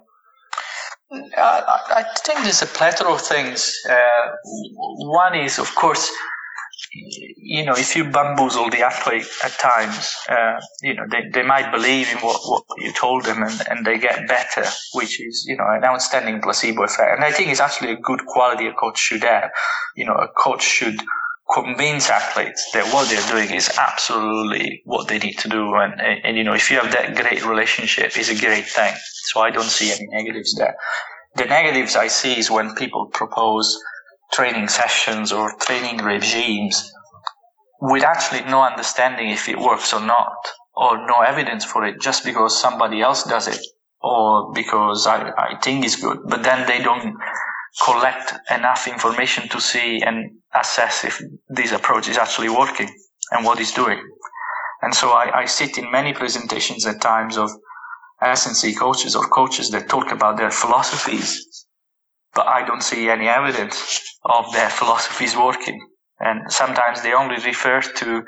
I, 1.13 1.81
I 1.97 2.05
think 2.25 2.43
there's 2.43 2.63
a 2.63 2.67
plethora 2.67 3.13
of 3.13 3.21
things. 3.21 3.73
Uh, 3.89 4.31
one 4.75 5.35
is, 5.35 5.59
of 5.59 5.75
course, 5.75 6.11
you 6.93 7.65
know, 7.65 7.75
if 7.75 7.95
you 7.97 8.05
bamboozle 8.05 8.71
the 8.71 8.81
athlete 8.81 9.27
at 9.45 9.53
times, 9.59 10.15
uh, 10.29 10.61
you 10.83 10.95
know, 10.95 11.05
they, 11.11 11.29
they 11.33 11.43
might 11.43 11.71
believe 11.71 12.11
in 12.11 12.19
what, 12.19 12.41
what 12.45 12.65
you 12.79 12.93
told 12.93 13.25
them 13.25 13.43
and, 13.43 13.63
and 13.69 13.87
they 13.87 13.99
get 13.99 14.27
better, 14.29 14.65
which 14.95 15.21
is, 15.21 15.45
you 15.47 15.57
know, 15.57 15.67
an 15.69 15.85
outstanding 15.85 16.41
placebo 16.41 16.85
effect. 16.85 17.17
And 17.17 17.25
I 17.25 17.33
think 17.33 17.51
it's 17.51 17.61
actually 17.61 17.93
a 17.93 17.97
good 17.97 18.25
quality 18.27 18.67
a 18.67 18.73
coach 18.73 18.99
should 18.99 19.23
have. 19.23 19.51
You 19.97 20.07
know, 20.07 20.15
a 20.15 20.29
coach 20.29 20.63
should 20.63 21.01
convince 21.53 22.11
athletes 22.11 22.71
that 22.73 22.93
what 22.93 23.09
they're 23.09 23.31
doing 23.31 23.55
is 23.55 23.71
absolutely 23.79 24.83
what 24.85 25.09
they 25.09 25.19
need 25.19 25.39
to 25.39 25.49
do. 25.49 25.75
And, 25.75 26.01
and, 26.01 26.25
and, 26.25 26.37
you 26.37 26.45
know, 26.45 26.55
if 26.55 26.71
you 26.71 26.79
have 26.79 26.93
that 26.93 27.15
great 27.17 27.45
relationship, 27.45 28.17
it's 28.17 28.31
a 28.31 28.39
great 28.39 28.67
thing. 28.67 28.95
So 29.25 29.41
I 29.41 29.51
don't 29.51 29.65
see 29.65 29.93
any 29.93 30.07
negatives 30.11 30.55
there. 30.57 30.77
The 31.37 31.45
negatives 31.45 31.97
I 31.97 32.09
see 32.09 32.39
is 32.39 32.51
when 32.51 32.75
people 32.75 33.07
propose 33.07 33.79
training 34.33 34.69
sessions 34.69 35.33
or 35.33 35.53
training 35.61 35.99
regimes 35.99 36.93
with 37.81 38.03
actually 38.03 38.43
no 38.51 38.63
understanding 38.63 39.31
if 39.31 39.49
it 39.49 39.59
works 39.59 39.93
or 39.93 40.01
not, 40.01 40.37
or 40.75 41.07
no 41.07 41.21
evidence 41.21 41.65
for 41.65 41.85
it 41.85 42.01
just 42.01 42.25
because 42.25 42.61
somebody 42.61 43.01
else 43.01 43.25
does 43.25 43.49
it 43.49 43.61
or 44.01 44.53
because 44.53 45.07
I, 45.07 45.31
I 45.31 45.59
think 45.63 45.85
it's 45.85 45.97
good. 46.01 46.19
But 46.27 46.43
then 46.43 46.67
they 46.67 46.83
don't 46.83 47.17
collect 47.85 48.35
enough 48.51 48.87
information 48.89 49.49
to 49.49 49.61
see 49.61 50.01
and 50.03 50.31
assess 50.55 51.05
if 51.05 51.21
this 51.49 51.73
approach 51.73 52.09
is 52.09 52.17
actually 52.17 52.49
working 52.49 52.89
and 53.33 53.45
what 53.45 53.61
it's 53.61 53.75
doing. 53.75 54.01
And 54.83 54.95
so 54.95 55.11
I, 55.11 55.41
I 55.41 55.45
sit 55.47 55.79
in 55.79 55.91
many 55.91 56.13
presentations 56.13 56.87
at 56.87 57.01
times 57.01 57.37
of 57.37 57.51
S&C 58.23 58.75
coaches 58.75 59.15
or 59.17 59.27
coaches 59.29 59.71
that 59.71 59.89
talk 59.89 60.13
about 60.13 60.37
their 60.37 60.51
philosophies, 60.51 61.67
but 62.35 62.47
I 62.47 62.67
don't 62.67 62.83
see 62.83 63.09
any 63.09 63.29
evidence 63.29 64.01
of 64.25 64.53
their 64.53 64.71
philosophies 64.71 65.37
working. 65.37 65.81
And 66.21 66.51
sometimes 66.53 67.03
they 67.03 67.13
only 67.13 67.37
refer 67.37 67.81
to 67.81 68.23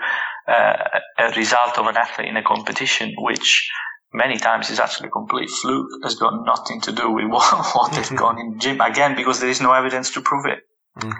uh, 0.49 0.73
a 1.19 1.33
result 1.37 1.79
of 1.79 1.87
an 1.87 1.97
athlete 1.97 2.29
in 2.29 2.37
a 2.37 2.43
competition, 2.43 3.15
which 3.19 3.69
many 4.13 4.37
times 4.37 4.71
is 4.71 4.79
actually 4.81 5.09
a 5.09 5.11
complete 5.11 5.51
fluke, 5.51 5.89
has 6.03 6.15
got 6.17 6.33
nothing 6.45 6.81
to 6.83 6.93
do 6.93 7.11
with 7.11 7.27
what, 7.29 7.75
what 7.75 7.93
they've 7.93 8.17
gone 8.17 8.39
in 8.39 8.53
the 8.53 8.59
gym. 8.59 8.81
Again, 8.81 9.17
because 9.17 9.41
there 9.41 9.51
is 9.51 9.61
no 9.61 9.73
evidence 9.73 10.11
to 10.13 10.21
prove 10.21 10.47
it. 10.47 10.61
Mm. 10.99 11.15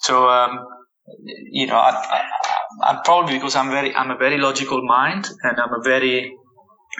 So, 0.00 0.28
um, 0.28 0.58
you 1.50 1.66
know, 1.66 1.76
I, 1.76 2.24
am 2.86 3.02
probably 3.04 3.34
because 3.34 3.56
I'm 3.56 3.70
very, 3.70 3.94
I'm 3.94 4.10
a 4.10 4.16
very 4.16 4.38
logical 4.38 4.82
mind 4.82 5.28
and 5.42 5.58
I'm 5.58 5.72
a 5.72 5.82
very 5.82 6.36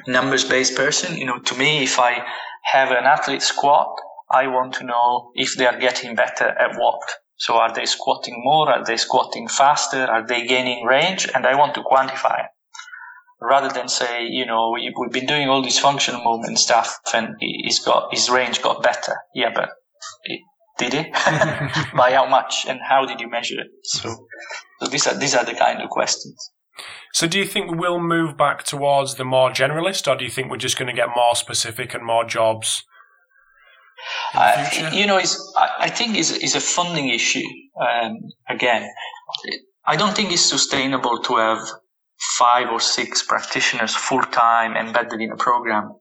numbers 0.07 0.45
based 0.45 0.77
person. 0.77 1.17
You 1.17 1.27
know, 1.27 1.39
to 1.39 1.55
me, 1.57 1.83
if 1.83 1.99
I 1.99 2.25
have 2.65 2.91
an 2.91 3.05
athlete 3.05 3.43
squat, 3.43 3.89
I 4.31 4.47
want 4.49 4.75
to 4.75 4.85
know 4.85 5.31
if 5.35 5.57
they 5.57 5.67
are 5.67 5.79
getting 5.79 6.15
better 6.15 6.47
at 6.47 6.77
what. 6.77 7.01
So 7.37 7.55
are 7.55 7.73
they 7.73 7.87
squatting 7.87 8.43
more? 8.43 8.71
Are 8.71 8.85
they 8.85 8.97
squatting 8.97 9.47
faster? 9.49 10.05
Are 10.05 10.27
they 10.27 10.47
gaining 10.47 10.85
range? 10.85 11.29
And 11.35 11.47
I 11.47 11.55
want 11.55 11.75
to 11.75 11.83
quantify 11.83 12.45
it 12.45 12.51
rather 13.41 13.69
than 13.69 13.89
say, 13.89 14.25
you 14.25 14.47
know, 14.47 14.75
we've 14.75 15.13
been 15.13 15.27
doing 15.27 15.49
all 15.49 15.63
this 15.63 15.79
functional 15.79 16.25
movement 16.25 16.59
stuff 16.59 16.99
and 17.15 17.37
he's 17.39 17.79
got, 17.85 18.09
his 18.13 18.31
range 18.31 18.63
got 18.63 18.83
better. 18.83 19.17
Yeah, 19.35 19.51
but 19.55 19.71
it, 20.25 20.41
did 20.79 20.95
it? 20.95 21.13
By 21.97 22.13
how 22.13 22.27
much 22.29 22.65
and 22.67 22.81
how 22.83 23.05
did 23.05 23.21
you 23.21 23.29
measure 23.29 23.61
it? 23.61 23.69
So, 23.85 24.27
so 24.81 24.89
these 24.89 25.07
are, 25.07 25.15
these 25.15 25.35
are 25.35 25.45
the 25.45 25.55
kind 25.55 25.83
of 25.83 25.91
questions. 25.91 26.53
So, 27.13 27.27
do 27.27 27.39
you 27.39 27.47
think 27.47 27.71
we'll 27.71 28.01
move 28.01 28.37
back 28.37 28.63
towards 28.63 29.15
the 29.15 29.25
more 29.25 29.49
generalist, 29.49 30.07
or 30.07 30.17
do 30.17 30.25
you 30.25 30.31
think 30.31 30.51
we're 30.51 30.59
just 30.59 30.79
going 30.79 30.89
to 30.89 30.93
get 30.93 31.09
more 31.17 31.35
specific 31.35 31.95
and 31.95 32.05
more 32.05 32.25
jobs? 32.25 32.85
Uh, 34.35 34.69
you 34.93 35.07
know, 35.07 35.17
it's, 35.17 35.37
I 35.57 35.89
think 35.91 36.17
is 36.17 36.31
is 36.31 36.55
a 36.55 36.61
funding 36.61 37.09
issue. 37.09 37.47
Um, 37.81 38.19
again, 38.49 38.89
I 39.87 39.97
don't 39.97 40.15
think 40.15 40.33
it's 40.33 40.43
sustainable 40.43 41.23
to 41.23 41.37
have 41.37 41.61
five 42.39 42.71
or 42.71 42.81
six 42.81 43.23
practitioners 43.23 43.95
full 43.95 44.23
time 44.23 44.77
embedded 44.77 45.21
in 45.21 45.31
a 45.33 45.37
program, 45.37 45.95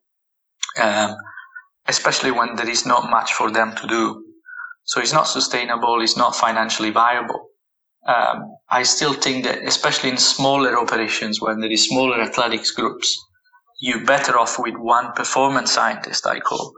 um, 0.82 1.16
especially 1.88 2.32
when 2.32 2.56
there 2.56 2.70
is 2.70 2.86
not 2.86 3.10
much 3.10 3.34
for 3.34 3.52
them 3.52 3.76
to 3.76 3.88
do. 3.88 4.24
So 4.84 5.02
it's 5.02 5.14
not 5.14 5.28
sustainable. 5.28 6.02
It's 6.02 6.18
not 6.18 6.36
financially 6.36 6.92
viable. 6.92 7.50
Um, 8.08 8.56
I 8.70 8.84
still 8.84 9.14
think 9.14 9.46
that, 9.46 9.64
especially 9.64 10.12
in 10.12 10.18
smaller 10.18 10.78
operations, 10.78 11.42
when 11.42 11.60
there 11.60 11.72
is 11.72 11.88
smaller 11.88 12.22
athletics 12.22 12.72
groups, 12.72 13.18
you're 13.80 14.06
better 14.06 14.38
off 14.38 14.60
with 14.60 14.76
one 14.78 15.12
performance 15.14 15.72
scientist, 15.72 16.26
I 16.28 16.40
call. 16.40 16.74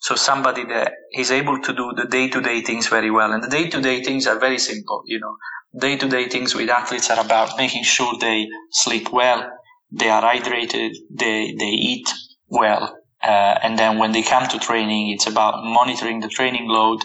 So 0.00 0.14
somebody 0.14 0.64
that 0.66 0.92
is 1.12 1.30
able 1.30 1.60
to 1.60 1.72
do 1.74 1.92
the 1.96 2.06
day-to-day 2.06 2.62
things 2.62 2.86
very 2.88 3.10
well. 3.10 3.32
And 3.32 3.42
the 3.42 3.48
day-to-day 3.48 4.02
things 4.04 4.26
are 4.26 4.38
very 4.38 4.58
simple, 4.58 5.02
you 5.06 5.18
know. 5.18 5.36
Day-to-day 5.78 6.28
things 6.28 6.54
with 6.54 6.70
athletes 6.70 7.10
are 7.10 7.24
about 7.24 7.58
making 7.58 7.84
sure 7.84 8.14
they 8.20 8.48
sleep 8.70 9.12
well, 9.12 9.50
they 9.90 10.08
are 10.08 10.22
hydrated, 10.22 10.94
they, 11.10 11.54
they 11.58 11.66
eat 11.66 12.08
well. 12.48 12.96
Uh, 13.22 13.58
and 13.62 13.78
then 13.78 13.98
when 13.98 14.12
they 14.12 14.22
come 14.22 14.48
to 14.48 14.58
training, 14.58 15.10
it's 15.10 15.26
about 15.26 15.64
monitoring 15.64 16.20
the 16.20 16.28
training 16.28 16.68
load, 16.68 17.04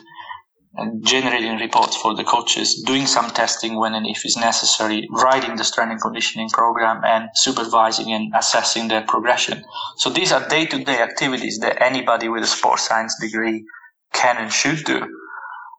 and 0.75 1.05
generating 1.05 1.57
reports 1.57 1.95
for 1.95 2.15
the 2.15 2.23
coaches, 2.23 2.83
doing 2.85 3.05
some 3.05 3.29
testing 3.29 3.77
when 3.79 3.93
and 3.93 4.07
if 4.07 4.25
is 4.25 4.35
necessary, 4.37 5.07
writing 5.11 5.55
the 5.55 5.63
strength 5.63 5.91
and 5.91 6.01
conditioning 6.01 6.49
program, 6.49 7.01
and 7.05 7.29
supervising 7.35 8.11
and 8.11 8.33
assessing 8.35 8.87
their 8.87 9.03
progression. 9.03 9.63
So 9.97 10.09
these 10.09 10.31
are 10.31 10.47
day-to-day 10.47 10.99
activities 10.99 11.59
that 11.59 11.81
anybody 11.81 12.27
with 12.27 12.43
a 12.43 12.47
sports 12.47 12.87
science 12.87 13.15
degree 13.21 13.63
can 14.13 14.37
and 14.37 14.51
should 14.51 14.83
do. 14.83 15.01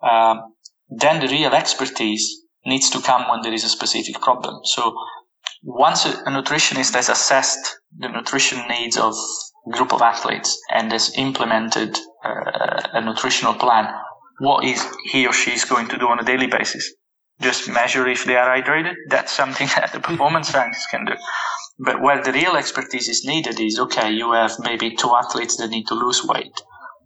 Um, 0.08 0.54
then 0.88 1.20
the 1.20 1.28
real 1.28 1.52
expertise 1.52 2.42
needs 2.64 2.88
to 2.90 3.00
come 3.00 3.28
when 3.28 3.42
there 3.42 3.52
is 3.52 3.64
a 3.64 3.68
specific 3.68 4.20
problem. 4.20 4.60
So 4.64 4.94
once 5.62 6.04
a, 6.04 6.10
a 6.10 6.30
nutritionist 6.30 6.94
has 6.94 7.08
assessed 7.08 7.80
the 7.98 8.08
nutrition 8.08 8.62
needs 8.68 8.96
of 8.96 9.14
a 9.66 9.70
group 9.70 9.92
of 9.92 10.02
athletes 10.02 10.56
and 10.70 10.92
has 10.92 11.12
implemented 11.16 11.96
uh, 12.24 12.82
a 12.92 13.00
nutritional 13.00 13.54
plan, 13.54 13.92
what 14.38 14.64
is 14.64 14.84
he 15.04 15.26
or 15.26 15.32
she 15.32 15.52
is 15.52 15.64
going 15.64 15.88
to 15.88 15.98
do 15.98 16.08
on 16.08 16.20
a 16.20 16.24
daily 16.24 16.46
basis. 16.46 16.92
Just 17.40 17.68
measure 17.68 18.06
if 18.06 18.24
they 18.24 18.36
are 18.36 18.48
hydrated. 18.48 18.94
That's 19.08 19.32
something 19.32 19.68
that 19.76 19.92
the 19.92 20.00
performance 20.00 20.48
scientists 20.48 20.86
can 20.86 21.04
do. 21.04 21.14
But 21.78 22.00
where 22.00 22.22
the 22.22 22.32
real 22.32 22.56
expertise 22.56 23.08
is 23.08 23.24
needed 23.24 23.58
is 23.58 23.78
okay, 23.78 24.10
you 24.10 24.32
have 24.32 24.52
maybe 24.60 24.94
two 24.94 25.14
athletes 25.14 25.56
that 25.56 25.70
need 25.70 25.86
to 25.88 25.94
lose 25.94 26.24
weight, 26.24 26.60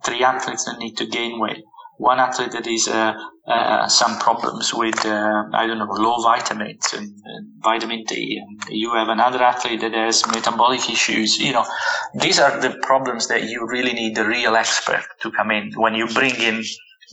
three 0.05 0.23
athletes 0.23 0.65
that 0.67 0.79
need 0.79 0.97
to 0.99 1.07
gain 1.07 1.41
weight, 1.41 1.65
one 1.99 2.21
athlete 2.21 2.53
that 2.53 2.67
is 2.67 2.87
uh, 2.87 3.15
uh, 3.49 3.89
some 3.89 4.19
problems 4.19 4.73
with 4.73 5.05
uh, 5.05 5.45
I 5.53 5.67
don't 5.67 5.79
know 5.79 5.87
low 5.91 6.23
vitamins 6.23 6.93
and, 6.93 7.09
and, 7.25 7.49
vitamin 7.63 8.05
D, 8.05 8.41
and 8.41 8.61
you 8.71 8.95
have 8.95 9.09
another 9.09 9.43
athlete 9.43 9.81
that 9.81 9.95
has 9.95 10.27
metabolic 10.29 10.89
issues. 10.89 11.39
You 11.39 11.55
know, 11.55 11.65
these 12.15 12.39
are 12.39 12.61
the 12.61 12.79
problems 12.83 13.27
that 13.29 13.45
you 13.45 13.67
really 13.67 13.95
need 13.95 14.15
the 14.15 14.27
real 14.27 14.55
expert 14.55 15.05
to 15.23 15.33
come 15.33 15.51
in 15.51 15.73
when 15.75 15.95
you 15.95 16.07
bring 16.07 16.37
in 16.37 16.63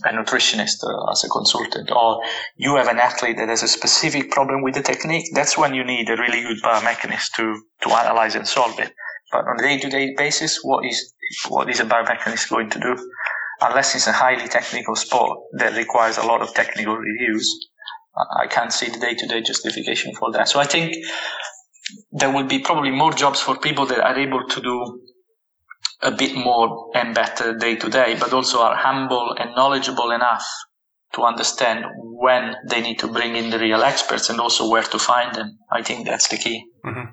a 0.04 0.08
nutritionist 0.08 0.84
uh, 0.84 1.10
as 1.10 1.24
a 1.24 1.28
consultant, 1.28 1.90
or 1.90 2.20
you 2.56 2.76
have 2.76 2.88
an 2.88 2.98
athlete 2.98 3.36
that 3.38 3.48
has 3.48 3.62
a 3.62 3.68
specific 3.68 4.30
problem 4.30 4.62
with 4.62 4.74
the 4.74 4.82
technique, 4.82 5.26
that's 5.34 5.56
when 5.56 5.74
you 5.74 5.84
need 5.84 6.10
a 6.10 6.16
really 6.16 6.42
good 6.42 6.58
biomechanist 6.62 7.32
to, 7.36 7.58
to 7.82 7.90
analyze 7.90 8.34
and 8.34 8.46
solve 8.46 8.78
it. 8.78 8.92
But 9.32 9.46
on 9.46 9.58
a 9.58 9.62
day-to-day 9.62 10.14
basis, 10.16 10.60
what 10.62 10.84
is 10.84 11.14
what 11.48 11.68
is 11.68 11.80
a 11.80 11.84
biomechanist 11.84 12.48
going 12.48 12.70
to 12.70 12.78
do? 12.78 13.10
Unless 13.60 13.94
it's 13.94 14.06
a 14.06 14.12
highly 14.12 14.48
technical 14.48 14.94
sport 14.94 15.38
that 15.58 15.76
requires 15.76 16.18
a 16.18 16.26
lot 16.26 16.42
of 16.42 16.54
technical 16.54 16.96
reviews, 16.96 17.68
I 18.38 18.46
can't 18.46 18.72
see 18.72 18.88
the 18.88 18.98
day-to-day 18.98 19.42
justification 19.42 20.14
for 20.14 20.30
that. 20.32 20.48
So 20.48 20.60
I 20.60 20.64
think 20.64 20.94
there 22.12 22.32
will 22.32 22.44
be 22.44 22.58
probably 22.58 22.90
more 22.90 23.12
jobs 23.12 23.40
for 23.40 23.56
people 23.58 23.86
that 23.86 24.00
are 24.00 24.18
able 24.18 24.46
to 24.46 24.60
do 24.60 25.00
a 26.02 26.10
bit 26.10 26.34
more 26.36 26.90
and 26.94 27.14
better 27.14 27.56
day 27.56 27.76
to 27.76 27.88
day, 27.88 28.16
but 28.18 28.32
also 28.32 28.60
are 28.60 28.76
humble 28.76 29.34
and 29.38 29.54
knowledgeable 29.54 30.10
enough 30.10 30.46
to 31.14 31.22
understand 31.22 31.84
when 31.96 32.54
they 32.68 32.80
need 32.80 32.98
to 32.98 33.08
bring 33.08 33.36
in 33.36 33.50
the 33.50 33.58
real 33.58 33.82
experts 33.82 34.28
and 34.28 34.40
also 34.40 34.68
where 34.68 34.82
to 34.82 34.98
find 34.98 35.34
them. 35.34 35.58
I 35.72 35.82
think 35.82 36.06
that's 36.06 36.28
the 36.28 36.36
key. 36.36 36.64
Mm-hmm. 36.84 37.12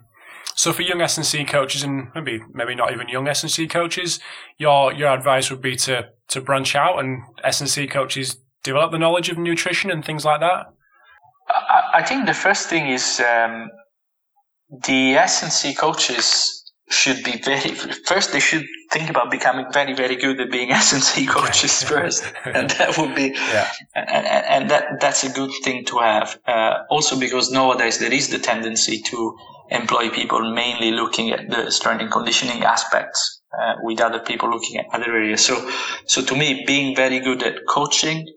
So 0.55 0.71
for 0.73 0.81
young 0.81 1.01
S&C 1.01 1.45
coaches 1.45 1.83
and 1.83 2.09
maybe 2.13 2.41
maybe 2.53 2.75
not 2.75 2.91
even 2.91 3.09
young 3.09 3.27
S&C 3.27 3.67
coaches, 3.67 4.19
your 4.57 4.93
your 4.93 5.09
advice 5.09 5.49
would 5.49 5.61
be 5.61 5.75
to 5.77 6.09
to 6.29 6.41
branch 6.41 6.75
out 6.75 6.99
and 6.99 7.23
S&C 7.43 7.87
coaches 7.87 8.37
develop 8.63 8.91
the 8.91 8.99
knowledge 8.99 9.29
of 9.29 9.37
nutrition 9.37 9.89
and 9.89 10.05
things 10.05 10.25
like 10.25 10.41
that. 10.41 10.67
I, 11.49 11.83
I 11.95 12.03
think 12.03 12.25
the 12.25 12.33
first 12.33 12.69
thing 12.69 12.87
is 12.87 13.19
um, 13.19 13.69
the 14.85 15.15
S&C 15.15 15.73
coaches 15.73 16.62
should 16.93 17.23
be 17.23 17.37
very 17.41 17.71
first 18.07 18.31
they 18.31 18.39
should 18.39 18.65
think 18.91 19.09
about 19.09 19.31
becoming 19.31 19.65
very 19.71 19.93
very 19.93 20.15
good 20.15 20.39
at 20.39 20.51
being 20.51 20.71
S&C 20.85 21.25
coaches 21.25 21.83
first. 21.83 22.23
And 22.45 22.69
that 22.71 22.97
would 22.97 23.15
be 23.15 23.33
yeah. 23.35 23.71
and, 23.95 24.25
and, 24.27 24.69
that 24.69 24.99
that's 25.01 25.23
a 25.23 25.29
good 25.29 25.51
thing 25.63 25.85
to 25.85 25.97
have. 25.97 26.39
Uh, 26.45 26.79
also 26.89 27.19
because 27.19 27.51
nowadays 27.51 27.97
there 27.99 28.13
is 28.13 28.29
the 28.29 28.39
tendency 28.39 29.01
to 29.01 29.37
employ 29.69 30.09
people 30.09 30.53
mainly 30.53 30.91
looking 30.91 31.31
at 31.31 31.49
the 31.49 31.71
strength 31.71 32.01
and 32.01 32.11
conditioning 32.11 32.63
aspects 32.63 33.41
uh, 33.59 33.73
with 33.81 33.99
other 33.99 34.19
people 34.19 34.49
looking 34.49 34.77
at 34.77 34.85
other 34.93 35.11
areas. 35.11 35.43
So 35.43 35.55
so 36.05 36.21
to 36.21 36.35
me 36.35 36.63
being 36.65 36.95
very 36.95 37.19
good 37.19 37.43
at 37.43 37.55
coaching 37.67 38.27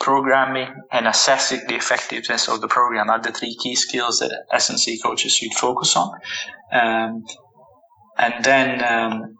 programming 0.00 0.68
and 0.92 1.06
assessing 1.06 1.60
the 1.66 1.74
effectiveness 1.74 2.48
of 2.48 2.60
the 2.60 2.68
program 2.68 3.10
are 3.10 3.20
the 3.20 3.32
three 3.32 3.56
key 3.56 3.74
skills 3.74 4.20
that 4.20 4.30
S&C 4.52 4.98
coaches 5.00 5.34
should 5.34 5.52
focus 5.54 5.96
on. 5.96 6.10
Um, 6.72 7.24
and 8.18 8.44
then 8.44 8.84
um, 8.84 9.36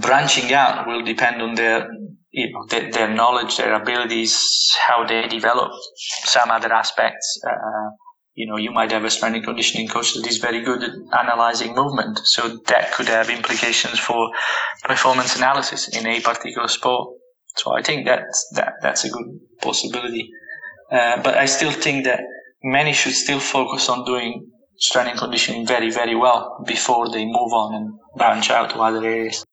branching 0.00 0.52
out 0.52 0.86
will 0.86 1.02
depend 1.02 1.42
on 1.42 1.54
their 1.54 1.88
you 2.30 2.52
know 2.52 2.66
their, 2.66 2.90
their, 2.90 3.14
knowledge, 3.14 3.56
their 3.56 3.74
abilities, 3.74 4.76
how 4.86 5.06
they 5.06 5.26
develop 5.28 5.72
some 6.24 6.50
other 6.50 6.72
aspects. 6.72 7.40
Uh, 7.46 7.90
you 8.34 8.46
know, 8.46 8.58
you 8.58 8.70
might 8.70 8.92
have 8.92 9.04
a 9.04 9.10
strength 9.10 9.36
and 9.36 9.44
conditioning 9.44 9.88
coach 9.88 10.12
that 10.12 10.26
is 10.26 10.36
very 10.36 10.62
good 10.62 10.82
at 10.82 10.92
analyzing 11.18 11.74
movement, 11.74 12.18
so 12.24 12.58
that 12.66 12.92
could 12.92 13.08
have 13.08 13.30
implications 13.30 13.98
for 13.98 14.30
performance 14.84 15.34
analysis 15.36 15.88
in 15.88 16.06
a 16.06 16.20
particular 16.20 16.68
sport. 16.68 17.16
So 17.56 17.74
I 17.74 17.80
think 17.80 18.06
that's 18.06 18.46
that 18.54 18.74
that's 18.82 19.04
a 19.04 19.08
good 19.08 19.40
possibility. 19.62 20.30
Uh, 20.92 21.22
but 21.22 21.36
I 21.36 21.46
still 21.46 21.72
think 21.72 22.04
that 22.04 22.20
many 22.62 22.92
should 22.92 23.14
still 23.14 23.40
focus 23.40 23.88
on 23.88 24.04
doing 24.04 24.50
strength 24.78 25.10
and 25.10 25.18
conditioning 25.18 25.66
very, 25.66 25.90
very 25.90 26.14
well 26.14 26.62
before 26.66 27.10
they 27.10 27.24
move 27.24 27.52
on 27.52 27.74
and 27.74 27.92
branch 28.16 28.50
out 28.50 28.70
to 28.70 28.80
other 28.80 29.04
areas. 29.04 29.44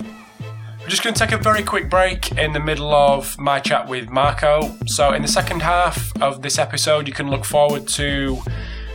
We're 0.00 0.90
just 0.90 1.02
going 1.02 1.14
to 1.14 1.18
take 1.18 1.32
a 1.32 1.38
very 1.38 1.62
quick 1.62 1.88
break 1.88 2.32
in 2.32 2.52
the 2.52 2.60
middle 2.60 2.92
of 2.92 3.38
my 3.38 3.58
chat 3.58 3.88
with 3.88 4.10
Marco. 4.10 4.76
So, 4.86 5.14
in 5.14 5.22
the 5.22 5.28
second 5.28 5.62
half 5.62 6.12
of 6.20 6.42
this 6.42 6.58
episode, 6.58 7.08
you 7.08 7.14
can 7.14 7.30
look 7.30 7.46
forward 7.46 7.88
to 7.88 8.42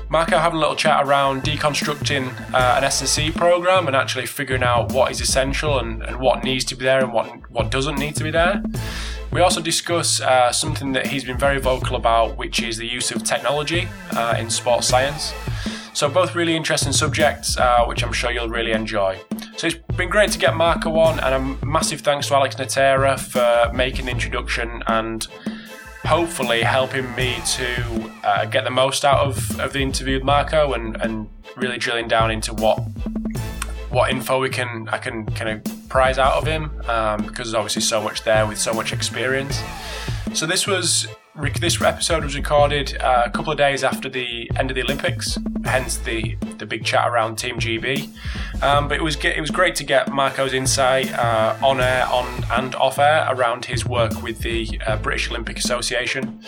Marco 0.07 0.37
having 0.37 0.57
a 0.57 0.59
little 0.59 0.75
chat 0.75 1.03
around 1.03 1.43
deconstructing 1.43 2.29
uh, 2.53 2.75
an 2.77 2.83
S&C 2.83 3.31
program 3.31 3.87
and 3.87 3.95
actually 3.95 4.27
figuring 4.27 4.61
out 4.61 4.91
what 4.91 5.11
is 5.11 5.19
essential 5.19 5.79
and, 5.79 6.03
and 6.03 6.19
what 6.19 6.43
needs 6.43 6.63
to 6.65 6.75
be 6.75 6.83
there 6.83 7.03
and 7.03 7.11
what 7.11 7.27
what 7.49 7.71
doesn't 7.71 7.97
need 7.97 8.15
to 8.15 8.23
be 8.23 8.31
there. 8.31 8.61
We 9.31 9.41
also 9.41 9.61
discuss 9.61 10.21
uh, 10.21 10.51
something 10.51 10.91
that 10.93 11.07
he's 11.07 11.23
been 11.23 11.37
very 11.37 11.59
vocal 11.59 11.95
about, 11.95 12.35
which 12.35 12.63
is 12.63 12.77
the 12.77 12.87
use 12.87 13.11
of 13.11 13.23
technology 13.23 13.87
uh, 14.13 14.35
in 14.39 14.49
sports 14.49 14.87
science. 14.87 15.33
So, 15.93 16.09
both 16.09 16.33
really 16.33 16.55
interesting 16.55 16.93
subjects, 16.93 17.57
uh, 17.57 17.85
which 17.85 18.03
I'm 18.03 18.13
sure 18.13 18.31
you'll 18.31 18.49
really 18.49 18.71
enjoy. 18.71 19.19
So, 19.57 19.67
it's 19.67 19.75
been 19.95 20.09
great 20.09 20.31
to 20.31 20.39
get 20.39 20.55
Marco 20.55 20.97
on, 20.97 21.19
and 21.19 21.59
a 21.61 21.65
massive 21.65 22.01
thanks 22.01 22.27
to 22.27 22.35
Alex 22.35 22.55
Natera 22.57 23.19
for 23.19 23.71
making 23.73 24.05
the 24.05 24.11
introduction 24.11 24.81
and 24.87 25.27
hopefully 26.05 26.63
helping 26.63 27.13
me 27.15 27.37
to 27.45 28.11
uh, 28.23 28.45
get 28.45 28.63
the 28.63 28.71
most 28.71 29.05
out 29.05 29.19
of, 29.19 29.59
of 29.59 29.73
the 29.73 29.79
interview 29.79 30.15
with 30.15 30.23
Marco 30.23 30.73
and, 30.73 30.95
and 31.01 31.29
really 31.55 31.77
drilling 31.77 32.07
down 32.07 32.31
into 32.31 32.53
what 32.53 32.79
what 33.89 34.11
info 34.11 34.39
we 34.39 34.49
can 34.49 34.87
I 34.89 34.97
can 34.97 35.25
kind 35.25 35.49
of 35.65 35.78
prize 35.89 36.17
out 36.17 36.33
of 36.33 36.45
him 36.45 36.71
um, 36.87 37.25
because 37.25 37.47
there's 37.47 37.55
obviously 37.55 37.81
so 37.81 38.01
much 38.01 38.23
there 38.23 38.45
with 38.45 38.57
so 38.57 38.73
much 38.73 38.93
experience. 38.93 39.61
So 40.33 40.45
this 40.45 40.67
was 40.67 41.07
this 41.59 41.81
episode 41.81 42.23
was 42.23 42.35
recorded 42.35 42.97
uh, 42.99 43.23
a 43.25 43.29
couple 43.29 43.51
of 43.51 43.57
days 43.57 43.83
after 43.83 44.09
the 44.09 44.51
end 44.57 44.69
of 44.69 44.75
the 44.75 44.83
Olympics, 44.83 45.37
hence 45.63 45.97
the 45.97 46.35
the 46.57 46.65
big 46.65 46.83
chat 46.83 47.07
around 47.07 47.37
Team 47.37 47.57
GB. 47.57 48.09
Um, 48.61 48.87
but 48.87 48.97
it 48.97 49.03
was 49.03 49.15
it 49.23 49.39
was 49.39 49.49
great 49.49 49.75
to 49.75 49.83
get 49.83 50.11
Marco's 50.11 50.53
insight 50.53 51.11
uh, 51.13 51.55
on 51.63 51.79
air, 51.79 52.05
on 52.07 52.45
and 52.51 52.75
off 52.75 52.99
air 52.99 53.25
around 53.29 53.65
his 53.65 53.85
work 53.85 54.21
with 54.21 54.39
the 54.39 54.79
uh, 54.85 54.97
British 54.97 55.29
Olympic 55.29 55.57
Association. 55.57 56.41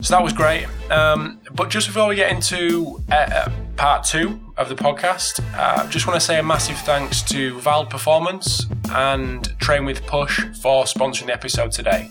So 0.00 0.16
that 0.16 0.22
was 0.22 0.32
great. 0.32 0.66
Um, 0.90 1.40
but 1.52 1.70
just 1.70 1.86
before 1.86 2.08
we 2.08 2.16
get 2.16 2.32
into 2.32 3.00
uh, 3.10 3.14
uh, 3.14 3.52
part 3.76 4.04
two 4.04 4.40
of 4.62 4.68
the 4.68 4.76
podcast, 4.76 5.44
uh, 5.56 5.86
just 5.88 6.06
want 6.06 6.18
to 6.18 6.24
say 6.24 6.38
a 6.38 6.42
massive 6.42 6.78
thanks 6.78 7.20
to 7.22 7.58
Vald 7.58 7.90
Performance 7.90 8.66
and 8.90 9.58
Train 9.58 9.84
with 9.84 10.06
Push 10.06 10.40
for 10.60 10.84
sponsoring 10.84 11.26
the 11.26 11.32
episode 11.32 11.72
today. 11.72 12.08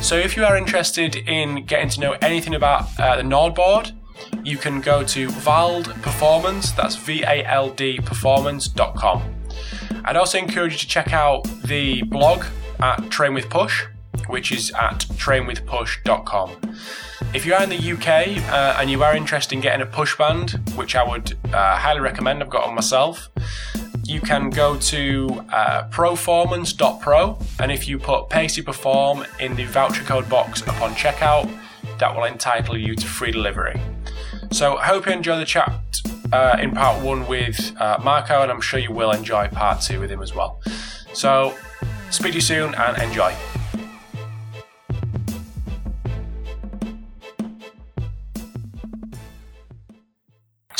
So 0.00 0.16
if 0.16 0.36
you 0.36 0.44
are 0.44 0.56
interested 0.56 1.14
in 1.14 1.66
getting 1.66 1.90
to 1.90 2.00
know 2.00 2.12
anything 2.22 2.54
about 2.54 2.98
uh, 2.98 3.16
the 3.16 3.22
NordBord, 3.22 3.92
you 4.42 4.56
can 4.56 4.80
go 4.80 5.04
to 5.04 5.28
Vald 5.28 5.84
Performance, 6.02 6.72
that's 6.72 6.96
V 6.96 7.22
A 7.22 7.44
L 7.44 7.70
D 7.70 7.98
performance.com. 7.98 9.22
I'd 10.04 10.16
also 10.16 10.38
encourage 10.38 10.72
you 10.72 10.78
to 10.78 10.88
check 10.88 11.12
out 11.12 11.44
the 11.64 12.02
blog 12.02 12.44
at 12.80 13.10
Train 13.10 13.34
with 13.34 13.50
Push, 13.50 13.84
which 14.28 14.52
is 14.52 14.70
at 14.72 15.00
trainwithpush.com. 15.16 16.50
If 17.32 17.44
you 17.46 17.54
are 17.54 17.62
in 17.62 17.70
the 17.70 17.92
UK 17.92 18.38
uh, 18.52 18.76
and 18.78 18.90
you 18.90 19.02
are 19.02 19.16
interested 19.16 19.54
in 19.54 19.60
getting 19.60 19.82
a 19.82 19.86
push 19.86 20.16
band, 20.16 20.60
which 20.76 20.94
I 20.94 21.02
would 21.02 21.36
uh, 21.52 21.76
highly 21.76 22.00
recommend, 22.00 22.42
I've 22.42 22.50
got 22.50 22.64
on 22.68 22.74
myself, 22.74 23.28
you 24.04 24.20
can 24.20 24.50
go 24.50 24.76
to 24.76 25.44
uh, 25.50 25.88
proformance.pro 25.90 27.38
and 27.58 27.72
if 27.72 27.88
you 27.88 27.98
put 27.98 28.28
Pacey 28.28 28.62
Perform 28.62 29.24
in 29.40 29.56
the 29.56 29.64
voucher 29.64 30.04
code 30.04 30.28
box 30.28 30.60
upon 30.62 30.94
checkout, 30.94 31.50
that 31.98 32.14
will 32.14 32.24
entitle 32.24 32.76
you 32.76 32.94
to 32.94 33.06
free 33.06 33.30
delivery. 33.30 33.80
So 34.50 34.76
hope 34.76 35.06
you 35.06 35.12
enjoy 35.12 35.38
the 35.38 35.44
chat 35.44 35.72
uh, 36.32 36.56
in 36.60 36.72
part 36.72 37.02
one 37.02 37.26
with 37.26 37.74
uh, 37.80 37.98
Marco, 38.02 38.42
and 38.42 38.50
I'm 38.50 38.60
sure 38.60 38.78
you 38.78 38.92
will 38.92 39.12
enjoy 39.12 39.48
part 39.48 39.80
two 39.80 40.00
with 40.00 40.10
him 40.10 40.22
as 40.22 40.34
well. 40.34 40.60
So 41.12 41.56
speak 42.10 42.32
to 42.32 42.36
you 42.36 42.40
soon 42.40 42.74
and 42.74 43.00
enjoy. 43.02 43.34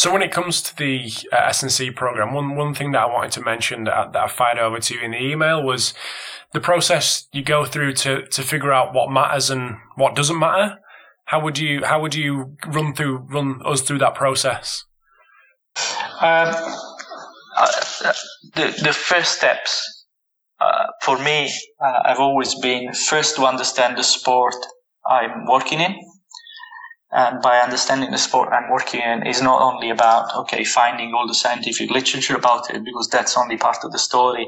So 0.05 0.12
when 0.12 0.21
it 0.21 0.33
comes 0.33 0.61
to 0.61 0.77
the 0.77 1.11
uh, 1.33 1.47
S&C 1.47 1.90
program, 1.90 2.35
one 2.35 2.57
one 2.57 2.75
thing 2.75 2.93
that 2.93 3.05
I 3.05 3.07
wanted 3.07 3.33
to 3.33 3.40
mention 3.40 3.85
that, 3.85 4.12
that 4.12 4.23
I 4.23 4.29
fired 4.29 4.59
over 4.59 4.79
to 4.79 4.95
you 4.95 5.01
in 5.01 5.12
the 5.12 5.17
email 5.17 5.62
was 5.62 5.95
the 6.53 6.61
process 6.61 7.27
you 7.33 7.43
go 7.43 7.64
through 7.64 7.95
to 8.05 8.27
to 8.27 8.43
figure 8.43 8.71
out 8.71 8.93
what 8.93 9.11
matters 9.11 9.49
and 9.49 9.79
what 9.97 10.14
doesn't 10.14 10.38
matter. 10.38 10.79
How 11.25 11.40
would 11.40 11.57
you 11.57 11.87
how 11.87 12.03
would 12.03 12.14
you 12.14 12.55
run 12.67 12.95
through 12.95 13.17
run 13.31 13.62
us 13.64 13.81
through 13.81 14.01
that 14.01 14.14
process? 14.14 14.85
Um, 16.21 16.53
uh, 17.57 18.12
the 18.57 18.79
the 18.83 18.93
first 18.93 19.38
steps 19.38 20.05
uh, 20.61 20.85
for 21.01 21.19
me, 21.19 21.51
uh, 21.83 22.01
I've 22.05 22.21
always 22.21 22.55
been 22.61 22.93
first 22.93 23.37
to 23.37 23.47
understand 23.47 23.97
the 23.97 24.05
sport 24.05 24.55
I'm 25.07 25.47
working 25.47 25.81
in 25.81 25.95
and 27.14 27.40
by 27.42 27.59
understanding 27.61 28.11
the 28.11 28.18
sport 28.18 28.53
I'm 28.53 28.70
working 28.70 29.00
in 29.00 29.27
is 29.27 29.40
not 29.40 29.62
only 29.62 29.90
about 29.90 30.35
okay 30.40 30.64
finding 30.64 31.14
all 31.14 31.29
the 31.29 31.35
scientific 31.35 31.90
literature 31.90 32.35
about 32.35 32.70
it 32.74 32.85
because 32.85 33.09
that's 33.09 33.37
only 33.38 33.57
part 33.57 33.79
of 33.85 33.92
the 33.92 33.98
story, 33.98 34.46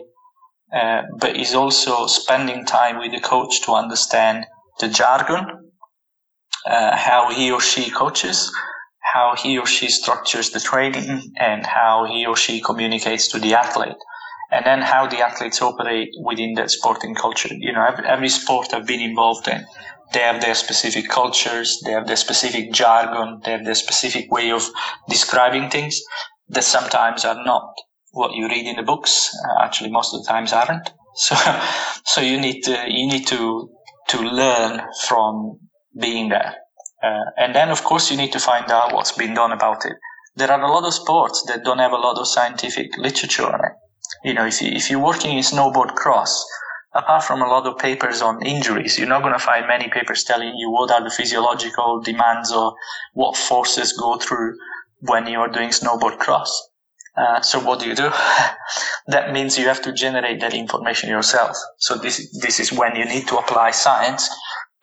uh, 0.74 1.02
but 1.20 1.36
is 1.36 1.54
also 1.54 2.06
spending 2.08 2.66
time 2.66 2.98
with 2.98 3.12
the 3.12 3.20
coach 3.20 3.62
to 3.62 3.72
understand 3.72 4.46
the 4.80 4.88
jargon, 4.88 5.46
uh, 6.66 6.96
how 6.96 7.32
he 7.32 7.52
or 7.52 7.60
she 7.60 7.88
coaches, 7.88 8.52
how 9.14 9.36
he 9.36 9.56
or 9.58 9.66
she 9.66 9.88
structures 9.88 10.50
the 10.50 10.60
training, 10.60 11.32
and 11.38 11.64
how 11.64 12.04
he 12.04 12.26
or 12.26 12.36
she 12.36 12.60
communicates 12.60 13.28
to 13.28 13.38
the 13.38 13.54
athlete. 13.54 13.96
And 14.50 14.64
then 14.66 14.80
how 14.80 15.06
the 15.06 15.20
athletes 15.20 15.62
operate 15.62 16.10
within 16.24 16.54
that 16.54 16.70
sporting 16.70 17.14
culture. 17.14 17.52
You 17.52 17.72
know, 17.72 17.84
every, 17.84 18.06
every 18.06 18.28
sport 18.28 18.74
I've 18.74 18.86
been 18.86 19.00
involved 19.00 19.48
in, 19.48 19.64
they 20.12 20.20
have 20.20 20.40
their 20.40 20.54
specific 20.54 21.08
cultures, 21.08 21.80
they 21.84 21.92
have 21.92 22.06
their 22.06 22.16
specific 22.16 22.72
jargon, 22.72 23.40
they 23.44 23.52
have 23.52 23.64
their 23.64 23.74
specific 23.74 24.30
way 24.30 24.50
of 24.50 24.62
describing 25.08 25.70
things 25.70 26.00
that 26.48 26.64
sometimes 26.64 27.24
are 27.24 27.42
not 27.44 27.74
what 28.12 28.32
you 28.34 28.48
read 28.48 28.66
in 28.66 28.76
the 28.76 28.82
books. 28.82 29.30
Uh, 29.44 29.64
actually, 29.64 29.90
most 29.90 30.14
of 30.14 30.22
the 30.22 30.28
times 30.28 30.52
aren't. 30.52 30.90
So, 31.18 31.34
so 32.04 32.20
you 32.20 32.38
need 32.38 32.60
to 32.64 32.76
you 32.86 33.06
need 33.06 33.26
to 33.28 33.70
to 34.08 34.18
learn 34.20 34.82
from 35.08 35.58
being 35.98 36.28
there, 36.28 36.56
uh, 37.02 37.24
and 37.38 37.54
then 37.54 37.70
of 37.70 37.82
course 37.84 38.10
you 38.10 38.18
need 38.18 38.32
to 38.32 38.38
find 38.38 38.70
out 38.70 38.92
what's 38.92 39.12
been 39.12 39.32
done 39.32 39.50
about 39.50 39.86
it. 39.86 39.94
There 40.36 40.52
are 40.52 40.60
a 40.60 40.70
lot 40.70 40.84
of 40.84 40.92
sports 40.92 41.42
that 41.48 41.64
don't 41.64 41.78
have 41.78 41.92
a 41.92 41.96
lot 42.06 42.18
of 42.18 42.28
scientific 42.28 42.98
literature 42.98 43.46
on 43.46 43.60
it. 43.64 43.72
You 44.24 44.34
know, 44.34 44.44
if 44.44 44.60
you, 44.60 44.68
if 44.68 44.90
you're 44.90 45.00
working 45.02 45.38
in 45.38 45.42
snowboard 45.42 45.94
cross, 45.94 46.44
apart 46.96 47.24
from 47.24 47.42
a 47.42 47.46
lot 47.46 47.66
of 47.66 47.78
papers 47.78 48.22
on 48.22 48.44
injuries, 48.44 48.98
you're 48.98 49.08
not 49.08 49.22
going 49.22 49.32
to 49.32 49.38
find 49.38 49.66
many 49.66 49.88
papers 49.88 50.24
telling 50.24 50.54
you 50.56 50.70
what 50.70 50.90
are 50.90 51.02
the 51.02 51.10
physiological 51.10 52.00
demands 52.00 52.52
or 52.52 52.74
what 53.14 53.36
forces 53.36 53.92
go 53.92 54.18
through 54.18 54.56
when 55.00 55.26
you 55.26 55.38
are 55.38 55.48
doing 55.48 55.70
snowboard 55.70 56.18
cross. 56.18 56.50
Uh, 57.16 57.40
so 57.40 57.58
what 57.60 57.80
do 57.80 57.88
you 57.88 57.94
do? 57.94 58.10
that 59.08 59.32
means 59.32 59.58
you 59.58 59.66
have 59.66 59.82
to 59.82 59.92
generate 59.92 60.40
that 60.40 60.54
information 60.54 61.08
yourself. 61.08 61.56
So 61.78 61.96
this 61.96 62.16
this 62.42 62.60
is 62.60 62.72
when 62.72 62.94
you 62.96 63.04
need 63.04 63.26
to 63.28 63.38
apply 63.38 63.70
science 63.70 64.28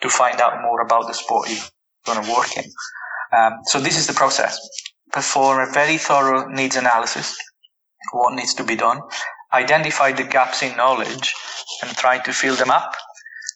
to 0.02 0.10
find 0.10 0.42
out 0.42 0.62
more 0.62 0.82
about 0.82 1.08
the 1.08 1.14
sport 1.14 1.50
you're 1.50 1.70
going 2.06 2.24
to 2.24 2.32
work 2.34 2.58
in. 2.58 2.66
Um, 3.38 3.54
so 3.66 3.80
this 3.80 3.98
is 3.98 4.08
the 4.08 4.14
process. 4.14 4.58
Perform 5.12 5.68
a 5.68 5.72
very 5.72 5.98
thorough 5.98 6.48
needs 6.50 6.76
analysis. 6.76 7.38
What 8.12 8.34
needs 8.34 8.54
to 8.56 8.64
be 8.64 8.76
done? 8.76 9.00
Identify 9.54 10.14
the 10.14 10.24
gaps 10.24 10.64
in 10.64 10.76
knowledge 10.76 11.36
and 11.82 11.92
try 11.96 12.18
to 12.20 12.34
fill 12.34 12.56
them 12.56 12.72
up. 12.72 12.96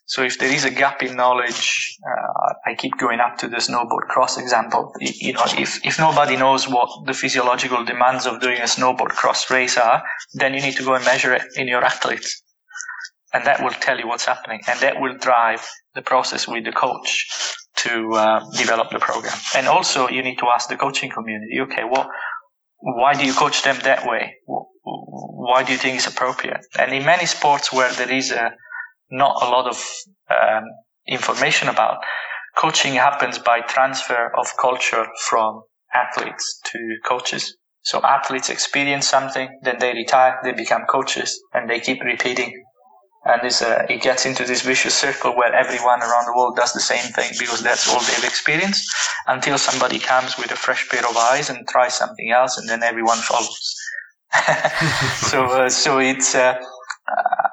So 0.05 0.23
if 0.23 0.39
there 0.39 0.51
is 0.51 0.63
a 0.63 0.71
gap 0.71 1.03
in 1.03 1.17
knowledge, 1.17 1.97
uh, 2.07 2.53
I 2.65 2.75
keep 2.75 2.97
going 2.97 3.19
up 3.19 3.38
to 3.39 3.49
the 3.49 3.57
snowboard 3.57 4.07
cross 4.07 4.38
example. 4.38 4.93
You 5.01 5.33
know, 5.33 5.43
if, 5.57 5.86
if 5.86 5.99
nobody 5.99 6.38
knows 6.38 6.65
what 6.67 6.89
the 7.05 7.13
physiological 7.13 7.83
demands 7.83 8.25
of 8.25 8.39
doing 8.39 8.60
a 8.60 8.63
snowboard 8.63 9.10
cross 9.10 9.51
race 9.51 9.77
are, 9.77 10.01
then 10.33 10.53
you 10.53 10.62
need 10.62 10.77
to 10.77 10.83
go 10.83 10.93
and 10.95 11.03
measure 11.03 11.33
it 11.33 11.43
in 11.57 11.67
your 11.67 11.83
athletes. 11.83 12.41
And 13.33 13.45
that 13.45 13.62
will 13.62 13.71
tell 13.71 13.99
you 13.99 14.07
what's 14.07 14.25
happening. 14.25 14.62
And 14.65 14.79
that 14.79 15.01
will 15.01 15.17
drive 15.17 15.67
the 15.93 16.01
process 16.01 16.47
with 16.47 16.63
the 16.63 16.71
coach 16.71 17.27
to 17.77 18.13
uh, 18.13 18.49
develop 18.55 18.91
the 18.91 18.99
program. 18.99 19.38
And 19.55 19.67
also 19.67 20.07
you 20.07 20.23
need 20.23 20.38
to 20.38 20.47
ask 20.47 20.69
the 20.69 20.77
coaching 20.77 21.12
community, 21.12 21.60
okay, 21.62 21.83
well, 21.83 22.10
why 22.79 23.13
do 23.13 23.25
you 23.25 23.33
coach 23.33 23.63
them 23.63 23.77
that 23.83 24.07
way? 24.07 24.36
Why 24.88 25.63
do 25.63 25.71
you 25.71 25.78
think 25.78 25.97
it's 25.97 26.08
appropriate? 26.08 26.65
And 26.80 26.93
in 26.93 27.06
many 27.06 27.26
sports 27.26 27.71
where 27.71 27.91
there 27.93 28.12
is 28.12 28.32
a, 28.32 28.52
not 29.12 29.41
a 29.41 29.50
lot 29.50 29.67
of 29.67 29.84
um, 30.30 30.63
information 31.08 31.67
about, 31.67 31.97
coaching 32.58 32.93
happens 32.95 33.38
by 33.38 33.62
transfer 33.62 34.32
of 34.38 34.47
culture 34.60 35.06
from 35.30 35.62
athletes 35.93 36.60
to 36.65 36.80
coaches. 37.08 37.56
So 37.84 38.02
athletes 38.02 38.50
experience 38.50 39.08
something, 39.08 39.47
then 39.63 39.78
they 39.80 39.93
retire, 39.93 40.39
they 40.43 40.52
become 40.52 40.84
coaches, 40.89 41.39
and 41.54 41.69
they 41.69 41.80
keep 41.80 42.04
repeating. 42.04 42.52
And 43.26 43.41
uh, 43.41 43.86
it 43.89 44.02
gets 44.02 44.26
into 44.26 44.45
this 44.45 44.62
vicious 44.62 44.95
circle 44.95 45.36
where 45.36 45.54
everyone 45.54 46.02
around 46.02 46.26
the 46.26 46.34
world 46.36 46.56
does 46.56 46.73
the 46.73 46.80
same 46.80 47.12
thing 47.12 47.32
because 47.38 47.62
that's 47.62 47.91
all 47.91 48.00
they've 48.00 48.23
experienced 48.23 48.89
until 49.28 49.58
somebody 49.58 50.00
comes 50.00 50.38
with 50.38 50.52
a 50.52 50.56
fresh 50.56 50.88
pair 50.89 51.06
of 51.08 51.17
eyes 51.17 51.50
and 51.50 51.67
tries 51.67 51.93
something 51.93 52.32
else, 52.32 52.58
and 52.58 52.69
then 52.69 52.84
everyone 52.84 53.17
follows. 53.17 53.76
so, 55.15 55.45
uh, 55.45 55.69
so 55.69 55.99
it's. 55.99 56.35
Uh, 56.35 56.59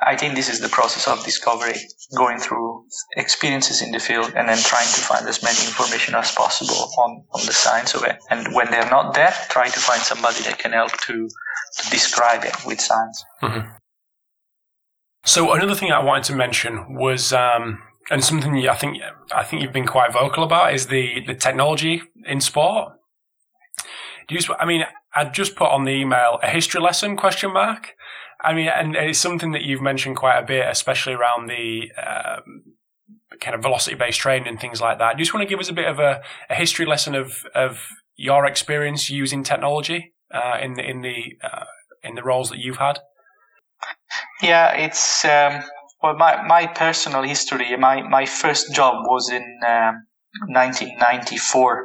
I 0.03 0.17
think 0.17 0.35
this 0.35 0.49
is 0.49 0.61
the 0.61 0.69
process 0.69 1.07
of 1.07 1.25
discovery, 1.25 1.75
going 2.17 2.39
through 2.39 2.85
experiences 3.17 3.81
in 3.81 3.93
the 3.93 3.99
field 4.01 4.33
and 4.37 4.49
then 4.49 4.59
trying 4.59 4.87
to 4.87 5.01
find 5.01 5.27
as 5.27 5.43
many 5.43 5.59
information 5.65 6.15
as 6.15 6.33
possible 6.33 6.91
on, 6.99 7.25
on 7.33 7.47
the 7.47 7.53
science 7.53 7.95
of 7.95 8.03
it. 8.05 8.17
And 8.31 8.53
when 8.55 8.71
they're 8.71 8.91
not 8.91 9.15
there, 9.15 9.33
try 9.49 9.69
to 9.69 9.81
find 9.81 10.03
somebody 10.03 10.43
that 10.43 10.59
can 10.59 10.73
help 10.73 10.93
to, 11.03 11.29
to 11.79 11.91
describe 11.91 12.45
it 12.45 12.55
with 12.67 12.81
science. 12.81 13.25
Mm-hmm. 13.43 13.69
So 15.25 15.53
another 15.53 15.75
thing 15.75 15.91
I 15.91 16.03
wanted 16.03 16.25
to 16.25 16.37
mention 16.37 16.97
was, 16.97 17.33
um, 17.33 17.83
and 18.11 18.23
something 18.23 18.69
I 18.69 18.75
think 18.75 18.99
I 19.35 19.43
think 19.43 19.63
you've 19.63 19.73
been 19.73 19.87
quite 19.87 20.13
vocal 20.13 20.45
about 20.45 20.75
is 20.75 20.89
the 20.89 21.23
the 21.27 21.35
technology 21.35 22.03
in 22.27 22.43
sport. 22.43 22.93
Do 24.29 24.35
you? 24.35 24.41
I 24.61 24.67
mean, 24.67 24.85
I 25.15 25.25
just 25.25 25.57
put 25.57 25.71
on 25.71 25.85
the 25.85 25.93
email 25.93 26.39
a 26.43 26.49
history 26.49 26.81
lesson 26.81 27.17
question 27.17 27.53
mark. 27.53 27.95
I 28.41 28.53
mean, 28.53 28.69
and 28.69 28.97
it's 28.97 29.19
something 29.19 29.53
that 29.53 29.63
you've 29.63 29.81
mentioned 29.81 30.17
quite 30.17 30.39
a 30.39 30.45
bit, 30.45 30.67
especially 30.69 31.15
around 31.15 31.49
the 31.49 31.91
um, 31.97 32.75
kind 33.41 33.55
of 33.55 33.63
velocity 33.63 33.97
based 33.97 34.21
training 34.21 34.49
and 34.49 34.61
things 34.61 34.81
like 34.81 34.99
that. 34.99 35.17
Do 35.17 35.21
you 35.21 35.25
just 35.25 35.35
want 35.35 35.47
to 35.47 35.49
give 35.49 35.61
us 35.61 35.69
a 35.69 35.73
bit 35.73 35.87
of 35.87 35.99
a, 35.99 36.23
a 36.51 36.55
history 36.55 36.87
lesson 36.87 37.15
of 37.15 37.45
of 37.55 37.81
your 38.17 38.45
experience 38.47 39.11
using 39.11 39.45
technology 39.45 40.15
uh, 40.33 40.59
in 40.61 40.75
the 40.75 40.89
in 40.89 41.01
the 41.01 41.37
uh, 41.43 41.65
in 42.03 42.15
the 42.15 42.23
roles 42.23 42.51
that 42.51 42.59
you've 42.59 42.77
had? 42.77 42.99
Yeah, 44.43 44.75
it's 44.75 45.25
um, 45.25 45.63
well, 46.03 46.17
my 46.17 46.43
my 46.47 46.67
personal 46.67 47.23
history. 47.23 47.77
My 47.77 48.03
my 48.03 48.27
first 48.27 48.75
job 48.75 49.07
was 49.07 49.31
in 49.31 49.43
um, 49.67 50.07
1994, 50.49 51.85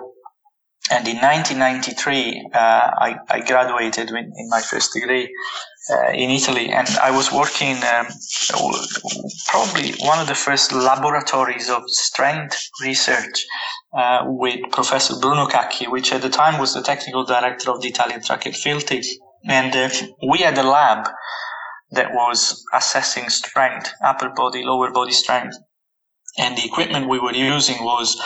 and 0.89 1.07
in 1.07 1.17
1993 1.17 2.49
uh, 2.53 2.57
I, 2.57 3.17
I 3.29 3.39
graduated 3.41 4.09
in, 4.09 4.49
my 4.49 4.61
first 4.61 4.93
degree 4.93 5.33
uh, 5.91 6.11
in 6.11 6.29
Italy, 6.29 6.69
and 6.69 6.87
I 7.01 7.11
was 7.11 7.31
working 7.31 7.77
um, 7.83 8.07
probably 9.47 9.93
one 9.99 10.19
of 10.19 10.27
the 10.27 10.35
first 10.35 10.71
laboratories 10.71 11.69
of 11.69 11.83
strength 11.87 12.69
research 12.81 13.45
uh, 13.97 14.23
with 14.25 14.59
Professor 14.71 15.15
Bruno 15.19 15.47
Cacchi, 15.47 15.87
which 15.87 16.11
at 16.11 16.21
the 16.21 16.29
time 16.29 16.59
was 16.59 16.73
the 16.73 16.81
technical 16.81 17.23
director 17.23 17.71
of 17.71 17.81
the 17.81 17.87
Italian 17.87 18.21
track 18.21 18.45
and 18.45 18.55
field 18.55 18.85
team, 18.85 19.03
and 19.45 19.75
uh, 19.75 19.89
we 20.27 20.39
had 20.39 20.57
a 20.57 20.63
lab 20.63 21.07
that 21.91 22.13
was 22.13 22.63
assessing 22.73 23.29
strength, 23.29 23.91
upper 24.03 24.29
body, 24.29 24.63
lower 24.63 24.91
body 24.91 25.11
strength. 25.11 25.57
And 26.37 26.55
the 26.55 26.65
equipment 26.65 27.09
we 27.09 27.19
were 27.19 27.33
using 27.33 27.83
was 27.83 28.21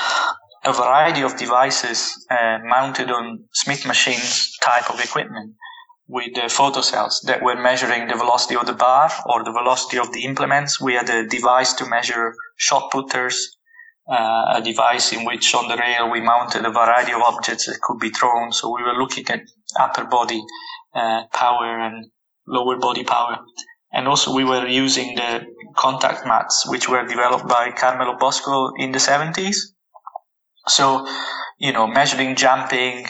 a 0.66 0.74
variety 0.74 1.22
of 1.22 1.38
devices 1.38 2.26
uh, 2.30 2.60
mounted 2.64 3.12
on 3.12 3.44
Smith 3.54 3.86
machines 3.86 4.58
type 4.64 4.90
of 4.90 5.00
equipment 5.00 5.56
with 6.08 6.38
uh, 6.38 6.44
photocells 6.44 7.16
that 7.26 7.42
were 7.42 7.56
measuring 7.56 8.08
the 8.08 8.16
velocity 8.16 8.56
of 8.56 8.66
the 8.66 8.74
bar 8.74 9.12
or 9.26 9.44
the 9.44 9.52
velocity 9.52 9.98
of 9.98 10.12
the 10.14 10.24
implements. 10.24 10.80
We 10.80 10.94
had 10.94 11.10
a 11.10 11.28
device 11.28 11.74
to 11.74 11.86
measure 11.90 12.34
shot 12.58 12.92
putters, 12.92 13.58
uh, 14.10 14.56
a 14.56 14.62
device 14.64 15.12
in 15.12 15.26
which 15.26 15.54
on 15.56 15.68
the 15.68 15.78
rail 15.78 16.12
we 16.12 16.22
mounted 16.22 16.66
a 16.66 16.72
variety 16.72 17.14
of 17.14 17.22
objects 17.22 17.66
that 17.66 17.80
could 17.82 18.00
be 18.00 18.10
thrown. 18.10 18.52
So 18.52 18.74
we 18.74 18.84
were 18.84 18.94
looking 18.94 19.26
at 19.30 19.42
upper 19.80 20.06
body 20.06 20.42
uh, 20.94 21.24
power 21.34 21.80
and 21.80 22.06
lower 22.48 22.78
body 22.78 23.04
power. 23.04 23.38
And 23.92 24.08
also 24.08 24.34
we 24.34 24.44
were 24.44 24.68
using 24.68 25.16
the 25.16 25.46
contact 25.76 26.26
mats, 26.26 26.68
which 26.68 26.90
were 26.90 27.06
developed 27.06 27.48
by 27.48 27.72
Carmelo 27.72 28.18
Bosco 28.18 28.74
in 28.78 28.92
the 28.92 29.00
70s. 29.00 29.56
So, 30.68 31.08
you 31.60 31.74
know, 31.74 31.88
measuring 31.88 32.36
jumping, 32.36 33.08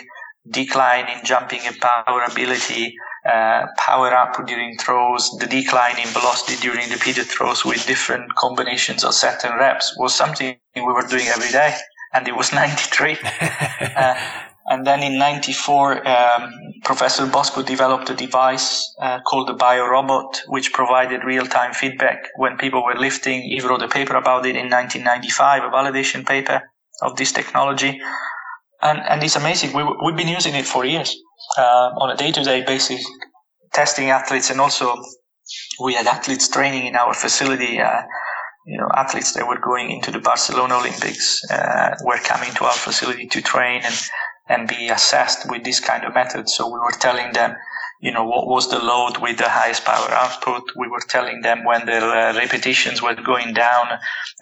decline 0.50 1.08
in 1.10 1.24
jumping 1.24 1.62
and 1.66 1.80
power 1.80 2.24
ability, 2.30 2.96
uh, 3.26 3.68
power 3.78 4.14
up 4.14 4.46
during 4.46 4.78
throws, 4.78 5.30
the 5.40 5.48
decline 5.48 5.98
in 6.00 6.08
velocity 6.08 6.60
during 6.62 6.90
repeated 6.90 7.26
throws 7.26 7.64
with 7.64 7.86
different 7.86 8.34
combinations 8.36 9.04
of 9.04 9.14
set 9.14 9.46
and 9.46 9.58
reps 9.58 9.96
was 9.98 10.14
something 10.14 10.58
we 10.76 10.82
were 10.82 11.08
doing 11.08 11.28
every 11.28 11.50
day. 11.52 11.76
And 12.14 12.28
it 12.28 12.36
was 12.36 12.52
93. 12.54 13.18
uh, 13.96 14.16
and 14.66 14.88
then 14.88 15.04
in 15.04 15.18
94, 15.18 16.08
um, 16.08 16.54
Professor 16.84 17.26
Bosco 17.28 17.62
developed 17.62 18.10
a 18.10 18.16
device 18.16 18.94
uh, 19.00 19.20
called 19.22 19.48
the 19.48 19.56
BioRobot, 19.56 20.42
which 20.48 20.74
provided 20.74 21.24
real-time 21.24 21.74
feedback 21.74 22.28
when 22.38 22.58
people 22.58 22.84
were 22.84 22.96
lifting. 22.96 23.42
He 23.42 23.62
wrote 23.62 23.82
a 23.82 23.90
paper 23.90 24.16
about 24.16 24.46
it 24.46 24.56
in 24.56 24.70
1995, 24.70 25.64
a 25.64 25.68
validation 25.68 26.26
paper 26.26 26.62
of 27.04 27.16
this 27.16 27.32
technology. 27.32 28.00
And, 28.82 29.00
and 29.10 29.24
it's 29.24 29.36
amazing. 29.36 29.74
We, 29.78 29.84
we've 30.04 30.18
been 30.18 30.28
using 30.40 30.56
it 30.56 30.66
for 30.66 30.86
years 30.86 31.16
uh, 31.58 31.90
on 32.02 32.10
a 32.10 32.18
day-to-day 32.18 32.64
basis, 32.66 33.02
testing 33.74 34.10
athletes, 34.10 34.50
and 34.50 34.60
also 34.60 34.96
we 35.86 35.94
had 35.94 36.08
athletes 36.08 36.48
training 36.48 36.88
in 36.88 36.96
our 36.96 37.14
facility. 37.14 37.80
Uh, 37.80 38.02
you 38.66 38.78
know, 38.78 38.90
athletes 38.96 39.34
that 39.34 39.46
were 39.48 39.60
going 39.60 39.92
into 39.92 40.10
the 40.12 40.20
Barcelona 40.20 40.76
Olympics 40.76 41.42
uh, 41.52 41.96
were 42.04 42.20
coming 42.20 42.52
to 42.54 42.64
our 42.64 42.78
facility 42.88 43.28
to 43.28 43.42
train 43.42 43.82
and 43.84 43.96
and 44.50 44.68
be 44.68 44.90
assessed 44.90 45.50
with 45.50 45.64
this 45.64 45.80
kind 45.80 46.04
of 46.04 46.14
method. 46.14 46.50
So 46.50 46.68
we 46.68 46.80
were 46.80 46.98
telling 47.00 47.34
them, 47.34 47.56
you 48.02 48.12
know, 48.12 48.26
what 48.26 48.48
was 48.48 48.70
the 48.70 48.80
load 48.80 49.18
with 49.18 49.38
the 49.38 49.50
highest 49.50 49.86
power 49.86 50.10
output. 50.12 50.64
We 50.76 50.88
were 50.88 51.02
telling 51.08 51.42
them 51.42 51.64
when 51.64 51.86
their 51.86 52.04
uh, 52.04 52.36
repetitions 52.36 53.02
were 53.02 53.16
going 53.16 53.54
down 53.54 53.88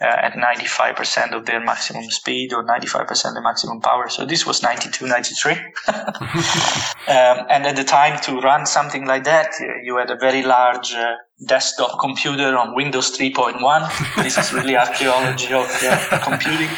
uh, 0.00 0.04
at 0.04 0.32
95% 0.32 1.32
of 1.32 1.46
their 1.46 1.60
maximum 1.60 2.04
speed 2.10 2.52
or 2.52 2.64
95% 2.64 3.10
of 3.10 3.34
the 3.34 3.42
maximum 3.42 3.80
power. 3.80 4.08
So 4.08 4.24
this 4.24 4.46
was 4.46 4.62
92, 4.62 5.06
93. 5.06 5.52
um, 5.88 7.46
and 7.48 7.66
at 7.66 7.76
the 7.76 7.84
time 7.84 8.20
to 8.22 8.40
run 8.40 8.66
something 8.66 9.06
like 9.06 9.24
that, 9.24 9.52
you 9.82 9.96
had 9.96 10.10
a 10.10 10.16
very 10.16 10.42
large 10.42 10.92
uh, 10.94 11.14
desktop 11.46 11.98
computer 11.98 12.56
on 12.56 12.74
Windows 12.74 13.16
3.1. 13.16 14.22
this 14.22 14.38
is 14.38 14.52
really 14.52 14.76
archaeology 14.76 15.52
of 15.52 15.68
uh, 15.84 16.18
computing, 16.22 16.68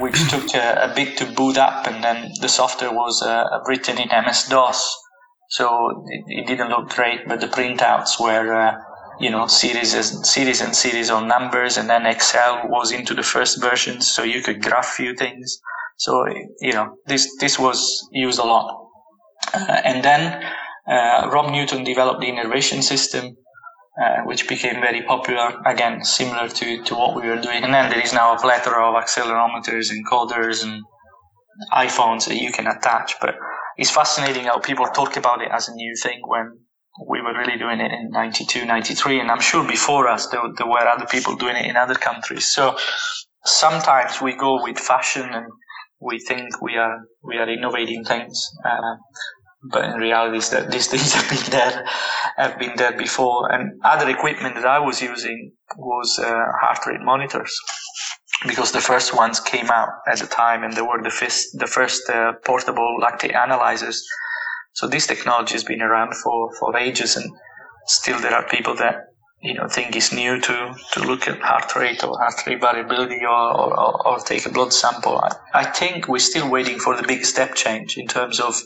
which 0.00 0.18
took 0.30 0.54
a, 0.54 0.90
a, 0.90 0.94
bit 0.94 1.16
to 1.18 1.24
boot 1.32 1.56
up, 1.58 1.86
and 1.86 2.02
then 2.02 2.32
the 2.40 2.48
software 2.48 2.92
was 2.92 3.22
uh, 3.22 3.44
written 3.66 3.98
in 3.98 4.08
MS 4.08 4.48
DOS. 4.48 5.05
So 5.48 6.04
it, 6.08 6.24
it, 6.26 6.46
didn't 6.46 6.70
look 6.70 6.88
great, 6.90 7.28
but 7.28 7.40
the 7.40 7.46
printouts 7.46 8.20
were, 8.20 8.54
uh, 8.54 8.78
you 9.20 9.30
know, 9.30 9.46
series 9.46 9.94
and 9.94 10.26
series 10.26 10.60
and 10.60 10.74
series 10.74 11.10
of 11.10 11.24
numbers, 11.24 11.76
and 11.76 11.88
then 11.88 12.04
Excel 12.06 12.68
was 12.68 12.92
into 12.92 13.14
the 13.14 13.22
first 13.22 13.60
versions, 13.60 14.08
so 14.08 14.22
you 14.22 14.42
could 14.42 14.62
graph 14.62 14.86
few 14.86 15.14
things. 15.14 15.60
So 15.98 16.26
you 16.60 16.72
know, 16.72 16.96
this 17.06 17.36
this 17.38 17.58
was 17.58 18.08
used 18.12 18.38
a 18.38 18.44
lot, 18.44 18.88
uh, 19.54 19.80
and 19.84 20.04
then 20.04 20.42
uh, 20.86 21.28
Rob 21.32 21.50
Newton 21.50 21.84
developed 21.84 22.20
the 22.20 22.28
innervation 22.28 22.82
system, 22.82 23.36
uh, 24.00 24.22
which 24.24 24.48
became 24.48 24.80
very 24.80 25.02
popular, 25.02 25.60
again, 25.66 26.04
similar 26.04 26.48
to, 26.48 26.82
to 26.84 26.94
what 26.94 27.16
we 27.16 27.28
were 27.28 27.40
doing. 27.40 27.64
And 27.64 27.74
then 27.74 27.90
there 27.90 28.00
is 28.00 28.12
now 28.12 28.34
a 28.34 28.38
plethora 28.38 28.88
of 28.88 29.02
accelerometers 29.02 29.90
and 29.90 30.06
coders 30.06 30.62
and 30.62 30.82
iPhones 31.72 32.28
that 32.28 32.36
you 32.36 32.52
can 32.52 32.66
attach. 32.66 33.14
But 33.20 33.36
it's 33.76 33.90
fascinating 33.90 34.44
how 34.44 34.58
people 34.58 34.86
talk 34.86 35.16
about 35.16 35.42
it 35.42 35.50
as 35.52 35.68
a 35.68 35.74
new 35.74 35.94
thing 36.02 36.20
when 36.26 36.58
we 37.08 37.20
were 37.20 37.36
really 37.36 37.58
doing 37.58 37.80
it 37.80 37.92
in 37.92 38.10
92, 38.10 38.64
93. 38.64 39.20
And 39.20 39.30
I'm 39.30 39.40
sure 39.40 39.66
before 39.66 40.08
us, 40.08 40.28
there, 40.28 40.40
there 40.56 40.66
were 40.66 40.86
other 40.86 41.06
people 41.06 41.36
doing 41.36 41.56
it 41.56 41.66
in 41.66 41.76
other 41.76 41.94
countries. 41.94 42.52
So 42.52 42.76
sometimes 43.44 44.20
we 44.22 44.34
go 44.34 44.62
with 44.62 44.78
fashion 44.78 45.28
and 45.32 45.46
we 46.00 46.18
think 46.18 46.62
we 46.62 46.76
are, 46.76 47.00
we 47.22 47.36
are 47.36 47.48
innovating 47.48 48.04
things. 48.04 48.50
Uh, 48.64 48.96
but 49.70 49.84
in 49.84 50.00
reality, 50.00 50.38
that 50.50 50.70
these 50.70 50.86
things 50.92 51.12
have 51.12 51.28
been 51.28 51.50
there, 51.50 51.86
have 52.38 52.58
been 52.58 52.76
there 52.76 52.96
before. 52.96 53.52
And 53.52 53.78
other 53.84 54.08
equipment 54.08 54.54
that 54.54 54.66
I 54.66 54.78
was 54.78 55.02
using 55.02 55.52
was 55.76 56.18
uh, 56.18 56.44
heart 56.60 56.78
rate 56.86 57.00
monitors 57.02 57.54
because 58.46 58.72
the 58.72 58.80
first 58.80 59.14
ones 59.14 59.40
came 59.40 59.70
out 59.70 59.88
at 60.06 60.18
the 60.18 60.26
time 60.26 60.62
and 60.64 60.72
they 60.74 60.82
were 60.82 61.02
the 61.02 61.10
first, 61.10 61.58
the 61.58 61.66
first 61.66 62.08
uh, 62.08 62.34
portable 62.44 62.98
lactate 63.02 63.34
analyzers. 63.34 64.06
So 64.74 64.86
this 64.86 65.06
technology 65.06 65.54
has 65.54 65.64
been 65.64 65.82
around 65.82 66.14
for, 66.14 66.52
for 66.58 66.76
ages 66.76 67.16
and 67.16 67.30
still 67.86 68.20
there 68.20 68.34
are 68.34 68.46
people 68.48 68.74
that 68.76 69.06
you 69.42 69.54
know 69.54 69.68
think 69.68 69.94
it's 69.94 70.12
new 70.12 70.40
to, 70.40 70.74
to 70.92 71.00
look 71.00 71.28
at 71.28 71.40
heart 71.40 71.74
rate 71.76 72.02
or 72.02 72.18
heart 72.18 72.46
rate 72.46 72.60
variability 72.60 73.20
or, 73.24 73.30
or, 73.30 74.06
or 74.06 74.18
take 74.20 74.46
a 74.46 74.50
blood 74.50 74.72
sample. 74.72 75.18
I, 75.18 75.30
I 75.54 75.64
think 75.64 76.08
we're 76.08 76.18
still 76.18 76.50
waiting 76.50 76.78
for 76.78 76.96
the 76.96 77.06
big 77.06 77.24
step 77.24 77.54
change 77.54 77.96
in 77.96 78.06
terms 78.06 78.40
of 78.40 78.60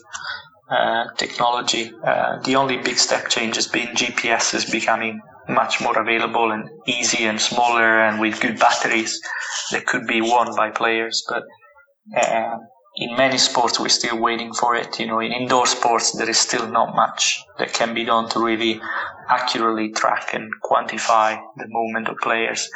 technology. 1.17 1.91
Uh, 2.03 2.39
the 2.43 2.55
only 2.55 2.77
big 2.77 2.97
step 2.97 3.29
change 3.29 3.55
has 3.55 3.67
been 3.67 3.87
GPS 3.89 4.53
is 4.53 4.65
becoming 4.69 5.21
much 5.49 5.81
more 5.81 5.99
available 5.99 6.51
and 6.51 6.69
easy 6.87 7.25
and 7.25 7.39
smaller 7.41 7.99
and 7.99 8.19
with 8.19 8.39
good 8.39 8.57
batteries 8.59 9.21
that 9.71 9.85
could 9.85 10.07
be 10.07 10.21
worn 10.21 10.55
by 10.55 10.69
players. 10.69 11.23
But 11.27 11.43
uh, 12.17 12.57
in 12.95 13.15
many 13.17 13.37
sports, 13.37 13.79
we're 13.79 13.89
still 13.89 14.19
waiting 14.19 14.53
for 14.53 14.75
it. 14.75 14.99
You 14.99 15.07
know, 15.07 15.19
in 15.19 15.31
indoor 15.31 15.65
sports, 15.65 16.11
there 16.11 16.29
is 16.29 16.37
still 16.37 16.67
not 16.67 16.95
much 16.95 17.37
that 17.57 17.73
can 17.73 17.93
be 17.93 18.05
done 18.05 18.29
to 18.29 18.43
really 18.43 18.81
accurately 19.29 19.91
track 19.91 20.33
and 20.33 20.51
quantify 20.63 21.39
the 21.57 21.65
movement 21.67 22.07
of 22.07 22.17
players. 22.17 22.69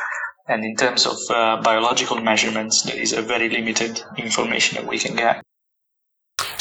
And 0.47 0.63
in 0.63 0.75
terms 0.75 1.05
of 1.05 1.17
uh, 1.29 1.61
biological 1.61 2.21
measurements, 2.21 2.83
there 2.83 2.99
is 2.99 3.13
a 3.13 3.21
very 3.21 3.49
limited 3.49 4.01
information 4.17 4.77
that 4.77 4.87
we 4.87 4.99
can 4.99 5.15
get. 5.15 5.43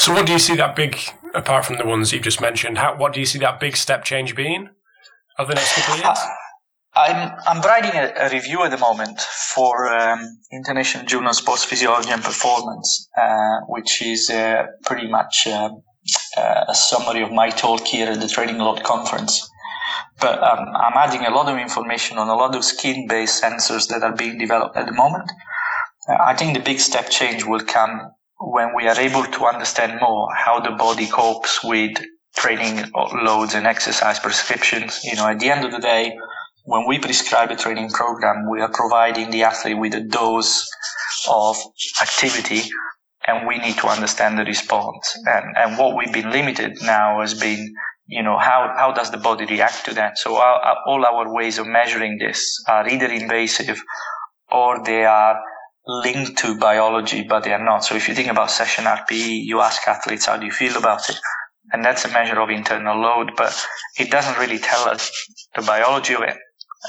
So, 0.05 0.13
what 0.13 0.27
do 0.27 0.33
you 0.33 0.37
see 0.37 0.55
that 0.57 0.75
big, 0.75 0.99
apart 1.33 1.65
from 1.65 1.77
the 1.77 1.83
ones 1.83 2.13
you've 2.13 2.21
just 2.21 2.39
mentioned? 2.39 2.77
How, 2.77 2.95
what 2.95 3.11
do 3.11 3.19
you 3.19 3.25
see 3.25 3.39
that 3.39 3.59
big 3.59 3.75
step 3.75 4.03
change 4.03 4.35
being 4.35 4.69
over 5.39 5.49
the 5.49 5.55
next 5.55 5.73
couple 5.73 5.95
of 5.95 5.99
years? 6.01 6.19
I'm 6.95 7.31
I'm 7.47 7.61
writing 7.63 7.89
a, 7.95 8.13
a 8.15 8.29
review 8.29 8.61
at 8.61 8.69
the 8.69 8.77
moment 8.77 9.19
for 9.19 9.91
um, 9.91 10.19
International 10.51 11.07
Journal 11.07 11.31
of 11.31 11.35
Sports 11.35 11.63
Physiology 11.63 12.11
and 12.11 12.21
Performance, 12.21 13.09
uh, 13.19 13.61
which 13.67 14.03
is 14.03 14.29
uh, 14.29 14.67
pretty 14.83 15.07
much 15.07 15.47
uh, 15.47 15.71
uh, 16.37 16.65
a 16.67 16.75
summary 16.75 17.23
of 17.23 17.31
my 17.31 17.49
talk 17.49 17.81
here 17.87 18.11
at 18.11 18.19
the 18.19 18.27
Training 18.27 18.59
Load 18.59 18.83
Conference. 18.83 19.49
But 20.21 20.37
um, 20.37 20.67
I'm 20.75 20.97
adding 20.97 21.25
a 21.25 21.31
lot 21.31 21.51
of 21.51 21.57
information 21.57 22.19
on 22.19 22.27
a 22.29 22.35
lot 22.35 22.53
of 22.53 22.63
skin-based 22.63 23.41
sensors 23.41 23.87
that 23.87 24.03
are 24.03 24.15
being 24.15 24.37
developed 24.37 24.77
at 24.77 24.85
the 24.85 24.93
moment. 24.93 25.31
Uh, 26.07 26.17
I 26.19 26.35
think 26.35 26.55
the 26.55 26.63
big 26.63 26.79
step 26.79 27.09
change 27.09 27.43
will 27.43 27.61
come 27.61 28.11
when 28.39 28.75
we 28.75 28.87
are 28.87 28.99
able 28.99 29.23
to 29.23 29.45
understand 29.45 29.99
more 30.01 30.29
how 30.35 30.59
the 30.59 30.71
body 30.71 31.07
copes 31.07 31.63
with 31.63 31.97
training 32.35 32.83
loads 33.23 33.53
and 33.53 33.65
exercise 33.65 34.19
prescriptions. 34.19 34.99
You 35.03 35.15
know, 35.15 35.27
at 35.27 35.39
the 35.39 35.49
end 35.49 35.65
of 35.65 35.71
the 35.71 35.79
day, 35.79 36.17
when 36.65 36.85
we 36.87 36.99
prescribe 36.99 37.51
a 37.51 37.55
training 37.55 37.89
program, 37.89 38.49
we 38.49 38.59
are 38.61 38.71
providing 38.71 39.31
the 39.31 39.43
athlete 39.43 39.77
with 39.77 39.93
a 39.93 40.01
dose 40.01 40.67
of 41.29 41.55
activity 42.01 42.63
and 43.27 43.47
we 43.47 43.57
need 43.57 43.77
to 43.77 43.87
understand 43.87 44.37
the 44.37 44.43
response. 44.43 45.17
And, 45.25 45.55
and 45.57 45.77
what 45.77 45.95
we've 45.95 46.13
been 46.13 46.29
limited 46.29 46.77
now 46.81 47.21
has 47.21 47.33
been, 47.33 47.73
you 48.07 48.21
know, 48.21 48.37
how, 48.37 48.73
how 48.77 48.91
does 48.91 49.11
the 49.11 49.17
body 49.17 49.45
react 49.45 49.85
to 49.85 49.93
that? 49.95 50.17
So 50.17 50.35
our, 50.37 50.75
all 50.85 51.05
our 51.05 51.33
ways 51.33 51.57
of 51.57 51.67
measuring 51.67 52.17
this 52.17 52.63
are 52.67 52.87
either 52.87 53.07
invasive 53.07 53.81
or 54.51 54.83
they 54.83 55.05
are 55.05 55.39
linked 55.87 56.37
to 56.39 56.57
biology, 56.57 57.23
but 57.23 57.43
they 57.43 57.53
are 57.53 57.63
not. 57.63 57.83
So 57.83 57.95
if 57.95 58.07
you 58.07 58.15
think 58.15 58.29
about 58.29 58.51
session 58.51 58.85
RPE, 58.85 59.43
you 59.43 59.61
ask 59.61 59.87
athletes, 59.87 60.25
how 60.25 60.37
do 60.37 60.45
you 60.45 60.51
feel 60.51 60.77
about 60.77 61.09
it? 61.09 61.17
And 61.71 61.83
that's 61.83 62.05
a 62.05 62.09
measure 62.09 62.39
of 62.39 62.49
internal 62.49 62.99
load, 62.99 63.31
but 63.35 63.55
it 63.99 64.11
doesn't 64.11 64.37
really 64.39 64.59
tell 64.59 64.87
us 64.87 65.11
the 65.55 65.61
biology 65.61 66.13
of 66.13 66.21
it. 66.21 66.37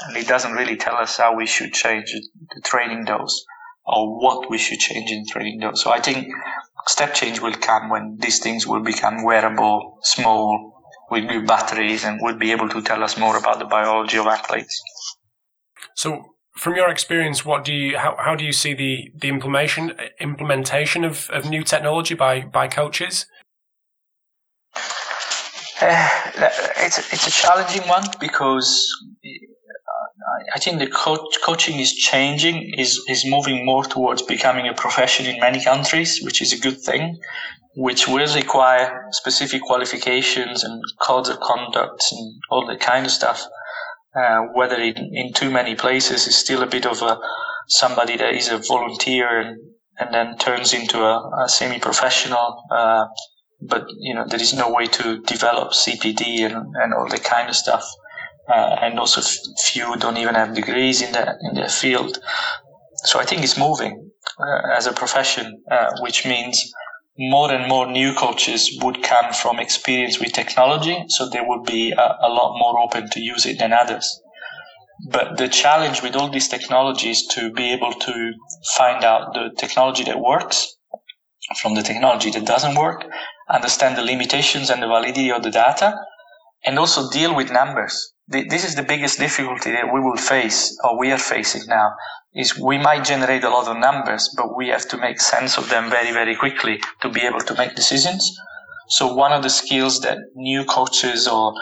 And 0.07 0.17
it 0.17 0.27
doesn't 0.27 0.53
really 0.53 0.77
tell 0.77 0.95
us 0.95 1.17
how 1.17 1.35
we 1.35 1.47
should 1.47 1.73
change 1.73 2.11
the 2.11 2.61
training 2.61 3.05
dose 3.05 3.43
or 3.85 4.19
what 4.19 4.49
we 4.49 4.57
should 4.57 4.79
change 4.79 5.09
in 5.09 5.25
training 5.27 5.59
dose. 5.59 5.83
So 5.83 5.91
I 5.91 5.99
think 5.99 6.27
step 6.87 7.13
change 7.13 7.39
will 7.39 7.53
come 7.53 7.89
when 7.89 8.17
these 8.19 8.39
things 8.39 8.67
will 8.67 8.81
become 8.83 9.23
wearable, 9.23 9.97
small, 10.03 10.73
with 11.09 11.23
new 11.23 11.45
batteries, 11.45 12.03
and 12.03 12.19
will 12.21 12.37
be 12.37 12.51
able 12.51 12.69
to 12.69 12.81
tell 12.81 13.03
us 13.03 13.17
more 13.17 13.37
about 13.37 13.59
the 13.59 13.65
biology 13.65 14.17
of 14.17 14.27
athletes. 14.27 14.81
So, 15.95 16.35
from 16.57 16.75
your 16.75 16.89
experience, 16.89 17.45
what 17.45 17.63
do 17.63 17.73
you 17.73 17.97
how, 17.97 18.15
how 18.17 18.35
do 18.35 18.43
you 18.43 18.53
see 18.53 18.73
the 18.73 19.11
the 19.15 19.29
implementation 19.29 19.93
implementation 20.19 21.03
of, 21.03 21.29
of 21.31 21.49
new 21.49 21.63
technology 21.63 22.15
by 22.15 22.41
by 22.41 22.67
coaches? 22.67 23.25
Uh, 25.79 26.09
it's 26.77 26.97
it's 27.13 27.27
a 27.27 27.31
challenging 27.31 27.87
one 27.87 28.05
because 28.19 28.67
I 30.55 30.59
think 30.59 30.79
the 30.79 30.87
coach, 30.87 31.37
coaching 31.43 31.79
is 31.79 31.93
changing, 31.93 32.73
is, 32.77 33.01
is 33.07 33.25
moving 33.25 33.65
more 33.65 33.83
towards 33.83 34.21
becoming 34.21 34.67
a 34.67 34.73
profession 34.73 35.25
in 35.25 35.39
many 35.39 35.63
countries, 35.63 36.21
which 36.21 36.41
is 36.41 36.53
a 36.53 36.59
good 36.59 36.81
thing, 36.81 37.17
which 37.75 38.07
will 38.07 38.33
require 38.33 39.05
specific 39.11 39.61
qualifications 39.61 40.63
and 40.63 40.83
codes 41.01 41.29
of 41.29 41.39
conduct 41.39 42.03
and 42.11 42.41
all 42.49 42.65
that 42.67 42.79
kind 42.79 43.05
of 43.05 43.11
stuff. 43.11 43.45
Uh, 44.17 44.41
whether 44.53 44.77
in, 44.77 44.95
in 45.13 45.33
too 45.33 45.51
many 45.51 45.75
places 45.75 46.27
is 46.27 46.35
still 46.35 46.63
a 46.63 46.67
bit 46.67 46.85
of 46.85 47.01
a 47.01 47.19
somebody 47.67 48.17
that 48.17 48.33
is 48.33 48.49
a 48.49 48.57
volunteer 48.57 49.39
and, 49.41 49.59
and 49.99 50.13
then 50.13 50.37
turns 50.37 50.73
into 50.73 50.99
a, 50.99 51.43
a 51.43 51.49
semi-professional. 51.49 52.63
Uh, 52.71 53.05
but 53.61 53.85
you 53.99 54.13
know 54.13 54.25
there 54.27 54.41
is 54.41 54.53
no 54.53 54.71
way 54.71 54.85
to 54.85 55.19
develop 55.21 55.71
CPD 55.71 56.45
and, 56.45 56.55
and 56.75 56.93
all 56.93 57.07
that 57.09 57.23
kind 57.23 57.49
of 57.49 57.55
stuff 57.55 57.83
uh, 58.49 58.77
and 58.81 58.99
also 58.99 59.21
few 59.59 59.95
don't 59.97 60.17
even 60.17 60.35
have 60.35 60.55
degrees 60.55 61.01
in 61.01 61.11
the 61.11 61.37
in 61.41 61.55
their 61.55 61.69
field. 61.69 62.17
So 63.03 63.19
I 63.19 63.25
think 63.25 63.43
it's 63.43 63.57
moving 63.57 64.11
uh, 64.39 64.61
as 64.75 64.87
a 64.87 64.93
profession, 64.93 65.61
uh, 65.69 65.91
which 66.01 66.25
means 66.25 66.73
more 67.17 67.51
and 67.51 67.67
more 67.67 67.87
new 67.87 68.13
coaches 68.13 68.77
would 68.81 69.01
come 69.03 69.33
from 69.33 69.59
experience 69.59 70.19
with 70.19 70.33
technology, 70.33 71.03
so 71.09 71.27
they 71.27 71.41
would 71.41 71.63
be 71.63 71.91
a, 71.91 72.17
a 72.21 72.29
lot 72.29 72.57
more 72.57 72.79
open 72.79 73.09
to 73.11 73.19
use 73.19 73.45
it 73.45 73.59
than 73.59 73.73
others. 73.73 74.21
But 75.09 75.37
the 75.37 75.47
challenge 75.47 76.01
with 76.01 76.15
all 76.15 76.29
these 76.29 76.47
technologies 76.47 77.25
to 77.27 77.51
be 77.51 77.71
able 77.71 77.93
to 77.93 78.33
find 78.75 79.03
out 79.03 79.33
the 79.33 79.51
technology 79.57 80.03
that 80.03 80.19
works 80.19 80.75
from 81.61 81.75
the 81.75 81.83
technology 81.83 82.31
that 82.31 82.45
doesn't 82.45 82.75
work, 82.75 83.05
understand 83.49 83.97
the 83.97 84.03
limitations 84.03 84.69
and 84.69 84.81
the 84.81 84.87
validity 84.87 85.31
of 85.31 85.43
the 85.43 85.51
data, 85.51 85.95
and 86.65 86.77
also 86.77 87.09
deal 87.09 87.35
with 87.35 87.51
numbers 87.51 88.13
this 88.27 88.65
is 88.65 88.75
the 88.75 88.83
biggest 88.83 89.19
difficulty 89.19 89.71
that 89.71 89.93
we 89.93 89.99
will 89.99 90.17
face 90.17 90.77
or 90.83 90.97
we 90.99 91.11
are 91.11 91.17
facing 91.17 91.61
now 91.67 91.93
is 92.35 92.59
we 92.59 92.77
might 92.77 93.05
generate 93.05 93.43
a 93.43 93.49
lot 93.49 93.67
of 93.67 93.77
numbers 93.77 94.33
but 94.35 94.55
we 94.55 94.67
have 94.67 94.87
to 94.87 94.97
make 94.97 95.19
sense 95.19 95.57
of 95.57 95.69
them 95.69 95.89
very 95.89 96.11
very 96.11 96.35
quickly 96.35 96.79
to 97.01 97.09
be 97.09 97.21
able 97.21 97.39
to 97.39 97.55
make 97.55 97.75
decisions 97.75 98.37
so 98.89 99.13
one 99.13 99.33
of 99.33 99.43
the 99.43 99.49
skills 99.49 99.99
that 100.01 100.17
new 100.35 100.63
coaches 100.63 101.27
or 101.27 101.53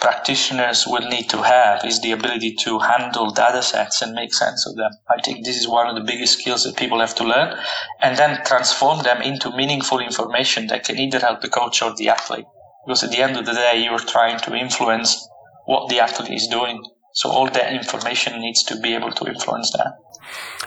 practitioners 0.00 0.86
will 0.86 1.06
need 1.08 1.28
to 1.28 1.42
have 1.42 1.84
is 1.84 2.00
the 2.00 2.12
ability 2.12 2.54
to 2.54 2.78
handle 2.78 3.30
data 3.30 3.62
sets 3.62 4.00
and 4.00 4.14
make 4.14 4.32
sense 4.32 4.66
of 4.66 4.74
them. 4.76 4.90
I 5.10 5.20
think 5.20 5.44
this 5.44 5.58
is 5.58 5.68
one 5.68 5.86
of 5.86 5.94
the 5.94 6.10
biggest 6.10 6.38
skills 6.38 6.64
that 6.64 6.76
people 6.76 7.00
have 7.00 7.14
to 7.16 7.24
learn 7.24 7.54
and 8.00 8.16
then 8.16 8.42
transform 8.46 9.02
them 9.02 9.20
into 9.20 9.54
meaningful 9.54 9.98
information 10.00 10.68
that 10.68 10.84
can 10.84 10.98
either 10.98 11.18
help 11.18 11.42
the 11.42 11.50
coach 11.50 11.82
or 11.82 11.94
the 11.94 12.08
athlete. 12.08 12.46
Because 12.86 13.04
at 13.04 13.10
the 13.10 13.22
end 13.22 13.36
of 13.36 13.44
the 13.44 13.52
day, 13.52 13.84
you're 13.84 13.98
trying 13.98 14.40
to 14.40 14.54
influence 14.54 15.28
what 15.70 15.88
the 15.88 16.00
athlete 16.00 16.32
is 16.32 16.48
doing. 16.48 16.82
So 17.14 17.30
all 17.30 17.48
that 17.48 17.72
information 17.72 18.40
needs 18.40 18.64
to 18.64 18.80
be 18.80 18.92
able 18.92 19.12
to 19.12 19.26
influence 19.26 19.70
that. 19.70 19.92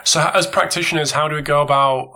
So 0.06 0.32
as 0.34 0.48
practitioners, 0.48 1.12
how 1.12 1.28
do 1.28 1.36
we 1.36 1.42
go 1.42 1.62
about 1.62 2.10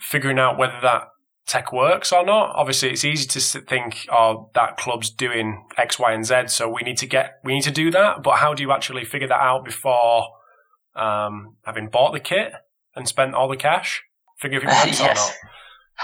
figuring 0.00 0.40
out 0.40 0.58
whether 0.58 0.80
that 0.82 1.02
tech 1.46 1.72
works 1.72 2.10
or 2.10 2.26
not? 2.26 2.56
Obviously, 2.56 2.90
it's 2.90 3.04
easy 3.04 3.28
to 3.28 3.60
think, 3.60 4.08
oh, 4.10 4.50
that 4.56 4.76
club's 4.76 5.10
doing 5.10 5.64
X, 5.78 6.00
Y, 6.00 6.12
and 6.12 6.26
Z, 6.26 6.48
so 6.48 6.68
we 6.68 6.82
need 6.82 6.98
to 6.98 7.06
get 7.06 7.38
we 7.44 7.54
need 7.54 7.62
to 7.62 7.70
do 7.70 7.92
that. 7.92 8.24
But 8.24 8.38
how 8.38 8.52
do 8.52 8.64
you 8.64 8.72
actually 8.72 9.04
figure 9.04 9.28
that 9.28 9.40
out 9.40 9.64
before 9.64 10.26
um, 10.96 11.54
having 11.64 11.88
bought 11.88 12.12
the 12.12 12.20
kit 12.20 12.52
and 12.96 13.06
spent 13.06 13.34
all 13.34 13.48
the 13.48 13.56
cash? 13.56 14.02
Figure 14.40 14.58
if 14.58 14.64
it 14.64 14.66
works 14.86 14.98
yes. 14.98 15.02
or 15.02 15.14
not. 15.14 15.34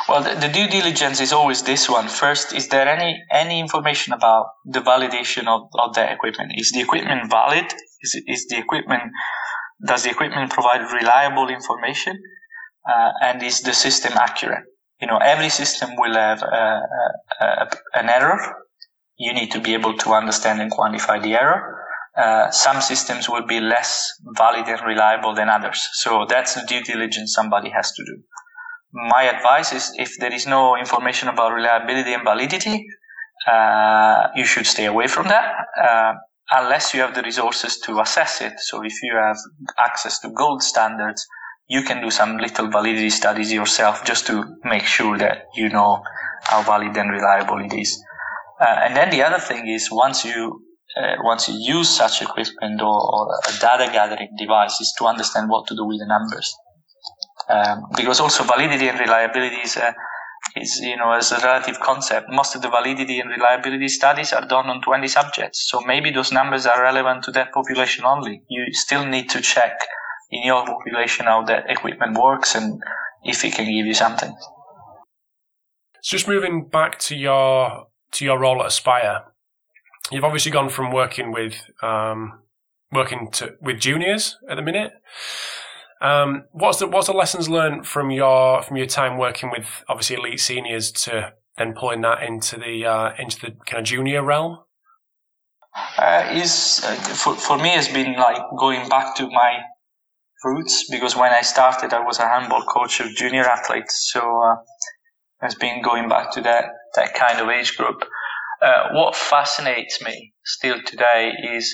Well, 0.08 0.22
the, 0.22 0.34
the, 0.34 0.48
due 0.48 0.68
diligence 0.68 1.20
is 1.20 1.32
always 1.32 1.62
this 1.62 1.88
one. 1.88 2.08
First, 2.08 2.54
is 2.54 2.68
there 2.68 2.88
any 2.88 3.22
any 3.30 3.58
information 3.60 4.12
about 4.12 4.46
the 4.64 4.80
validation 4.80 5.46
of, 5.46 5.68
of 5.74 5.94
the 5.94 6.10
equipment? 6.10 6.52
Is 6.56 6.72
the 6.72 6.80
equipment 6.80 7.30
valid? 7.30 7.66
Is, 8.02 8.20
is 8.26 8.46
the 8.46 8.58
equipment 8.58 9.02
does 9.84 10.02
the 10.04 10.10
equipment 10.10 10.50
provide 10.50 10.80
reliable 10.92 11.48
information? 11.48 12.20
Uh, 12.88 13.10
and 13.22 13.42
is 13.42 13.60
the 13.60 13.72
system 13.72 14.12
accurate? 14.16 14.64
You 15.00 15.06
know, 15.06 15.18
every 15.18 15.50
system 15.50 15.90
will 15.96 16.14
have 16.14 16.42
a, 16.42 16.82
a, 17.40 17.44
a, 17.44 17.70
an 17.94 18.08
error. 18.08 18.38
You 19.18 19.32
need 19.32 19.50
to 19.52 19.60
be 19.60 19.74
able 19.74 19.96
to 19.98 20.10
understand 20.10 20.60
and 20.60 20.72
quantify 20.72 21.22
the 21.22 21.34
error. 21.34 21.84
Uh, 22.16 22.50
some 22.50 22.80
systems 22.80 23.28
will 23.28 23.46
be 23.46 23.60
less 23.60 24.10
valid 24.36 24.66
and 24.66 24.80
reliable 24.84 25.34
than 25.34 25.48
others. 25.48 25.86
So 25.92 26.26
that's 26.28 26.54
the 26.54 26.64
due 26.66 26.82
diligence 26.82 27.34
somebody 27.34 27.70
has 27.70 27.92
to 27.92 28.04
do 28.04 28.22
my 28.92 29.24
advice 29.24 29.72
is 29.72 29.92
if 29.98 30.16
there 30.18 30.32
is 30.32 30.46
no 30.46 30.76
information 30.76 31.28
about 31.28 31.52
reliability 31.52 32.14
and 32.14 32.22
validity, 32.24 32.86
uh, 33.46 34.28
you 34.34 34.44
should 34.44 34.66
stay 34.66 34.86
away 34.86 35.06
from 35.06 35.28
that 35.28 35.54
uh, 35.82 36.14
unless 36.50 36.94
you 36.94 37.00
have 37.00 37.14
the 37.14 37.22
resources 37.22 37.78
to 37.80 38.00
assess 38.00 38.40
it. 38.40 38.58
So 38.58 38.82
if 38.84 38.94
you 39.02 39.14
have 39.16 39.36
access 39.78 40.18
to 40.20 40.30
gold 40.30 40.62
standards, 40.62 41.26
you 41.68 41.82
can 41.82 42.00
do 42.00 42.10
some 42.10 42.38
little 42.38 42.70
validity 42.70 43.10
studies 43.10 43.52
yourself 43.52 44.04
just 44.04 44.26
to 44.28 44.56
make 44.64 44.84
sure 44.84 45.18
that 45.18 45.44
you 45.54 45.68
know 45.68 46.02
how 46.44 46.62
valid 46.62 46.96
and 46.96 47.10
reliable 47.10 47.58
it 47.58 47.74
is. 47.74 48.02
Uh, 48.60 48.64
and 48.64 48.96
then 48.96 49.10
the 49.10 49.22
other 49.22 49.38
thing 49.38 49.68
is 49.68 49.90
once 49.92 50.24
you 50.24 50.64
uh, 50.96 51.16
once 51.22 51.48
you 51.48 51.54
use 51.54 51.88
such 51.90 52.22
equipment 52.22 52.80
or, 52.80 52.86
or 52.88 53.38
a 53.46 53.52
data 53.60 53.90
gathering 53.92 54.30
device 54.38 54.80
is 54.80 54.94
to 54.96 55.04
understand 55.04 55.50
what 55.50 55.66
to 55.66 55.76
do 55.76 55.84
with 55.84 55.98
the 56.00 56.06
numbers 56.06 56.56
um, 57.48 57.84
because 57.96 58.20
also 58.20 58.44
validity 58.44 58.88
and 58.88 58.98
reliability 58.98 59.56
is, 59.56 59.76
uh, 59.76 59.92
is 60.56 60.78
you 60.82 60.96
know 60.96 61.12
as 61.12 61.32
a 61.32 61.38
relative 61.38 61.80
concept. 61.80 62.26
Most 62.30 62.54
of 62.54 62.62
the 62.62 62.68
validity 62.68 63.20
and 63.20 63.30
reliability 63.30 63.88
studies 63.88 64.32
are 64.32 64.46
done 64.46 64.66
on 64.66 64.80
20 64.82 65.08
subjects, 65.08 65.68
so 65.70 65.80
maybe 65.80 66.10
those 66.10 66.32
numbers 66.32 66.66
are 66.66 66.82
relevant 66.82 67.24
to 67.24 67.32
that 67.32 67.52
population 67.52 68.04
only. 68.04 68.42
You 68.48 68.72
still 68.72 69.06
need 69.06 69.30
to 69.30 69.40
check 69.40 69.78
in 70.30 70.42
your 70.44 70.64
population 70.66 71.26
how 71.26 71.42
that 71.44 71.70
equipment 71.70 72.18
works 72.18 72.54
and 72.54 72.82
if 73.24 73.44
it 73.44 73.54
can 73.54 73.64
give 73.64 73.86
you 73.86 73.94
something. 73.94 74.34
So 76.02 76.16
just 76.16 76.28
moving 76.28 76.68
back 76.68 76.98
to 77.00 77.16
your 77.16 77.86
to 78.12 78.24
your 78.24 78.38
role 78.38 78.60
at 78.60 78.68
Aspire, 78.68 79.24
you've 80.10 80.24
obviously 80.24 80.52
gone 80.52 80.68
from 80.68 80.92
working 80.92 81.32
with 81.32 81.54
um, 81.82 82.40
working 82.92 83.30
to 83.32 83.54
with 83.60 83.80
juniors 83.80 84.36
at 84.48 84.56
the 84.56 84.62
minute. 84.62 84.92
Um, 86.00 86.44
what's 86.52 86.78
the 86.78 86.86
what's 86.86 87.08
the 87.08 87.12
lessons 87.12 87.48
learned 87.48 87.86
from 87.86 88.10
your 88.10 88.62
from 88.62 88.76
your 88.76 88.86
time 88.86 89.18
working 89.18 89.50
with 89.50 89.66
obviously 89.88 90.16
elite 90.16 90.40
seniors 90.40 90.92
to 90.92 91.32
then 91.56 91.74
pulling 91.74 92.02
that 92.02 92.22
into 92.22 92.56
the 92.56 92.86
uh, 92.86 93.12
into 93.18 93.40
the 93.40 93.50
kind 93.66 93.80
of 93.80 93.84
junior 93.84 94.22
realm? 94.22 94.58
Uh, 95.96 96.28
is 96.32 96.80
uh, 96.84 96.94
for 96.94 97.34
for 97.34 97.58
me 97.58 97.70
has 97.70 97.88
been 97.88 98.14
like 98.14 98.40
going 98.58 98.88
back 98.88 99.16
to 99.16 99.28
my 99.28 99.58
roots 100.44 100.88
because 100.90 101.16
when 101.16 101.32
I 101.32 101.42
started, 101.42 101.92
I 101.92 102.00
was 102.00 102.18
a 102.18 102.28
handball 102.28 102.64
coach 102.64 103.00
of 103.00 103.08
junior 103.16 103.44
athletes, 103.44 104.10
so 104.12 104.20
uh, 104.42 104.56
has 105.40 105.54
been 105.56 105.82
going 105.82 106.08
back 106.08 106.32
to 106.32 106.40
that 106.42 106.64
that 106.94 107.14
kind 107.14 107.40
of 107.40 107.48
age 107.48 107.76
group. 107.76 108.04
Uh, 108.62 108.88
what 108.92 109.14
fascinates 109.14 110.02
me 110.02 110.32
still 110.44 110.80
today 110.84 111.32
is 111.52 111.72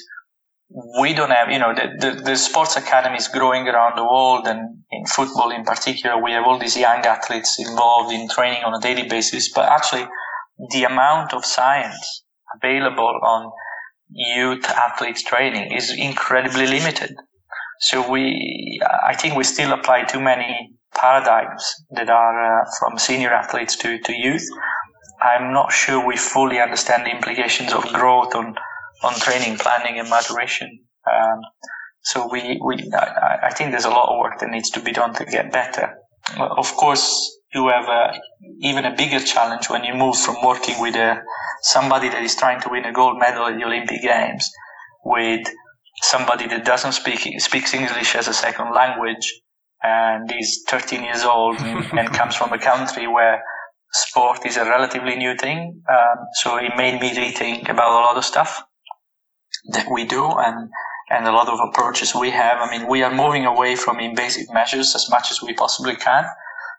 we 0.70 1.14
don't 1.14 1.30
have, 1.30 1.50
you 1.50 1.58
know, 1.58 1.74
the, 1.74 1.88
the, 1.98 2.22
the, 2.22 2.36
sports 2.36 2.76
academy 2.76 3.16
is 3.16 3.28
growing 3.28 3.68
around 3.68 3.96
the 3.96 4.04
world 4.04 4.46
and 4.46 4.78
in 4.90 5.06
football 5.06 5.50
in 5.50 5.64
particular, 5.64 6.20
we 6.20 6.32
have 6.32 6.44
all 6.44 6.58
these 6.58 6.76
young 6.76 7.04
athletes 7.04 7.58
involved 7.58 8.12
in 8.12 8.28
training 8.28 8.64
on 8.64 8.74
a 8.74 8.80
daily 8.80 9.06
basis, 9.08 9.52
but 9.52 9.68
actually 9.68 10.06
the 10.70 10.84
amount 10.84 11.32
of 11.34 11.44
science 11.44 12.24
available 12.56 13.20
on 13.22 13.50
youth 14.10 14.64
athletes 14.66 15.22
training 15.22 15.72
is 15.72 15.92
incredibly 15.96 16.66
limited. 16.66 17.14
So 17.80 18.08
we, 18.10 18.80
I 19.04 19.14
think 19.14 19.36
we 19.36 19.44
still 19.44 19.72
apply 19.72 20.04
too 20.04 20.20
many 20.20 20.70
paradigms 20.94 21.64
that 21.90 22.08
are 22.08 22.62
uh, 22.62 22.64
from 22.78 22.98
senior 22.98 23.32
athletes 23.32 23.76
to, 23.76 23.98
to 23.98 24.12
youth. 24.12 24.46
I'm 25.22 25.52
not 25.52 25.72
sure 25.72 26.04
we 26.04 26.16
fully 26.16 26.60
understand 26.60 27.06
the 27.06 27.10
implications 27.10 27.72
of 27.72 27.84
growth 27.92 28.34
on, 28.34 28.54
on 29.04 29.14
training 29.20 29.58
planning 29.58 29.98
and 29.98 30.08
maturation. 30.08 30.80
Um, 31.10 31.40
so 32.02 32.28
we, 32.30 32.60
we 32.64 32.90
I, 32.92 33.48
I, 33.48 33.50
think 33.54 33.70
there's 33.70 33.84
a 33.84 33.90
lot 33.90 34.08
of 34.10 34.18
work 34.18 34.40
that 34.40 34.50
needs 34.50 34.70
to 34.70 34.80
be 34.80 34.92
done 34.92 35.14
to 35.14 35.24
get 35.24 35.52
better. 35.52 35.94
Of 36.38 36.74
course, 36.76 37.38
you 37.54 37.68
have 37.68 37.88
a, 37.88 38.18
even 38.60 38.84
a 38.84 38.94
bigger 38.96 39.20
challenge 39.20 39.68
when 39.68 39.84
you 39.84 39.94
move 39.94 40.16
from 40.16 40.36
working 40.42 40.80
with 40.80 40.96
a, 40.96 41.22
somebody 41.62 42.08
that 42.08 42.22
is 42.22 42.34
trying 42.34 42.60
to 42.62 42.68
win 42.70 42.84
a 42.84 42.92
gold 42.92 43.18
medal 43.18 43.46
at 43.46 43.56
the 43.58 43.64
Olympic 43.64 44.02
Games 44.02 44.50
with 45.04 45.46
somebody 46.02 46.46
that 46.48 46.64
doesn't 46.64 46.92
speak 46.92 47.20
speaks 47.40 47.74
English 47.74 48.14
as 48.16 48.26
a 48.26 48.34
second 48.34 48.72
language 48.74 49.40
and 49.82 50.30
is 50.32 50.64
13 50.68 51.04
years 51.04 51.22
old 51.22 51.58
and, 51.60 51.86
and 51.98 52.08
comes 52.12 52.34
from 52.34 52.52
a 52.52 52.58
country 52.58 53.06
where 53.06 53.42
sport 53.92 54.44
is 54.44 54.56
a 54.56 54.64
relatively 54.64 55.16
new 55.16 55.36
thing. 55.36 55.80
Um, 55.88 56.18
so 56.34 56.56
it 56.56 56.72
made 56.76 57.00
me 57.00 57.10
rethink 57.14 57.68
about 57.68 57.92
a 57.92 58.04
lot 58.06 58.16
of 58.16 58.24
stuff 58.24 58.62
that 59.68 59.90
we 59.90 60.04
do 60.04 60.24
and 60.26 60.70
and 61.10 61.26
a 61.26 61.32
lot 61.32 61.48
of 61.48 61.58
approaches 61.68 62.14
we 62.14 62.30
have. 62.30 62.58
I 62.60 62.70
mean, 62.70 62.88
we 62.88 63.02
are 63.02 63.14
moving 63.14 63.44
away 63.44 63.76
from 63.76 64.00
invasive 64.00 64.52
measures 64.52 64.94
as 64.94 65.10
much 65.10 65.30
as 65.30 65.42
we 65.42 65.52
possibly 65.52 65.96
can. 65.96 66.24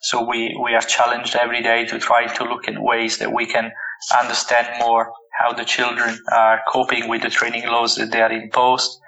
So 0.01 0.27
we, 0.27 0.59
we 0.63 0.73
are 0.73 0.81
challenged 0.81 1.35
every 1.35 1.61
day 1.61 1.85
to 1.85 1.99
try 1.99 2.27
to 2.27 2.43
look 2.43 2.67
at 2.67 2.75
ways 2.81 3.17
that 3.19 3.31
we 3.31 3.45
can 3.45 3.71
understand 4.17 4.67
more 4.79 5.11
how 5.39 5.53
the 5.53 5.65
children 5.65 6.19
are 6.31 6.61
coping 6.71 7.07
with 7.07 7.21
the 7.21 7.29
training 7.29 7.67
laws 7.67 7.95
that 7.95 8.11
they 8.11 8.21
are 8.21 8.31
imposed, 8.31 8.99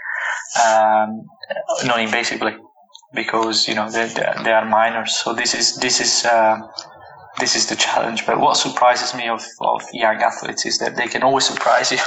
um, 0.64 1.26
non-invasively, 1.86 2.58
because 3.14 3.68
you 3.68 3.76
know 3.76 3.90
they, 3.90 4.08
they 4.44 4.52
are 4.52 4.66
minors. 4.66 5.16
So 5.16 5.34
this 5.34 5.54
is 5.54 5.78
this 5.78 6.00
is 6.00 6.26
uh, 6.26 6.60
this 7.40 7.56
is 7.56 7.68
the 7.68 7.76
challenge. 7.76 8.26
But 8.26 8.40
what 8.40 8.58
surprises 8.58 9.14
me 9.14 9.28
of, 9.28 9.44
of 9.62 9.82
young 9.94 10.22
athletes 10.22 10.66
is 10.66 10.80
that 10.80 10.96
they 10.96 11.08
can 11.08 11.24
always 11.24 11.46
surprise 11.46 11.92
you. 11.92 11.98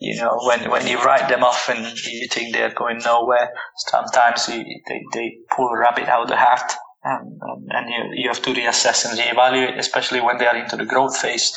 you 0.00 0.20
know, 0.20 0.38
when, 0.46 0.70
when 0.70 0.86
you 0.86 1.00
write 1.02 1.28
them 1.28 1.44
off 1.44 1.68
and 1.68 1.86
you 2.06 2.28
think 2.28 2.52
they're 2.52 2.74
going 2.74 2.98
nowhere, 2.98 3.50
sometimes 3.76 4.48
you, 4.48 4.64
they, 4.88 5.02
they 5.12 5.36
pull 5.54 5.68
a 5.68 5.78
rabbit 5.78 6.08
out 6.08 6.22
of 6.22 6.28
the 6.28 6.36
hat. 6.36 6.74
And, 7.04 7.40
and 7.70 7.88
you, 7.88 8.22
you 8.22 8.28
have 8.28 8.42
to 8.42 8.52
reassess 8.52 9.08
and 9.08 9.18
reevaluate, 9.18 9.78
especially 9.78 10.20
when 10.20 10.38
they 10.38 10.46
are 10.46 10.56
into 10.56 10.76
the 10.76 10.84
growth 10.84 11.16
phase. 11.16 11.56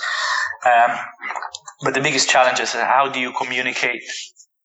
Um, 0.66 0.98
but 1.84 1.96
the 1.96 2.02
biggest 2.02 2.30
challenge 2.30 2.60
is 2.60 2.74
how 2.74 3.10
do 3.10 3.20
you 3.20 3.34
communicate 3.34 4.04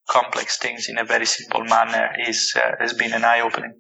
complex 0.09 0.59
things 0.59 0.89
in 0.89 0.99
a 0.99 1.05
very 1.05 1.27
simple 1.27 1.65
manner 1.65 2.11
is 2.29 2.55
uh, 2.57 2.73
has 2.79 2.93
been 2.93 3.13
an 3.13 3.25
eye 3.25 3.41
opening. 3.41 3.73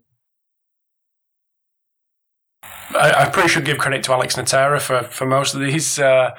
I, 2.91 3.25
I 3.25 3.29
pretty 3.29 3.49
should 3.49 3.65
give 3.65 3.79
credit 3.79 4.03
to 4.05 4.13
Alex 4.13 4.37
Natera 4.37 4.81
for, 4.81 5.03
for 5.05 5.27
most 5.27 5.55
of 5.55 5.61
these 5.61 5.99
uh, 5.99 6.31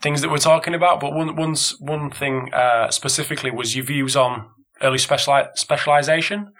things 0.00 0.20
that 0.20 0.30
we're 0.30 0.38
talking 0.38 0.74
about. 0.74 1.00
But 1.00 1.12
one 1.12 1.36
one's, 1.36 1.76
one 1.80 2.10
thing 2.10 2.52
uh, 2.52 2.90
specifically 2.90 3.50
was 3.50 3.74
your 3.74 3.84
views 3.84 4.16
on 4.16 4.48
early 4.82 4.98
speciali- 4.98 5.56
specialization, 5.56 6.52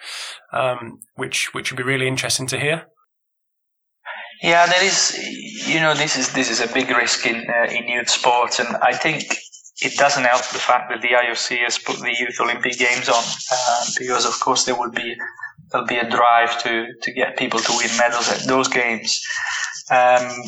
um, 0.53 1.01
which 1.17 1.53
which 1.55 1.71
would 1.71 1.77
be 1.77 1.83
really 1.83 2.09
interesting 2.09 2.47
to 2.49 2.59
hear. 2.59 2.87
Yeah, 4.43 4.67
there 4.67 4.85
is. 4.85 5.17
You 5.67 5.81
know, 5.81 5.95
this 5.95 6.17
is 6.17 6.33
this 6.33 6.51
is 6.51 6.61
a 6.61 6.73
big 6.73 6.91
risk 6.91 7.27
in 7.27 7.37
uh, 7.49 7.71
in 7.71 7.89
youth 7.89 8.11
sports, 8.11 8.59
and 8.59 8.69
I 8.77 8.93
think 8.93 9.25
it 9.83 9.97
doesn't 9.97 10.25
help 10.25 10.43
the 10.51 10.59
fact 10.59 10.91
that 10.91 11.03
the 11.03 11.09
IOC 11.09 11.59
has 11.59 11.79
put 11.79 11.99
the 11.99 12.15
Youth 12.19 12.39
Olympic 12.41 12.79
Games 12.79 13.09
on, 13.09 13.25
uh, 13.53 13.85
because 13.99 14.25
of 14.25 14.39
course 14.41 14.65
there 14.65 14.79
would 14.79 14.93
be 14.93 15.17
there'll 15.71 15.87
be 15.87 15.97
a 15.97 16.09
drive 16.09 16.63
to, 16.63 16.87
to 17.03 17.13
get 17.13 17.37
people 17.37 17.61
to 17.61 17.73
win 17.77 17.91
medals 17.99 18.31
at 18.31 18.47
those 18.47 18.69
games. 18.69 19.21
Um, 19.91 20.43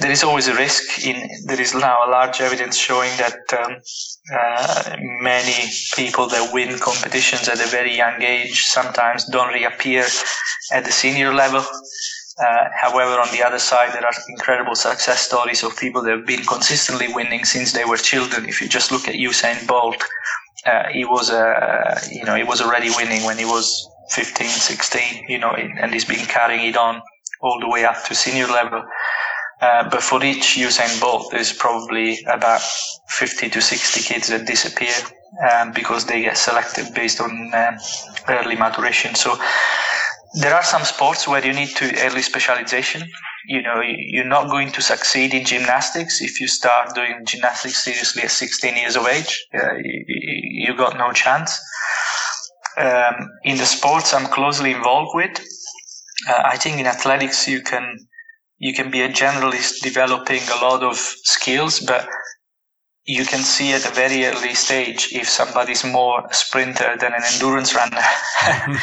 there 0.00 0.10
is 0.10 0.24
always 0.24 0.48
a 0.48 0.54
risk 0.54 1.06
in 1.06 1.28
there 1.46 1.60
is 1.60 1.72
now 1.72 1.98
a 2.06 2.10
large 2.10 2.40
evidence 2.40 2.76
showing 2.76 3.10
that 3.16 3.38
um, 3.60 3.76
uh, 4.32 4.96
many 5.20 5.70
people 5.94 6.26
that 6.28 6.52
win 6.52 6.78
competitions 6.80 7.48
at 7.48 7.60
a 7.60 7.68
very 7.68 7.96
young 7.96 8.20
age 8.22 8.62
sometimes 8.62 9.24
don't 9.26 9.52
reappear 9.52 10.04
at 10.72 10.84
the 10.84 10.92
senior 10.92 11.32
level. 11.32 11.64
Uh, 12.40 12.68
however, 12.74 13.20
on 13.20 13.30
the 13.30 13.42
other 13.42 13.58
side, 13.58 13.92
there 13.92 14.04
are 14.04 14.12
incredible 14.30 14.74
success 14.74 15.20
stories 15.20 15.62
of 15.62 15.76
people 15.76 16.02
that 16.02 16.16
have 16.16 16.26
been 16.26 16.42
consistently 16.44 17.12
winning 17.12 17.44
since 17.44 17.72
they 17.72 17.84
were 17.84 17.96
children. 17.96 18.48
If 18.48 18.60
you 18.60 18.68
just 18.68 18.90
look 18.90 19.06
at 19.06 19.14
Usain 19.14 19.66
Bolt, 19.66 20.02
uh, 20.64 20.88
he 20.92 21.04
was, 21.04 21.30
uh, 21.30 22.00
you 22.10 22.24
know, 22.24 22.34
he 22.34 22.44
was 22.44 22.60
already 22.60 22.90
winning 22.96 23.24
when 23.24 23.36
he 23.36 23.44
was 23.44 23.88
15, 24.10 24.48
16, 24.48 25.24
you 25.28 25.38
know, 25.38 25.50
and 25.50 25.92
he's 25.92 26.04
been 26.04 26.26
carrying 26.26 26.66
it 26.66 26.76
on 26.76 27.00
all 27.40 27.58
the 27.60 27.68
way 27.68 27.84
up 27.84 28.04
to 28.04 28.14
senior 28.14 28.46
level. 28.46 28.82
Uh, 29.60 29.88
but 29.88 30.02
for 30.02 30.22
each 30.24 30.56
Usain 30.56 31.00
Bolt, 31.00 31.30
there's 31.30 31.52
probably 31.52 32.18
about 32.24 32.60
50 33.10 33.48
to 33.50 33.60
60 33.60 34.00
kids 34.00 34.28
that 34.28 34.46
disappear 34.46 34.94
um, 35.50 35.72
because 35.72 36.04
they 36.06 36.20
get 36.20 36.36
selected 36.36 36.92
based 36.94 37.20
on 37.20 37.30
um, 37.54 37.76
early 38.28 38.56
maturation. 38.56 39.14
So 39.14 39.38
there 40.40 40.54
are 40.54 40.64
some 40.64 40.82
sports 40.82 41.28
where 41.28 41.44
you 41.44 41.52
need 41.52 41.76
to 41.76 41.96
early 42.00 42.22
specialization. 42.22 43.02
You 43.46 43.62
know, 43.62 43.82
you're 43.84 44.24
not 44.24 44.50
going 44.50 44.72
to 44.72 44.82
succeed 44.82 45.32
in 45.32 45.44
gymnastics 45.44 46.20
if 46.20 46.40
you 46.40 46.48
start 46.48 46.94
doing 46.94 47.24
gymnastics 47.24 47.84
seriously 47.84 48.22
at 48.22 48.30
16 48.30 48.76
years 48.76 48.96
of 48.96 49.06
age. 49.06 49.46
Uh, 49.54 49.74
you, 49.84 50.04
you 50.08 50.76
got 50.76 50.96
no 50.96 51.12
chance 51.12 51.60
um, 52.76 53.30
in 53.44 53.58
the 53.58 53.66
sports 53.66 54.14
I'm 54.14 54.26
closely 54.26 54.72
involved 54.72 55.12
with, 55.14 55.38
uh, 56.28 56.42
I 56.44 56.56
think 56.56 56.78
in 56.78 56.86
athletics 56.86 57.48
you 57.48 57.62
can 57.62 57.98
you 58.58 58.72
can 58.72 58.90
be 58.90 59.02
a 59.02 59.08
generalist 59.08 59.80
developing 59.80 60.40
a 60.42 60.64
lot 60.64 60.84
of 60.84 60.96
skills, 60.96 61.80
but 61.80 62.08
you 63.04 63.24
can 63.24 63.40
see 63.40 63.72
at 63.72 63.84
a 63.84 63.90
very 63.90 64.24
early 64.24 64.54
stage 64.54 65.08
if 65.12 65.28
somebody's 65.28 65.84
more 65.84 66.24
a 66.30 66.34
sprinter 66.34 66.96
than 67.00 67.12
an 67.12 67.22
endurance 67.32 67.74
runner. 67.74 68.02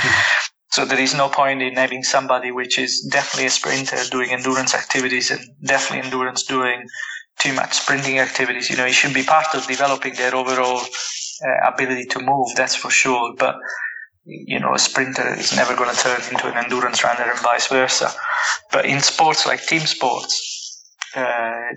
so 0.71 0.83
there 0.83 0.99
is 0.99 1.15
no 1.15 1.29
point 1.29 1.61
in 1.61 1.75
having 1.75 2.03
somebody 2.03 2.51
which 2.51 2.77
is 2.77 3.07
definitely 3.09 3.45
a 3.45 3.49
sprinter 3.49 3.97
doing 4.11 4.31
endurance 4.31 4.75
activities 4.75 5.31
and 5.31 5.39
definitely 5.63 6.05
endurance 6.05 6.43
doing 6.43 6.85
too 7.39 7.53
much 7.53 7.73
sprinting 7.73 8.19
activities. 8.19 8.69
You 8.69 8.75
know, 8.75 8.85
it 8.85 8.93
should 8.93 9.13
be 9.13 9.23
part 9.23 9.55
of 9.55 9.65
developing 9.65 10.15
their 10.15 10.35
overall 10.35 10.81
uh, 11.45 11.67
ability 11.67 12.05
to 12.05 12.19
move, 12.19 12.47
that's 12.55 12.75
for 12.75 12.89
sure. 12.89 13.33
But 13.37 13.55
you 14.25 14.59
know, 14.59 14.73
a 14.73 14.79
sprinter 14.79 15.33
is 15.35 15.55
never 15.55 15.75
going 15.75 15.93
to 15.93 16.01
turn 16.01 16.21
into 16.31 16.47
an 16.47 16.63
endurance 16.63 17.03
runner 17.03 17.29
and 17.29 17.39
vice 17.39 17.67
versa. 17.67 18.11
But 18.71 18.85
in 18.85 18.99
sports 19.01 19.45
like 19.45 19.65
team 19.65 19.81
sports, 19.81 20.85
uh, 21.15 21.73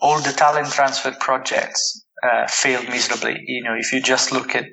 all 0.00 0.20
the 0.20 0.32
talent 0.32 0.72
transfer 0.72 1.12
projects 1.20 2.04
uh, 2.22 2.46
failed 2.48 2.88
miserably. 2.88 3.36
You 3.46 3.64
know, 3.64 3.74
if 3.74 3.92
you 3.92 4.00
just 4.00 4.32
look 4.32 4.54
at 4.54 4.64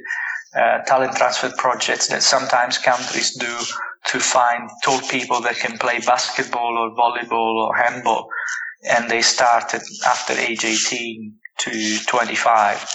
uh, 0.55 0.79
talent 0.85 1.15
transfer 1.17 1.51
projects 1.57 2.07
that 2.07 2.23
sometimes 2.23 2.77
countries 2.77 3.35
do 3.37 3.57
to 4.05 4.19
find 4.19 4.69
tall 4.83 5.01
people 5.01 5.41
that 5.41 5.57
can 5.57 5.77
play 5.77 5.99
basketball 5.99 6.77
or 6.77 6.95
volleyball 6.95 7.67
or 7.67 7.75
handball, 7.75 8.29
and 8.89 9.09
they 9.09 9.21
started 9.21 9.81
after 10.05 10.33
age 10.33 10.63
18 10.63 11.33
to 11.59 11.99
25 12.05 12.89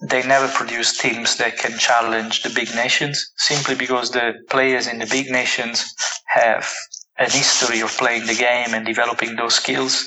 they 0.00 0.24
never 0.26 0.48
produce 0.48 0.96
teams 0.96 1.36
that 1.36 1.58
can 1.58 1.76
challenge 1.78 2.42
the 2.42 2.50
big 2.50 2.72
nations 2.74 3.32
simply 3.36 3.74
because 3.74 4.10
the 4.10 4.34
players 4.48 4.86
in 4.86 4.98
the 4.98 5.06
big 5.06 5.28
nations 5.30 5.94
have 6.26 6.72
a 7.18 7.24
history 7.24 7.80
of 7.80 7.90
playing 7.98 8.26
the 8.26 8.34
game 8.34 8.74
and 8.74 8.86
developing 8.86 9.34
those 9.34 9.54
skills. 9.54 10.06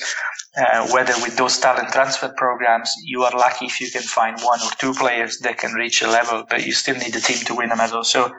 Uh, 0.57 0.87
whether 0.89 1.13
with 1.21 1.35
those 1.37 1.57
talent 1.59 1.89
transfer 1.91 2.33
programs, 2.37 2.91
you 3.05 3.23
are 3.23 3.31
lucky 3.37 3.65
if 3.65 3.79
you 3.79 3.89
can 3.91 4.01
find 4.01 4.39
one 4.41 4.59
or 4.61 4.69
two 4.77 4.93
players 4.93 5.39
that 5.39 5.57
can 5.57 5.73
reach 5.73 6.01
a 6.01 6.07
level, 6.07 6.43
but 6.49 6.65
you 6.65 6.71
still 6.71 6.95
need 6.95 7.15
a 7.15 7.21
team 7.21 7.37
to 7.45 7.55
win 7.55 7.71
a 7.71 7.75
medal. 7.75 8.03
So 8.03 8.31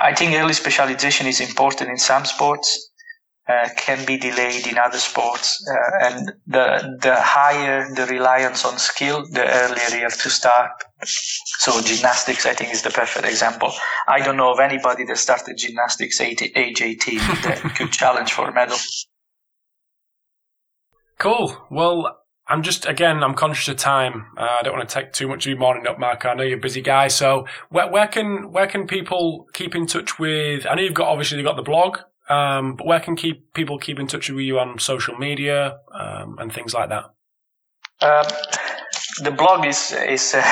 I 0.00 0.14
think 0.14 0.34
early 0.34 0.52
specialization 0.52 1.26
is 1.26 1.40
important 1.40 1.90
in 1.90 1.98
some 1.98 2.24
sports. 2.24 2.90
Uh, 3.48 3.68
can 3.76 4.04
be 4.04 4.16
delayed 4.16 4.66
in 4.66 4.76
other 4.78 4.98
sports. 4.98 5.64
Uh, 5.70 6.06
and 6.06 6.32
the, 6.46 6.98
the 7.00 7.14
higher 7.14 7.88
the 7.94 8.06
reliance 8.06 8.64
on 8.64 8.78
skill, 8.78 9.24
the 9.30 9.44
earlier 9.44 9.98
you 9.98 10.02
have 10.02 10.20
to 10.20 10.30
start. 10.30 10.70
So 11.04 11.80
gymnastics, 11.80 12.46
I 12.46 12.54
think, 12.54 12.72
is 12.72 12.82
the 12.82 12.90
perfect 12.90 13.26
example. 13.26 13.72
I 14.08 14.20
don't 14.20 14.36
know 14.36 14.52
of 14.52 14.60
anybody 14.60 15.04
that 15.04 15.18
started 15.18 15.56
gymnastics 15.56 16.20
at 16.20 16.42
age 16.56 16.82
18 16.82 17.18
that 17.18 17.72
could 17.76 17.92
challenge 17.92 18.32
for 18.32 18.48
a 18.48 18.52
medal. 18.52 18.78
Cool. 21.18 21.56
Well, 21.70 22.18
I'm 22.48 22.62
just 22.62 22.86
again, 22.86 23.22
I'm 23.22 23.34
conscious 23.34 23.68
of 23.68 23.76
time. 23.76 24.26
Uh, 24.36 24.56
I 24.60 24.62
don't 24.62 24.76
want 24.76 24.88
to 24.88 24.94
take 24.94 25.12
too 25.12 25.26
much 25.28 25.46
of 25.46 25.50
your 25.50 25.58
morning 25.58 25.86
up, 25.86 25.98
Mark. 25.98 26.24
I 26.24 26.34
know 26.34 26.42
you're 26.44 26.58
a 26.58 26.60
busy 26.60 26.80
guy. 26.80 27.08
So 27.08 27.46
where, 27.70 27.90
where 27.90 28.06
can 28.06 28.52
where 28.52 28.66
can 28.66 28.86
people 28.86 29.46
keep 29.52 29.74
in 29.74 29.86
touch 29.86 30.18
with? 30.18 30.66
I 30.66 30.74
know 30.74 30.82
you've 30.82 30.94
got 30.94 31.08
obviously 31.08 31.38
you've 31.38 31.46
got 31.46 31.56
the 31.56 31.62
blog. 31.62 31.98
Um, 32.28 32.76
but 32.76 32.86
where 32.86 33.00
can 33.00 33.16
keep 33.16 33.52
people 33.54 33.78
keep 33.78 33.98
in 33.98 34.06
touch 34.06 34.30
with 34.30 34.44
you 34.44 34.58
on 34.58 34.78
social 34.78 35.16
media 35.16 35.78
um, 35.94 36.38
and 36.38 36.52
things 36.52 36.74
like 36.74 36.88
that? 36.88 37.04
Um, 38.00 38.26
the 39.22 39.30
blog 39.30 39.64
is 39.64 39.92
is 39.92 40.34
uh, 40.34 40.44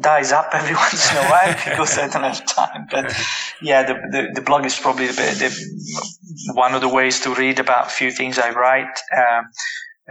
dies 0.00 0.32
up 0.32 0.50
every 0.52 0.74
once 0.86 1.10
in 1.10 1.18
a 1.18 1.24
while 1.28 1.54
because 1.64 1.98
I 1.98 2.08
don't 2.08 2.22
have 2.22 2.46
time. 2.46 2.86
But 2.90 3.14
yeah, 3.60 3.82
the, 3.82 3.94
the, 4.10 4.28
the 4.34 4.40
blog 4.40 4.64
is 4.64 4.78
probably 4.78 5.08
the, 5.08 5.12
the, 5.12 6.52
one 6.54 6.74
of 6.74 6.80
the 6.80 6.88
ways 6.88 7.20
to 7.20 7.34
read 7.34 7.58
about 7.58 7.86
a 7.86 7.90
few 7.90 8.10
things 8.10 8.38
I 8.38 8.50
write. 8.50 8.98
Um, 9.16 9.44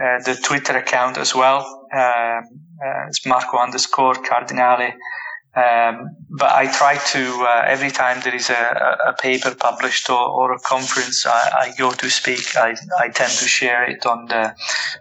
uh, 0.02 0.18
the 0.24 0.40
Twitter 0.42 0.76
account 0.76 1.18
as 1.18 1.34
well. 1.34 1.86
Um, 1.94 2.44
uh, 2.84 3.06
it's 3.08 3.26
Marco 3.26 3.58
underscore 3.58 4.14
Cardinale. 4.14 4.92
Um, 5.54 6.16
but 6.30 6.50
I 6.50 6.72
try 6.72 6.96
to 6.96 7.46
uh, 7.46 7.64
every 7.66 7.90
time 7.90 8.22
there 8.24 8.34
is 8.34 8.48
a, 8.48 8.98
a 9.08 9.12
paper 9.20 9.54
published 9.54 10.08
or, 10.08 10.26
or 10.26 10.52
a 10.54 10.58
conference 10.58 11.26
I, 11.26 11.50
I, 11.60 11.72
go 11.76 11.92
to 11.92 12.08
speak, 12.08 12.56
I, 12.56 12.74
I 12.98 13.08
tend 13.10 13.32
to 13.32 13.46
share 13.46 13.84
it 13.84 14.06
on 14.06 14.28
the 14.28 14.54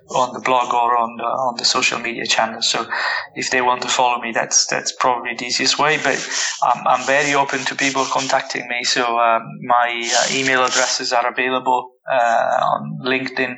on 0.09 0.33
the 0.33 0.41
blog 0.41 0.73
or 0.73 0.97
on 0.97 1.15
the 1.15 1.23
on 1.23 1.55
the 1.55 1.63
social 1.63 1.99
media 1.99 2.25
channel. 2.25 2.61
So 2.61 2.85
if 3.33 3.49
they 3.49 3.61
want 3.61 3.81
to 3.83 3.87
follow 3.87 4.21
me, 4.21 4.33
that's 4.33 4.65
that's 4.65 4.91
probably 4.91 5.35
the 5.35 5.45
easiest 5.45 5.79
way. 5.79 5.97
But 6.03 6.19
I'm, 6.61 6.85
I'm 6.85 7.05
very 7.05 7.33
open 7.33 7.59
to 7.59 7.75
people 7.75 8.03
contacting 8.03 8.67
me. 8.67 8.83
So 8.83 9.19
um, 9.19 9.43
my 9.61 10.11
uh, 10.13 10.35
email 10.35 10.65
addresses 10.65 11.13
are 11.13 11.27
available 11.31 11.91
uh, 12.11 12.59
on 12.73 12.99
LinkedIn. 13.05 13.55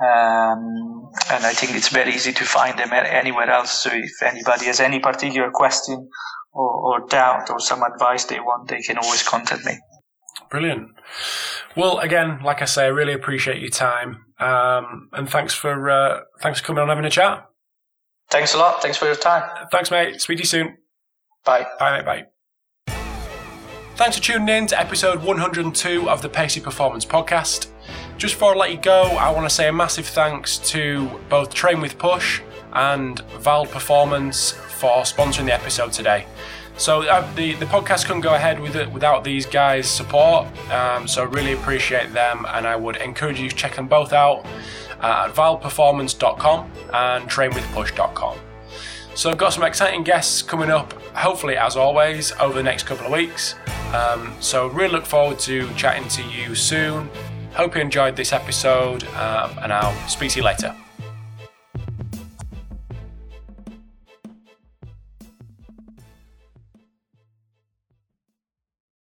Um, 0.00 1.10
and 1.30 1.44
I 1.44 1.52
think 1.52 1.74
it's 1.74 1.88
very 1.88 2.14
easy 2.14 2.32
to 2.32 2.44
find 2.44 2.78
them 2.78 2.90
anywhere 2.92 3.50
else. 3.50 3.70
So 3.70 3.90
if 3.92 4.22
anybody 4.22 4.66
has 4.66 4.78
any 4.78 5.00
particular 5.00 5.50
question 5.52 6.08
or, 6.52 6.70
or 6.70 7.06
doubt 7.08 7.50
or 7.50 7.58
some 7.58 7.82
advice 7.82 8.24
they 8.24 8.38
want, 8.38 8.68
they 8.68 8.80
can 8.80 8.98
always 8.98 9.22
contact 9.22 9.64
me. 9.64 9.72
Brilliant. 10.50 10.90
Well, 11.76 11.98
again, 11.98 12.40
like 12.44 12.62
I 12.62 12.64
say, 12.64 12.84
I 12.84 12.88
really 12.88 13.12
appreciate 13.12 13.60
your 13.60 13.70
time, 13.70 14.24
um, 14.38 15.08
and 15.12 15.28
thanks 15.28 15.52
for 15.52 15.90
uh, 15.90 16.20
thanks 16.40 16.60
for 16.60 16.66
coming 16.66 16.82
on 16.82 16.88
having 16.88 17.04
a 17.04 17.10
chat. 17.10 17.44
Thanks 18.30 18.54
a 18.54 18.58
lot. 18.58 18.80
Thanks 18.82 18.96
for 18.96 19.06
your 19.06 19.14
time. 19.14 19.42
Thanks, 19.70 19.90
mate. 19.90 20.20
Speak 20.20 20.38
to 20.38 20.42
you 20.42 20.46
soon. 20.46 20.76
Bye. 21.44 21.66
Bye, 21.78 21.98
mate. 21.98 22.04
Bye. 22.04 22.26
Thanks 23.96 24.16
for 24.16 24.22
tuning 24.22 24.48
in 24.48 24.66
to 24.68 24.78
episode 24.78 25.22
102 25.22 26.08
of 26.08 26.22
the 26.22 26.28
Pacey 26.28 26.60
Performance 26.60 27.04
Podcast. 27.04 27.68
Just 28.18 28.34
before 28.34 28.54
I 28.54 28.56
let 28.56 28.72
you 28.72 28.80
go, 28.80 29.02
I 29.02 29.30
want 29.30 29.48
to 29.48 29.54
say 29.54 29.68
a 29.68 29.72
massive 29.72 30.04
thanks 30.04 30.58
to 30.70 31.08
both 31.28 31.54
Train 31.54 31.80
with 31.80 31.98
Push 31.98 32.42
and 32.72 33.18
Vald 33.38 33.70
Performance 33.70 34.50
for 34.50 35.02
sponsoring 35.02 35.44
the 35.44 35.54
episode 35.54 35.92
today. 35.92 36.26
So 36.78 37.02
uh, 37.02 37.32
the 37.34 37.54
the 37.54 37.66
podcast 37.66 38.06
couldn't 38.06 38.22
go 38.22 38.34
ahead 38.34 38.58
with 38.58 38.74
it 38.74 38.90
without 38.90 39.22
these 39.22 39.46
guys' 39.46 39.88
support. 39.88 40.48
Um, 40.68 41.06
so 41.06 41.26
really 41.26 41.52
appreciate 41.52 42.12
them, 42.12 42.44
and 42.48 42.66
I 42.66 42.74
would 42.74 42.96
encourage 42.96 43.38
you 43.38 43.48
to 43.48 43.54
check 43.54 43.76
them 43.76 43.86
both 43.86 44.12
out 44.12 44.44
at 45.00 45.28
valdperformance.com 45.32 46.72
and 46.92 47.30
trainwithpush.com. 47.30 48.38
So 49.14 49.30
I've 49.30 49.38
got 49.38 49.52
some 49.52 49.62
exciting 49.62 50.02
guests 50.02 50.42
coming 50.42 50.70
up, 50.70 50.92
hopefully 51.14 51.56
as 51.56 51.76
always, 51.76 52.32
over 52.40 52.54
the 52.54 52.64
next 52.64 52.84
couple 52.84 53.06
of 53.06 53.12
weeks. 53.12 53.54
Um, 53.94 54.34
so 54.40 54.66
really 54.66 54.92
look 54.92 55.06
forward 55.06 55.38
to 55.40 55.72
chatting 55.74 56.08
to 56.08 56.22
you 56.24 56.56
soon. 56.56 57.08
Hope 57.58 57.74
you 57.74 57.80
enjoyed 57.80 58.14
this 58.14 58.32
episode, 58.32 59.02
um, 59.16 59.50
and 59.60 59.72
I'll 59.72 59.92
speak 60.08 60.30
to 60.30 60.38
you 60.38 60.44
later. 60.44 60.72